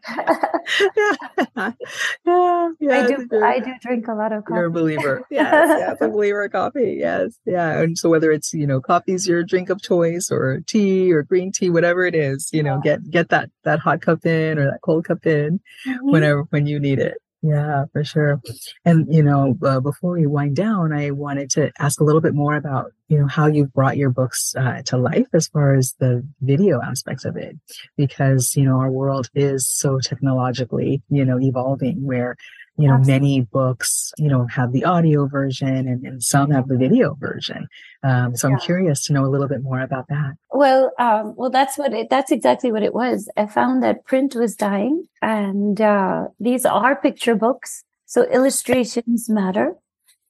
yeah, 2.79 2.91
I 2.91 3.07
do. 3.07 3.27
I 3.43 3.59
do 3.59 3.71
drink 3.81 4.07
a 4.07 4.13
lot 4.13 4.33
of 4.33 4.43
coffee. 4.43 4.57
You're 4.57 4.65
a 4.65 4.71
believer. 4.71 5.25
Yes, 5.31 5.79
yes, 5.79 5.97
a 6.01 6.09
believer 6.09 6.43
of 6.43 6.51
coffee. 6.51 6.97
Yes, 6.99 7.37
yeah. 7.45 7.79
And 7.79 7.97
so 7.97 8.09
whether 8.09 8.31
it's 8.31 8.53
you 8.53 8.67
know 8.67 8.81
coffee's 8.81 9.27
your 9.27 9.43
drink 9.43 9.69
of 9.69 9.81
choice, 9.81 10.29
or 10.29 10.61
tea, 10.67 11.11
or 11.13 11.23
green 11.23 11.51
tea, 11.51 11.69
whatever 11.69 12.05
it 12.05 12.15
is, 12.15 12.49
you 12.51 12.61
know, 12.61 12.81
yeah. 12.83 12.97
get 12.97 13.09
get 13.09 13.29
that 13.29 13.49
that 13.63 13.79
hot 13.79 14.01
cup 14.01 14.25
in 14.25 14.59
or 14.59 14.65
that 14.65 14.81
cold 14.83 15.05
cup 15.05 15.25
in, 15.25 15.61
mm-hmm. 15.87 16.11
whenever 16.11 16.43
when 16.49 16.67
you 16.67 16.79
need 16.79 16.99
it. 16.99 17.17
Yeah, 17.43 17.85
for 17.91 18.03
sure. 18.03 18.39
And, 18.85 19.11
you 19.11 19.23
know, 19.23 19.57
uh, 19.65 19.79
before 19.79 20.11
we 20.11 20.27
wind 20.27 20.55
down, 20.55 20.93
I 20.93 21.09
wanted 21.09 21.49
to 21.51 21.71
ask 21.79 21.99
a 21.99 22.03
little 22.03 22.21
bit 22.21 22.35
more 22.35 22.55
about, 22.55 22.91
you 23.07 23.17
know, 23.19 23.25
how 23.25 23.47
you've 23.47 23.73
brought 23.73 23.97
your 23.97 24.11
books 24.11 24.53
uh, 24.55 24.83
to 24.85 24.97
life 24.97 25.25
as 25.33 25.47
far 25.47 25.73
as 25.73 25.95
the 25.99 26.23
video 26.41 26.79
aspects 26.83 27.25
of 27.25 27.37
it. 27.37 27.57
Because, 27.97 28.55
you 28.55 28.63
know, 28.63 28.77
our 28.77 28.91
world 28.91 29.27
is 29.33 29.67
so 29.67 29.97
technologically, 29.99 31.01
you 31.09 31.25
know, 31.25 31.39
evolving 31.41 32.05
where 32.05 32.35
you 32.81 32.87
know, 32.87 32.95
Absolutely. 32.95 33.27
many 33.27 33.41
books, 33.41 34.11
you 34.17 34.27
know, 34.27 34.47
have 34.47 34.71
the 34.71 34.83
audio 34.83 35.27
version 35.27 35.87
and, 35.87 36.05
and 36.05 36.23
some 36.23 36.51
have 36.51 36.67
the 36.67 36.77
video 36.77 37.13
version. 37.13 37.67
Um, 38.03 38.35
so 38.35 38.49
I'm 38.49 38.59
curious 38.59 39.05
to 39.05 39.13
know 39.13 39.23
a 39.23 39.29
little 39.29 39.47
bit 39.47 39.61
more 39.61 39.81
about 39.81 40.07
that. 40.07 40.33
Well, 40.51 40.91
um, 40.97 41.35
well, 41.37 41.49
that's 41.49 41.77
what 41.77 41.93
it, 41.93 42.09
that's 42.09 42.31
exactly 42.31 42.71
what 42.71 42.83
it 42.83 42.93
was. 42.93 43.29
I 43.37 43.45
found 43.45 43.83
that 43.83 44.05
print 44.05 44.35
was 44.35 44.55
dying 44.55 45.07
and, 45.21 45.79
uh, 45.79 46.27
these 46.39 46.65
are 46.65 46.95
picture 46.95 47.35
books. 47.35 47.83
So 48.05 48.23
illustrations 48.23 49.29
matter. 49.29 49.75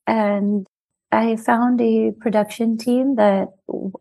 And 0.06 0.68
I 1.12 1.36
found 1.36 1.82
a 1.82 2.12
production 2.20 2.78
team 2.78 3.16
that 3.16 3.48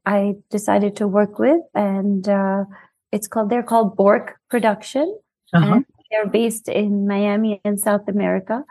I 0.04 0.34
decided 0.50 0.96
to 0.96 1.08
work 1.08 1.38
with 1.38 1.60
and, 1.74 2.28
uh, 2.28 2.64
it's 3.12 3.26
called, 3.26 3.50
they're 3.50 3.62
called 3.62 3.96
Bork 3.96 4.36
Production. 4.50 5.18
Uh-huh. 5.52 5.74
And 5.74 5.84
they're 6.10 6.26
based 6.26 6.68
in 6.68 7.06
Miami 7.06 7.60
in 7.64 7.78
South 7.78 8.08
America. 8.08 8.64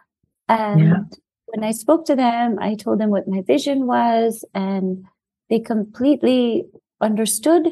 And 0.47 0.79
yeah. 0.79 0.97
when 1.45 1.63
I 1.63 1.71
spoke 1.71 2.05
to 2.05 2.15
them, 2.15 2.57
I 2.59 2.75
told 2.75 2.99
them 2.99 3.09
what 3.09 3.27
my 3.27 3.41
vision 3.41 3.87
was, 3.87 4.43
and 4.53 5.05
they 5.49 5.59
completely 5.59 6.65
understood. 7.01 7.69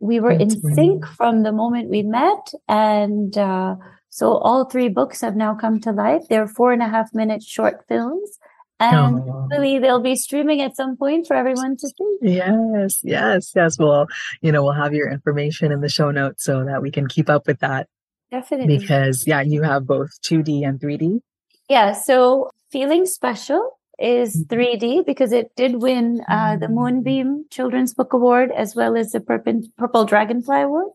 We 0.00 0.20
were 0.20 0.36
That's 0.36 0.54
in 0.54 0.74
sync 0.74 1.06
from 1.06 1.42
the 1.42 1.52
moment 1.52 1.90
we 1.90 2.02
met. 2.02 2.52
And 2.68 3.36
uh, 3.36 3.76
so 4.08 4.38
all 4.38 4.64
three 4.64 4.88
books 4.88 5.20
have 5.20 5.36
now 5.36 5.54
come 5.54 5.80
to 5.80 5.92
life. 5.92 6.22
They're 6.28 6.48
four 6.48 6.72
and 6.72 6.82
a 6.82 6.88
half 6.88 7.14
minute 7.14 7.42
short 7.42 7.84
films. 7.88 8.38
And 8.80 9.20
oh. 9.20 9.32
hopefully 9.32 9.78
they'll 9.78 10.00
be 10.00 10.16
streaming 10.16 10.62
at 10.62 10.74
some 10.74 10.96
point 10.96 11.26
for 11.26 11.36
everyone 11.36 11.76
to 11.76 11.88
see. 11.88 12.16
Yes, 12.22 13.00
yes, 13.02 13.52
yes. 13.54 13.78
Well, 13.78 14.06
you 14.40 14.50
know, 14.50 14.62
we'll 14.64 14.72
have 14.72 14.94
your 14.94 15.10
information 15.10 15.70
in 15.70 15.82
the 15.82 15.90
show 15.90 16.10
notes 16.10 16.44
so 16.44 16.64
that 16.64 16.80
we 16.80 16.90
can 16.90 17.06
keep 17.06 17.28
up 17.28 17.46
with 17.46 17.58
that 17.60 17.88
Definitely. 18.30 18.78
Because, 18.78 19.26
yeah, 19.26 19.40
you 19.40 19.62
have 19.62 19.86
both 19.86 20.10
2D 20.22 20.66
and 20.66 20.80
3D. 20.80 21.20
Yeah. 21.68 21.92
So, 21.92 22.50
Feeling 22.70 23.06
Special 23.06 23.78
is 23.98 24.44
3D 24.46 24.82
mm-hmm. 24.82 25.02
because 25.06 25.32
it 25.32 25.54
did 25.56 25.82
win 25.82 26.22
uh, 26.28 26.56
the 26.56 26.66
mm. 26.66 26.74
Moonbeam 26.74 27.44
Children's 27.50 27.92
Book 27.92 28.12
Award 28.12 28.50
as 28.50 28.74
well 28.74 28.96
as 28.96 29.12
the 29.12 29.20
Purple, 29.20 29.62
Purple 29.76 30.04
Dragonfly 30.06 30.62
Award. 30.62 30.88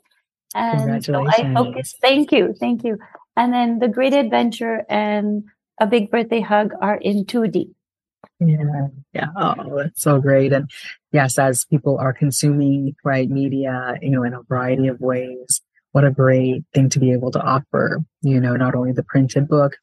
And 0.55 1.03
so 1.03 1.27
I 1.27 1.53
focus. 1.53 1.95
Thank 2.01 2.31
you. 2.31 2.55
Thank 2.57 2.83
you. 2.83 2.97
And 3.35 3.53
then 3.53 3.79
The 3.79 3.89
Great 3.89 4.13
Adventure 4.13 4.85
and 4.89 5.43
A 5.79 5.85
Big 5.85 6.09
Birthday 6.09 6.39
Hug 6.39 6.71
are 6.81 6.95
in 6.95 7.25
2D. 7.25 7.73
Yeah. 8.39 8.87
Yeah. 9.13 9.27
Oh, 9.35 9.77
that's 9.77 10.01
so 10.01 10.19
great. 10.19 10.53
And 10.53 10.69
yes, 11.11 11.37
as 11.37 11.65
people 11.65 11.97
are 11.97 12.13
consuming 12.13 12.95
right 13.03 13.29
media, 13.29 13.95
you 14.01 14.11
know, 14.11 14.23
in 14.23 14.33
a 14.33 14.41
variety 14.43 14.87
of 14.87 14.99
ways, 14.99 15.61
what 15.95 16.03
a 16.03 16.11
great 16.11 16.65
thing 16.73 16.89
to 16.89 16.99
be 16.99 17.13
able 17.13 17.31
to 17.31 17.39
offer, 17.39 18.03
you 18.21 18.37
know, 18.37 18.57
not 18.57 18.75
only 18.75 18.91
the 18.91 19.01
printed 19.01 19.47
book, 19.47 19.77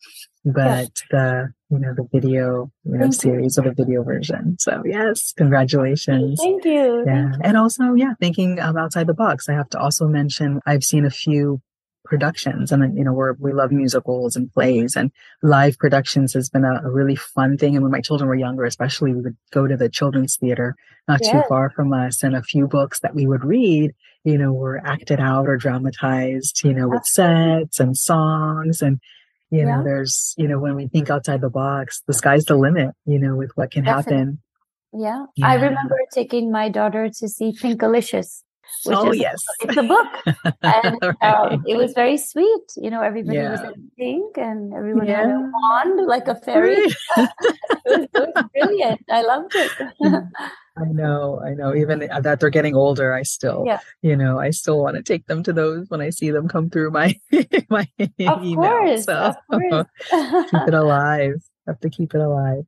but 0.45 0.91
the, 1.11 1.51
you 1.71 1.79
know, 1.79 1.95
the 1.95 2.07
video, 2.13 2.71
you 2.85 2.99
know, 2.99 3.11
series 3.11 3.57
you. 3.57 3.63
of 3.63 3.71
a 3.71 3.75
video 3.75 4.03
version. 4.03 4.57
So 4.59 4.83
yes, 4.85 5.33
congratulations. 5.33 6.39
Thank 6.39 6.67
you. 6.67 7.03
Yeah. 7.07 7.31
Thank 7.31 7.37
you. 7.37 7.41
And 7.43 7.57
also, 7.57 7.95
yeah, 7.95 8.13
thinking 8.21 8.61
um, 8.61 8.77
outside 8.77 9.07
the 9.07 9.15
box. 9.15 9.49
I 9.49 9.55
have 9.55 9.71
to 9.71 9.81
also 9.81 10.07
mention, 10.07 10.61
I've 10.67 10.85
seen 10.85 11.07
a 11.07 11.11
few 11.11 11.63
productions. 12.05 12.71
And, 12.73 12.95
you 12.95 13.05
know, 13.05 13.15
we're, 13.15 13.33
we 13.39 13.55
love 13.55 13.73
musicals 13.73 14.37
and 14.37 14.53
plays 14.53 14.97
and 14.97 15.11
live 15.43 15.79
productions 15.79 16.35
has 16.35 16.51
been 16.51 16.67
a, 16.67 16.83
a, 16.85 16.91
really 16.91 17.17
fun 17.17 17.57
thing. 17.57 17.75
And 17.75 17.83
when 17.83 17.93
my 17.93 18.03
children 18.03 18.29
were 18.29 18.35
younger, 18.35 18.65
especially, 18.65 19.15
we 19.15 19.23
would 19.23 19.37
go 19.51 19.67
to 19.67 19.79
the 19.79 19.89
children's 19.89 20.37
theater 20.37 20.77
not 21.09 21.21
yeah. 21.23 21.33
too 21.33 21.43
far 21.49 21.71
from 21.71 21.93
us 21.95 22.23
and 22.23 22.37
a 22.37 22.43
few 22.43 22.67
books 22.67 23.01
that 23.01 23.15
we 23.15 23.27
would 23.27 23.45
read, 23.45 23.95
you 24.25 24.39
know, 24.39 24.53
were 24.53 24.81
acted 24.85 25.21
out 25.21 25.49
or 25.49 25.57
dramatized, 25.57 26.63
you 26.65 26.73
know, 26.73 26.89
with 26.89 27.05
sets 27.05 27.81
and 27.81 27.97
songs 27.97 28.83
and, 28.83 29.01
you 29.51 29.59
yeah. 29.59 29.77
know, 29.77 29.85
there's, 29.85 30.35
you 30.39 30.49
know, 30.49 30.59
when 30.59 30.77
we 30.77 30.89
think 30.89 31.11
outside 31.11 31.41
the 31.41 31.51
box, 31.51 32.03
the 32.07 32.15
sky's 32.15 32.45
the 32.45 32.57
limit, 32.57 32.91
you 33.05 33.19
know, 33.19 33.37
with 33.37 33.51
what 33.57 33.71
can 33.71 33.85
Definitely. 33.85 34.13
happen. 34.13 34.43
Yeah. 34.93 35.27
yeah. 35.37 35.49
I 35.49 35.55
remember 35.55 35.97
taking 36.13 36.51
my 36.53 36.69
daughter 36.69 37.09
to 37.09 37.29
see 37.29 37.53
Pinkalicious. 37.53 38.43
Which 38.85 38.97
oh, 38.97 39.11
is, 39.11 39.19
yes. 39.19 39.43
It's 39.61 39.77
a 39.77 39.83
book. 39.83 40.09
And 40.63 40.99
right. 41.23 41.53
um, 41.53 41.65
it 41.67 41.77
was 41.77 41.93
very 41.93 42.17
sweet. 42.17 42.63
You 42.77 42.91
know, 42.91 43.03
everybody 43.03 43.37
yeah. 43.37 43.51
was 43.51 43.61
in 43.61 43.91
pink 43.99 44.39
and 44.39 44.73
everyone 44.73 45.07
yeah. 45.07 45.19
had 45.19 45.31
a 45.31 45.51
wand 45.53 46.07
like 46.07 46.27
a 46.27 46.35
fairy. 46.35 46.77
it, 46.77 46.95
was, 47.17 48.09
it 48.15 48.33
was 48.35 48.45
brilliant. 48.55 49.05
I 49.11 49.23
loved 49.23 49.53
it. 49.55 49.73
I 50.77 50.87
know, 50.87 51.41
I 51.45 51.51
know. 51.51 51.75
Even 51.75 51.99
that 51.99 52.41
they're 52.41 52.51
getting 52.51 52.75
older, 52.75 53.13
I 53.13 53.25
still, 53.25 53.65
yeah. 53.67 53.81
you 54.01 54.17
know, 54.17 54.39
I 54.39 54.51
still 54.51 54.83
want 54.83 54.97
to 54.97 55.03
take 55.03 55.27
them 55.27 55.43
to 55.43 55.53
those 55.53 55.91
when 55.91 56.01
I 56.01 56.11
see 56.11 56.31
them 56.31 56.49
come 56.49 56.71
through 56.71 56.91
my 56.91 57.15
my 57.69 57.87
of 58.01 58.11
email. 58.19 58.55
Course, 58.55 59.05
so 59.05 59.15
of 59.15 59.37
course. 59.51 59.87
keep 60.51 60.69
it 60.69 60.75
alive. 60.75 61.43
Have 61.67 61.81
to 61.81 61.91
keep 61.91 62.15
it 62.15 62.21
alive. 62.21 62.65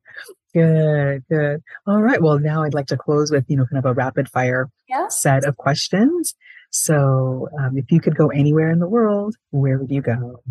Good, 0.53 1.23
good. 1.29 1.63
All 1.87 2.01
right. 2.01 2.21
Well, 2.21 2.39
now 2.39 2.63
I'd 2.63 2.75
like 2.75 2.87
to 2.87 2.97
close 2.97 3.31
with 3.31 3.45
you 3.47 3.57
know 3.57 3.65
kind 3.65 3.79
of 3.79 3.85
a 3.85 3.93
rapid 3.93 4.29
fire 4.29 4.69
yeah. 4.87 5.07
set 5.07 5.43
of 5.43 5.57
questions. 5.57 6.35
So, 6.69 7.47
um, 7.59 7.77
if 7.77 7.91
you 7.91 7.99
could 7.99 8.15
go 8.15 8.27
anywhere 8.27 8.69
in 8.69 8.79
the 8.79 8.87
world, 8.87 9.35
where 9.51 9.79
would 9.79 9.89
you 9.89 10.01
go? 10.01 10.43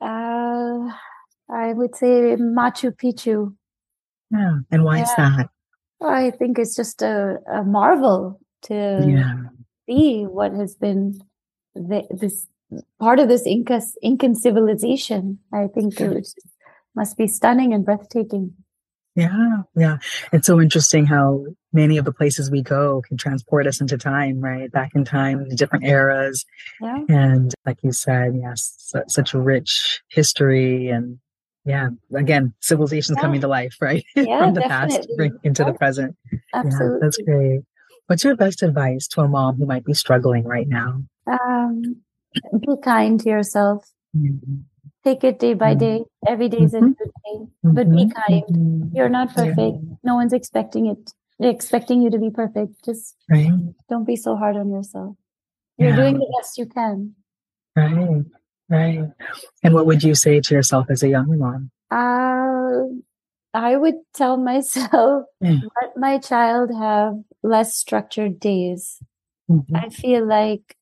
Uh, 0.00 0.92
I 1.50 1.72
would 1.72 1.96
say 1.96 2.36
Machu 2.36 2.92
Picchu. 2.92 3.54
Yeah, 4.30 4.58
and 4.70 4.84
why 4.84 4.98
yeah. 4.98 5.02
is 5.04 5.10
that? 5.16 5.50
I 6.02 6.30
think 6.30 6.58
it's 6.58 6.76
just 6.76 7.02
a, 7.02 7.38
a 7.52 7.64
marvel 7.64 8.40
to 8.62 8.74
yeah. 8.74 9.34
see 9.88 10.22
what 10.24 10.52
has 10.52 10.74
been 10.74 11.20
the, 11.74 12.06
this 12.10 12.46
part 13.00 13.18
of 13.18 13.28
this 13.28 13.46
Inca 13.46 13.80
Incan 14.02 14.34
civilization. 14.34 15.38
I 15.52 15.66
think 15.74 16.00
it 16.00 16.10
was, 16.10 16.34
must 16.94 17.16
be 17.16 17.26
stunning 17.26 17.72
and 17.72 17.84
breathtaking. 17.84 18.54
Yeah, 19.14 19.62
yeah. 19.74 19.96
It's 20.32 20.46
so 20.46 20.60
interesting 20.60 21.04
how 21.04 21.44
many 21.72 21.96
of 21.96 22.04
the 22.04 22.12
places 22.12 22.52
we 22.52 22.62
go 22.62 23.02
can 23.02 23.16
transport 23.16 23.66
us 23.66 23.80
into 23.80 23.98
time, 23.98 24.40
right? 24.40 24.70
Back 24.70 24.92
in 24.94 25.04
time, 25.04 25.48
different 25.56 25.84
eras. 25.84 26.44
Yeah. 26.80 27.02
And 27.08 27.52
like 27.66 27.78
you 27.82 27.90
said, 27.90 28.34
yes, 28.40 28.92
such 29.08 29.34
a 29.34 29.40
rich 29.40 30.00
history 30.08 30.86
and 30.86 31.18
yeah 31.68 31.90
again 32.16 32.52
civilizations 32.60 33.16
yeah. 33.16 33.22
coming 33.22 33.40
to 33.40 33.46
life 33.46 33.76
right 33.80 34.04
yeah, 34.16 34.40
from 34.40 34.54
the 34.54 34.60
definitely. 34.60 34.96
past 34.96 35.08
bring 35.16 35.38
into 35.44 35.62
yeah. 35.62 35.70
the 35.70 35.78
present 35.78 36.16
Absolutely. 36.54 36.86
yeah 36.86 36.98
that's 37.00 37.18
great 37.18 37.60
what's 38.06 38.24
your 38.24 38.36
best 38.36 38.62
advice 38.62 39.06
to 39.06 39.20
a 39.20 39.28
mom 39.28 39.56
who 39.56 39.66
might 39.66 39.84
be 39.84 39.94
struggling 39.94 40.44
right 40.44 40.68
now 40.68 41.02
um, 41.26 41.96
be 42.60 42.74
kind 42.82 43.20
to 43.20 43.28
yourself 43.28 43.92
mm-hmm. 44.16 44.56
take 45.04 45.22
it 45.22 45.38
day 45.38 45.52
by 45.54 45.74
day 45.74 46.02
every 46.26 46.48
day 46.48 46.58
is 46.58 46.72
mm-hmm. 46.72 46.86
a 46.86 46.88
good 46.88 47.12
day 47.26 47.52
but 47.62 47.86
mm-hmm. 47.86 48.08
be 48.08 48.14
kind 48.14 48.44
mm-hmm. 48.50 48.96
you're 48.96 49.10
not 49.10 49.34
perfect 49.34 49.76
no 50.02 50.14
one's 50.14 50.32
expecting 50.32 50.86
it 50.86 51.12
expecting 51.40 52.02
you 52.02 52.10
to 52.10 52.18
be 52.18 52.30
perfect 52.30 52.84
just 52.84 53.14
right. 53.30 53.52
don't 53.88 54.06
be 54.06 54.16
so 54.16 54.34
hard 54.36 54.56
on 54.56 54.70
yourself 54.70 55.14
you're 55.76 55.94
doing 55.94 56.14
the 56.14 56.34
best 56.40 56.58
you 56.58 56.66
can 56.66 57.14
right 57.76 58.24
Right. 58.68 59.00
And 59.62 59.74
what 59.74 59.86
would 59.86 60.02
you 60.02 60.14
say 60.14 60.40
to 60.40 60.54
yourself 60.54 60.86
as 60.90 61.02
a 61.02 61.08
young 61.08 61.38
mom? 61.38 61.70
Uh, 61.90 62.84
I 63.54 63.76
would 63.76 63.96
tell 64.14 64.36
myself, 64.36 65.24
mm. 65.42 65.62
let 65.82 65.96
my 65.96 66.18
child 66.18 66.70
have 66.78 67.14
less 67.42 67.74
structured 67.74 68.38
days. 68.38 69.00
Mm-hmm. 69.50 69.76
I 69.76 69.88
feel 69.88 70.26
like 70.26 70.76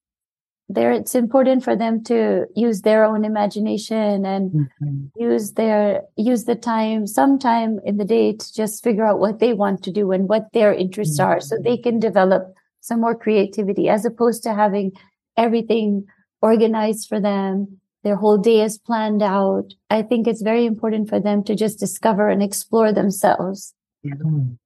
there 0.68 0.91
it's 0.91 1.14
important 1.14 1.62
for 1.62 1.76
them 1.76 2.03
to 2.03 2.47
use 2.57 2.82
their 2.82 3.05
own 3.05 3.24
imagination 3.24 4.26
and 4.26 4.51
mm-hmm. 4.51 5.05
use 5.16 5.53
their 5.53 6.03
use 6.16 6.45
the 6.45 6.57
time 6.57 7.07
sometime 7.07 7.78
in 7.84 7.99
the 7.99 8.05
day 8.05 8.32
to 8.32 8.53
just 8.53 8.82
figure 8.82 9.07
out 9.07 9.20
what 9.20 9.39
they 9.39 9.53
want 9.53 9.84
to 9.84 9.93
do 9.93 10.11
and 10.11 10.28
what 10.28 10.53
their 10.53 10.74
interests 10.74 11.20
mm-hmm. 11.20 11.30
are 11.30 11.41
so 11.41 11.57
they 11.57 11.76
can 11.76 12.01
develop 12.01 12.53
some 12.80 13.01
more 13.01 13.14
creativity 13.14 13.89
as 13.89 14.05
opposed 14.05 14.43
to 14.43 14.55
having 14.55 14.91
everything 15.37 16.05
organized 16.47 17.09
for 17.09 17.21
them. 17.21 17.81
Their 18.05 18.17
whole 18.17 18.39
day 18.39 18.63
is 18.63 18.79
planned 18.79 19.23
out. 19.23 19.75
I 19.91 20.03
think 20.03 20.29
it's 20.29 20.43
very 20.43 20.65
important 20.65 21.09
for 21.09 21.19
them 21.19 21.43
to 21.45 21.57
just 21.57 21.81
discover 21.81 22.29
and 22.29 22.43
explore 22.43 22.93
themselves. 22.93 23.75
Yeah, 24.05 24.15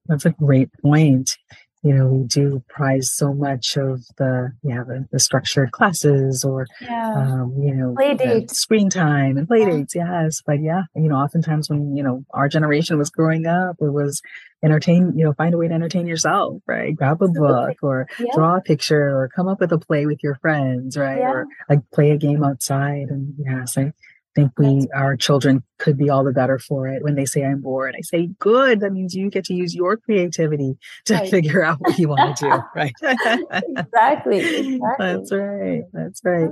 that's 0.06 0.26
a 0.26 0.30
great 0.30 0.68
point. 0.82 1.38
You 1.82 1.94
know, 1.94 2.06
we 2.08 2.26
do 2.26 2.62
prize 2.68 3.10
so 3.12 3.32
much 3.32 3.76
of 3.76 4.02
the 4.18 4.52
yeah 4.62 4.84
the, 4.86 5.06
the 5.10 5.18
structured 5.18 5.72
classes 5.72 6.44
or 6.44 6.66
yeah. 6.80 7.14
um, 7.16 7.54
you 7.58 7.74
know 7.74 7.94
play 7.96 8.14
dates, 8.14 8.58
screen 8.58 8.90
time 8.90 9.38
and 9.38 9.48
play 9.48 9.64
dates. 9.64 9.94
Yes, 9.94 10.42
but 10.44 10.62
yeah, 10.62 10.82
you 10.94 11.08
know, 11.08 11.16
oftentimes 11.16 11.70
when 11.70 11.96
you 11.96 12.02
know 12.02 12.24
our 12.34 12.48
generation 12.48 12.98
was 12.98 13.10
growing 13.10 13.46
up, 13.46 13.76
it 13.80 13.92
was 13.92 14.20
entertain, 14.62 15.12
you 15.16 15.24
know, 15.24 15.32
find 15.32 15.54
a 15.54 15.58
way 15.58 15.68
to 15.68 15.74
entertain 15.74 16.06
yourself, 16.06 16.62
right? 16.66 16.94
Grab 16.94 17.22
a 17.22 17.28
book 17.28 17.76
or 17.82 18.06
yeah. 18.18 18.26
draw 18.34 18.56
a 18.56 18.60
picture 18.60 19.18
or 19.18 19.30
come 19.34 19.48
up 19.48 19.60
with 19.60 19.72
a 19.72 19.78
play 19.78 20.06
with 20.06 20.22
your 20.22 20.34
friends, 20.36 20.96
right? 20.96 21.18
Yeah. 21.18 21.30
Or 21.30 21.46
like 21.68 21.80
play 21.92 22.10
a 22.10 22.18
game 22.18 22.44
outside. 22.44 23.06
And 23.08 23.34
yes, 23.38 23.78
I 23.78 23.92
think 24.34 24.52
we, 24.58 24.86
our 24.94 25.16
children 25.16 25.62
could 25.78 25.96
be 25.96 26.08
all 26.08 26.24
the 26.24 26.32
better 26.32 26.58
for 26.58 26.86
it. 26.86 27.02
When 27.02 27.14
they 27.14 27.24
say 27.24 27.44
I'm 27.44 27.60
bored, 27.60 27.94
I 27.96 28.02
say, 28.02 28.30
good. 28.38 28.80
That 28.80 28.92
means 28.92 29.14
you 29.14 29.30
get 29.30 29.44
to 29.46 29.54
use 29.54 29.74
your 29.74 29.96
creativity 29.96 30.76
to 31.06 31.14
right. 31.14 31.30
figure 31.30 31.62
out 31.62 31.80
what 31.80 31.98
you 31.98 32.08
want 32.08 32.36
to 32.36 32.44
do, 32.44 32.62
right? 32.74 32.92
exactly, 33.02 34.38
exactly. 34.74 34.78
That's 34.98 35.32
right. 35.32 35.82
That's 35.92 36.20
right. 36.24 36.50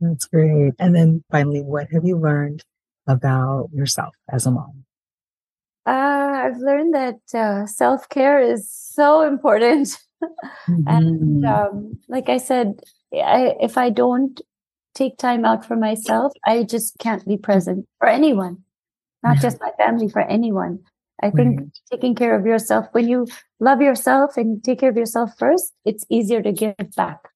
That's 0.00 0.26
great. 0.26 0.74
And 0.78 0.94
then 0.94 1.24
finally, 1.30 1.62
what 1.62 1.88
have 1.92 2.04
you 2.04 2.18
learned 2.18 2.64
about 3.06 3.68
yourself 3.72 4.14
as 4.30 4.46
a 4.46 4.50
mom? 4.50 4.84
Uh, 5.86 6.46
I've 6.46 6.58
learned 6.58 6.94
that 6.94 7.20
uh, 7.34 7.66
self 7.66 8.08
care 8.08 8.40
is 8.40 8.68
so 8.70 9.22
important. 9.22 9.96
mm-hmm. 10.22 10.82
And 10.86 11.46
um, 11.46 11.98
like 12.08 12.28
I 12.28 12.38
said, 12.38 12.80
I, 13.14 13.54
if 13.60 13.78
I 13.78 13.90
don't 13.90 14.40
take 14.96 15.18
time 15.18 15.44
out 15.44 15.64
for 15.64 15.76
myself, 15.76 16.32
I 16.44 16.64
just 16.64 16.98
can't 16.98 17.24
be 17.26 17.36
present 17.36 17.86
for 17.98 18.08
anyone, 18.08 18.64
not 19.22 19.38
just 19.38 19.60
my 19.60 19.70
family, 19.76 20.08
for 20.08 20.22
anyone. 20.22 20.80
I 21.22 21.30
think 21.30 21.60
right. 21.60 21.68
taking 21.90 22.14
care 22.14 22.38
of 22.38 22.44
yourself, 22.44 22.86
when 22.92 23.08
you 23.08 23.26
love 23.60 23.80
yourself 23.80 24.36
and 24.36 24.62
take 24.62 24.80
care 24.80 24.90
of 24.90 24.96
yourself 24.96 25.30
first, 25.38 25.72
it's 25.84 26.04
easier 26.10 26.42
to 26.42 26.52
give 26.52 26.74
back. 26.96 27.28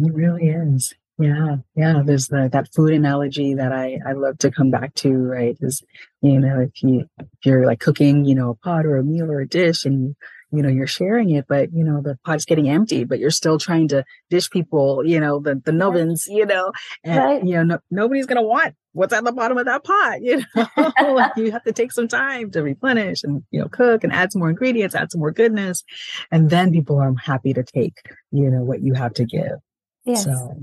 It 0.00 0.12
really 0.12 0.48
is. 0.48 0.94
Yeah, 1.18 1.58
yeah. 1.76 2.02
There's 2.04 2.26
the 2.26 2.48
that 2.52 2.74
food 2.74 2.92
analogy 2.92 3.54
that 3.54 3.72
I 3.72 4.00
I 4.04 4.12
love 4.12 4.38
to 4.38 4.50
come 4.50 4.72
back 4.72 4.94
to. 4.94 5.12
Right, 5.12 5.56
is 5.60 5.80
you 6.22 6.40
know 6.40 6.58
if 6.58 6.82
you 6.82 7.08
if 7.20 7.26
you're 7.44 7.66
like 7.66 7.78
cooking, 7.78 8.24
you 8.24 8.34
know, 8.34 8.50
a 8.50 8.54
pot 8.56 8.84
or 8.84 8.96
a 8.96 9.04
meal 9.04 9.30
or 9.30 9.40
a 9.40 9.46
dish, 9.46 9.84
and 9.84 10.02
you 10.02 10.16
you 10.54 10.62
know 10.62 10.68
you're 10.68 10.86
sharing 10.86 11.30
it, 11.30 11.46
but 11.48 11.72
you 11.72 11.84
know 11.84 12.00
the 12.00 12.18
pot's 12.24 12.44
getting 12.44 12.68
empty, 12.68 13.04
but 13.04 13.18
you're 13.18 13.30
still 13.30 13.58
trying 13.58 13.88
to 13.88 14.04
dish 14.30 14.50
people, 14.50 15.04
you 15.04 15.20
know, 15.20 15.40
the 15.40 15.60
the 15.64 15.72
nubbins, 15.72 16.26
you 16.26 16.46
know, 16.46 16.72
and 17.02 17.16
right. 17.18 17.44
you 17.44 17.54
know 17.54 17.62
no, 17.62 17.78
nobody's 17.90 18.26
gonna 18.26 18.42
want 18.42 18.74
what's 18.92 19.12
at 19.12 19.24
the 19.24 19.32
bottom 19.32 19.58
of 19.58 19.66
that 19.66 19.84
pot, 19.84 20.22
you 20.22 20.42
know. 20.54 20.66
like 21.14 21.32
you 21.36 21.50
have 21.50 21.64
to 21.64 21.72
take 21.72 21.92
some 21.92 22.08
time 22.08 22.50
to 22.52 22.62
replenish 22.62 23.24
and 23.24 23.42
you 23.50 23.60
know 23.60 23.68
cook 23.68 24.04
and 24.04 24.12
add 24.12 24.32
some 24.32 24.40
more 24.40 24.50
ingredients, 24.50 24.94
add 24.94 25.10
some 25.10 25.20
more 25.20 25.32
goodness, 25.32 25.84
and 26.30 26.50
then 26.50 26.72
people 26.72 26.98
are 26.98 27.14
happy 27.14 27.52
to 27.52 27.62
take 27.62 28.00
you 28.30 28.50
know 28.50 28.62
what 28.62 28.82
you 28.82 28.94
have 28.94 29.14
to 29.14 29.24
give. 29.24 29.58
Yes. 30.04 30.24
So 30.24 30.56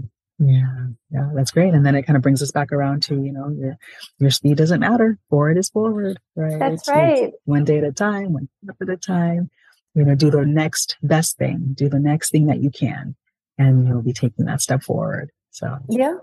yeah, 0.43 0.87
yeah, 1.11 1.29
that's 1.35 1.51
great. 1.51 1.73
And 1.73 1.85
then 1.85 1.93
it 1.93 2.03
kind 2.03 2.17
of 2.17 2.23
brings 2.23 2.41
us 2.41 2.51
back 2.51 2.71
around 2.71 3.03
to, 3.03 3.15
you 3.15 3.31
know, 3.31 3.49
your 3.49 3.77
your 4.17 4.31
speed 4.31 4.57
doesn't 4.57 4.79
matter. 4.79 5.19
Forward 5.29 5.57
is 5.57 5.69
forward, 5.69 6.17
right? 6.35 6.57
That's 6.57 6.89
right. 6.89 7.31
one 7.45 7.63
day 7.63 7.77
at 7.77 7.83
a 7.83 7.91
time, 7.91 8.33
one 8.33 8.49
step 8.63 8.75
at 8.81 8.89
a 8.89 8.97
time. 8.97 9.51
You 9.93 10.05
know, 10.05 10.15
do 10.15 10.31
the 10.31 10.45
next 10.45 10.97
best 11.03 11.37
thing, 11.37 11.73
do 11.73 11.89
the 11.89 11.99
next 11.99 12.31
thing 12.31 12.47
that 12.47 12.61
you 12.61 12.69
can, 12.69 13.15
and 13.57 13.87
you'll 13.87 14.01
be 14.01 14.13
taking 14.13 14.45
that 14.45 14.61
step 14.61 14.83
forward. 14.83 15.31
So 15.51 15.77
yeah, 15.89 16.15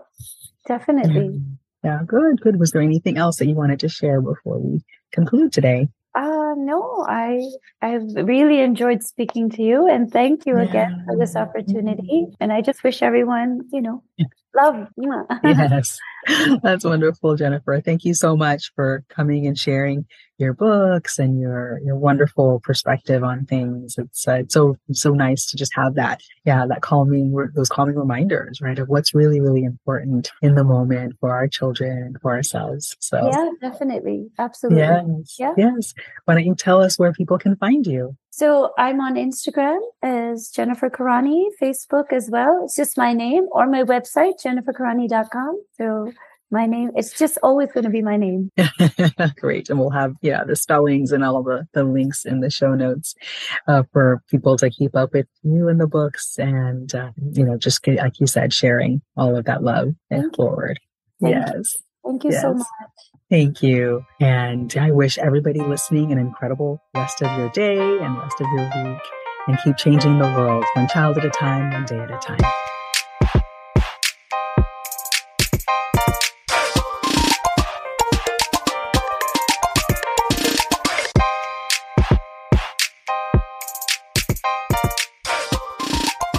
definitely. 0.66 1.40
Yeah, 1.84 1.98
yeah 1.98 2.00
good, 2.06 2.40
good. 2.40 2.58
Was 2.58 2.70
there 2.70 2.82
anything 2.82 3.18
else 3.18 3.36
that 3.36 3.46
you 3.46 3.54
wanted 3.54 3.80
to 3.80 3.88
share 3.88 4.20
before 4.20 4.58
we 4.58 4.82
conclude 5.12 5.52
today? 5.52 5.88
Uh, 6.14 6.54
no, 6.56 7.04
I 7.06 7.40
I've 7.82 8.14
really 8.14 8.60
enjoyed 8.60 9.02
speaking 9.02 9.50
to 9.50 9.62
you, 9.62 9.86
and 9.86 10.10
thank 10.10 10.46
you 10.46 10.56
yeah. 10.56 10.64
again 10.64 11.04
for 11.06 11.16
this 11.16 11.36
opportunity. 11.36 12.26
And 12.40 12.52
I 12.52 12.62
just 12.62 12.82
wish 12.82 13.02
everyone, 13.02 13.68
you 13.72 13.82
know, 13.82 14.02
Love. 14.57 14.88
yes. 15.44 15.99
That's 16.62 16.84
wonderful, 16.84 17.36
Jennifer. 17.36 17.80
Thank 17.80 18.05
you 18.05 18.14
so 18.14 18.36
much 18.36 18.72
for 18.74 19.05
coming 19.09 19.46
and 19.46 19.59
sharing 19.59 20.07
your 20.38 20.53
books 20.53 21.18
and 21.18 21.40
your 21.40 21.80
your 21.84 21.96
wonderful 21.96 22.61
perspective 22.61 23.24
on 23.24 23.44
things. 23.44 23.96
It's, 23.99 24.26
uh, 24.26 24.34
it's 24.34 24.55
so 24.55 24.76
so 24.92 25.12
nice 25.12 25.46
to 25.46 25.57
just 25.57 25.72
have 25.74 25.94
that, 25.94 26.20
yeah, 26.44 26.66
that 26.66 26.80
calming 26.80 27.34
those 27.55 27.68
calming 27.68 27.96
reminders, 27.96 28.61
right, 28.61 28.78
of 28.78 28.88
what's 28.88 29.14
really 29.14 29.40
really 29.40 29.64
important 29.64 30.30
in 30.42 30.55
the 30.55 30.64
moment 30.64 31.16
for 31.20 31.34
our 31.34 31.49
children, 31.49 32.16
for 32.22 32.32
ourselves. 32.32 32.96
So 33.01 33.30
yeah, 33.30 33.51
definitely, 33.61 34.28
absolutely, 34.38 34.80
yes, 34.80 35.36
yeah. 35.38 35.55
yes. 35.57 35.94
Why 36.24 36.34
don't 36.34 36.46
you 36.46 36.55
tell 36.55 36.82
us 36.82 36.99
where 36.99 37.12
people 37.12 37.38
can 37.38 37.57
find 37.57 37.86
you? 37.86 38.16
So 38.39 38.70
I'm 38.78 39.01
on 39.01 39.16
Instagram 39.16 39.80
as 40.01 40.49
Jennifer 40.51 40.89
Kurani, 40.89 41.47
Facebook 41.61 42.12
as 42.12 42.30
well. 42.30 42.62
It's 42.62 42.76
just 42.76 42.97
my 42.97 43.12
name 43.12 43.49
or 43.51 43.66
my 43.66 43.82
website, 43.82 44.34
jenniferkurani.com. 44.41 45.61
So 45.76 46.12
my 46.49 46.64
name, 46.66 46.93
it's 46.95 47.18
just 47.18 47.36
always 47.43 47.72
going 47.72 47.82
to 47.82 47.91
be 47.91 48.01
my 48.01 48.16
name. 48.16 48.53
Great. 49.41 49.68
And 49.68 49.80
we'll 49.80 49.91
have, 49.91 50.14
yeah, 50.22 50.45
the 50.45 50.55
spellings 50.55 51.11
and 51.11 51.24
all 51.24 51.43
the, 51.43 51.66
the 51.72 51.82
links 51.82 52.24
in 52.24 52.39
the 52.39 52.49
show 52.49 52.76
notes 52.76 53.16
uh, 53.66 53.82
for 53.93 54.22
people 54.30 54.57
to 54.59 54.70
keep 54.70 54.95
up 54.95 55.12
with 55.12 55.26
you 55.43 55.66
in 55.66 55.78
the 55.78 55.89
books 55.89 56.39
and, 56.39 56.95
uh, 56.95 57.11
you 57.32 57.43
know, 57.45 57.59
just 57.59 57.84
like 57.89 58.20
you 58.20 58.28
said, 58.28 58.53
sharing 58.53 59.03
all 59.16 59.36
of 59.36 59.47
that 59.47 59.64
love 59.64 59.95
and 60.12 60.32
forward. 60.36 60.78
Thank 61.20 61.34
yes. 61.34 61.74
You. 61.74 61.88
Thank 62.09 62.24
you 62.24 62.30
yes. 62.30 62.40
so 62.40 62.54
much. 62.54 62.66
Thank 63.28 63.62
you. 63.62 64.06
And 64.18 64.74
I 64.80 64.92
wish 64.92 65.18
everybody 65.18 65.61
listening 65.61 66.11
an 66.11 66.16
incredible 66.16 66.80
rest 66.94 67.20
of 67.20 67.38
your 67.38 67.50
day 67.50 67.76
and 67.76 68.16
rest 68.16 68.40
of 68.40 68.46
your 68.56 68.64
week 68.64 69.02
and 69.46 69.59
keep 69.62 69.76
changing 69.76 70.18
the 70.18 70.24
world 70.24 70.64
one 70.72 70.88
child 70.88 71.18
at 71.18 71.26
a 71.26 71.28
time, 71.28 71.70
one 71.70 71.84
day 71.84 71.98
at 71.98 72.11
a 72.11 72.16
time. 72.16 72.38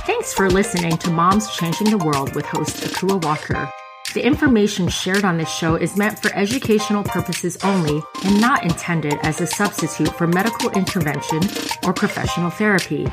Thanks 0.08 0.34
for 0.34 0.50
listening 0.50 0.98
to 0.98 1.12
Moms 1.12 1.48
Changing 1.56 1.92
the 1.92 2.04
World 2.04 2.34
with 2.34 2.48
host 2.48 2.78
Ekua 2.78 3.24
Walker. 3.24 3.72
The 4.16 4.26
information 4.26 4.88
shared 4.88 5.24
on 5.24 5.38
this 5.38 5.54
show 5.54 5.76
is 5.76 5.96
meant 5.96 6.18
for 6.18 6.36
educational 6.36 7.04
purposes 7.04 7.60
only 7.64 8.02
and 8.26 8.42
not 8.42 8.64
intended 8.64 9.20
as 9.22 9.40
a 9.40 9.46
substitute 9.46 10.10
for 10.18 10.26
medical 10.26 10.72
intervention 10.72 11.44
or 11.84 11.94
professional 11.94 12.50
therapy. 12.50 13.08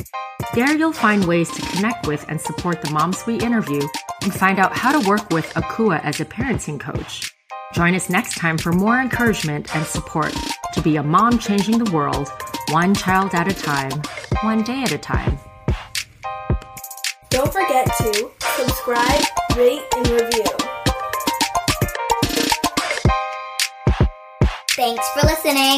There 0.54 0.78
you'll 0.78 0.94
find 0.94 1.26
ways 1.26 1.50
to 1.50 1.76
connect 1.76 2.06
with 2.06 2.24
and 2.30 2.40
support 2.40 2.84
the 2.84 2.92
moms 2.92 3.26
we 3.26 3.40
interview 3.40 3.82
and 4.22 4.32
find 4.32 4.60
out 4.60 4.78
how 4.78 5.00
to 5.00 5.10
work 5.10 5.32
with 5.32 5.52
Ekua 5.56 6.04
as 6.04 6.20
a 6.20 6.26
parenting 6.26 6.80
coach. 6.80 7.34
Join 7.78 7.94
us 7.94 8.10
next 8.10 8.40
time 8.40 8.58
for 8.58 8.72
more 8.74 9.00
encouragement 9.00 9.76
and 9.76 9.86
support 9.86 10.34
to 10.74 10.82
be 10.82 10.96
a 10.96 11.04
mom 11.04 11.38
changing 11.38 11.78
the 11.78 11.92
world, 11.92 12.28
one 12.70 12.96
child 12.96 13.36
at 13.36 13.48
a 13.48 13.54
time, 13.54 13.92
one 14.42 14.64
day 14.64 14.82
at 14.82 14.92
a 14.92 14.98
time. 14.98 15.38
Don't 17.30 17.54
forget 17.54 17.86
to 17.86 18.32
subscribe, 18.56 19.24
rate, 19.56 19.84
and 19.96 20.08
review. 20.08 20.44
Thanks 24.72 25.08
for 25.10 25.28
listening. 25.28 25.78